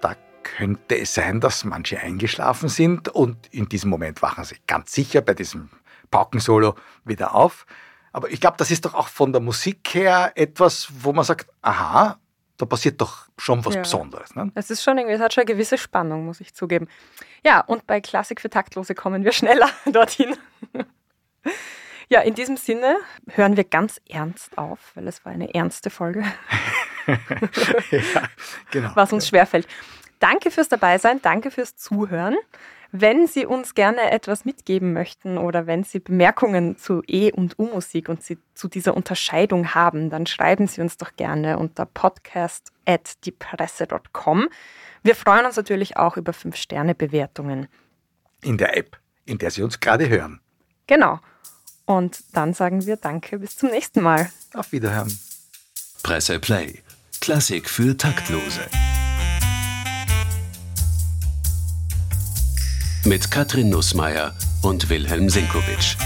Da 0.00 0.16
könnte 0.42 0.98
es 0.98 1.12
sein, 1.12 1.40
dass 1.40 1.64
manche 1.64 2.00
eingeschlafen 2.00 2.70
sind 2.70 3.10
und 3.10 3.36
in 3.50 3.68
diesem 3.68 3.90
Moment 3.90 4.22
wachen 4.22 4.44
sie 4.44 4.56
ganz 4.66 4.94
sicher 4.94 5.20
bei 5.20 5.34
diesem 5.34 5.68
Paukensolo 6.10 6.74
wieder 7.04 7.34
auf. 7.34 7.66
Aber 8.14 8.30
ich 8.30 8.40
glaube, 8.40 8.56
das 8.56 8.70
ist 8.70 8.86
doch 8.86 8.94
auch 8.94 9.08
von 9.08 9.30
der 9.30 9.42
Musik 9.42 9.90
her 9.92 10.32
etwas, 10.36 10.88
wo 11.00 11.12
man 11.12 11.26
sagt, 11.26 11.48
aha, 11.60 12.18
da 12.56 12.66
passiert 12.66 13.00
doch 13.00 13.26
schon 13.36 13.64
was 13.64 13.74
ja. 13.74 13.82
Besonderes. 13.82 14.34
Ne? 14.34 14.50
Es 14.54 14.70
ist 14.70 14.82
schon 14.82 14.98
irgendwie, 14.98 15.14
es 15.14 15.20
hat 15.20 15.34
schon 15.34 15.42
eine 15.42 15.52
gewisse 15.52 15.78
Spannung, 15.78 16.24
muss 16.24 16.40
ich 16.40 16.54
zugeben. 16.54 16.88
Ja, 17.44 17.60
und 17.60 17.86
bei 17.86 18.00
Klassik 18.00 18.40
für 18.40 18.50
Taktlose 18.50 18.94
kommen 18.94 19.24
wir 19.24 19.32
schneller 19.32 19.70
dorthin. 19.86 20.36
ja, 22.08 22.20
in 22.20 22.34
diesem 22.34 22.56
Sinne 22.56 22.96
hören 23.28 23.56
wir 23.56 23.64
ganz 23.64 24.00
ernst 24.08 24.56
auf, 24.56 24.92
weil 24.94 25.06
es 25.08 25.24
war 25.24 25.32
eine 25.32 25.54
ernste 25.54 25.90
Folge. 25.90 26.24
ja, 27.90 28.22
genau. 28.70 28.90
Was 28.94 29.12
uns 29.12 29.28
schwerfällt. 29.28 29.66
Danke 30.18 30.50
fürs 30.50 30.68
Dabeisein, 30.68 31.20
danke 31.20 31.50
fürs 31.50 31.76
Zuhören. 31.76 32.36
Wenn 32.98 33.26
Sie 33.26 33.44
uns 33.44 33.74
gerne 33.74 34.10
etwas 34.10 34.46
mitgeben 34.46 34.94
möchten 34.94 35.36
oder 35.36 35.66
wenn 35.66 35.84
Sie 35.84 35.98
Bemerkungen 35.98 36.78
zu 36.78 37.02
E- 37.06 37.30
und 37.30 37.58
U-Musik 37.58 38.08
und 38.08 38.22
Sie 38.22 38.38
zu 38.54 38.68
dieser 38.68 38.96
Unterscheidung 38.96 39.74
haben, 39.74 40.08
dann 40.08 40.24
schreiben 40.24 40.66
Sie 40.66 40.80
uns 40.80 40.96
doch 40.96 41.14
gerne 41.16 41.58
unter 41.58 41.84
podcast.diepresse.com. 41.84 44.48
Wir 45.02 45.14
freuen 45.14 45.44
uns 45.44 45.56
natürlich 45.56 45.98
auch 45.98 46.16
über 46.16 46.32
5-Sterne-Bewertungen. 46.32 47.68
In 48.42 48.56
der 48.56 48.78
App, 48.78 48.96
in 49.26 49.36
der 49.36 49.50
Sie 49.50 49.62
uns 49.62 49.78
gerade 49.78 50.08
hören. 50.08 50.40
Genau. 50.86 51.20
Und 51.84 52.24
dann 52.32 52.54
sagen 52.54 52.86
wir 52.86 52.96
Danke, 52.96 53.38
bis 53.38 53.56
zum 53.56 53.68
nächsten 53.68 54.00
Mal. 54.00 54.30
Auf 54.54 54.72
Wiederhören. 54.72 55.12
Presse 56.02 56.40
Play. 56.40 56.82
Klassik 57.20 57.68
für 57.68 57.94
Taktlose. 57.94 58.62
Mit 63.06 63.30
Katrin 63.30 63.70
Nussmeier 63.70 64.34
und 64.62 64.88
Wilhelm 64.90 65.30
Sinkowitsch. 65.30 65.96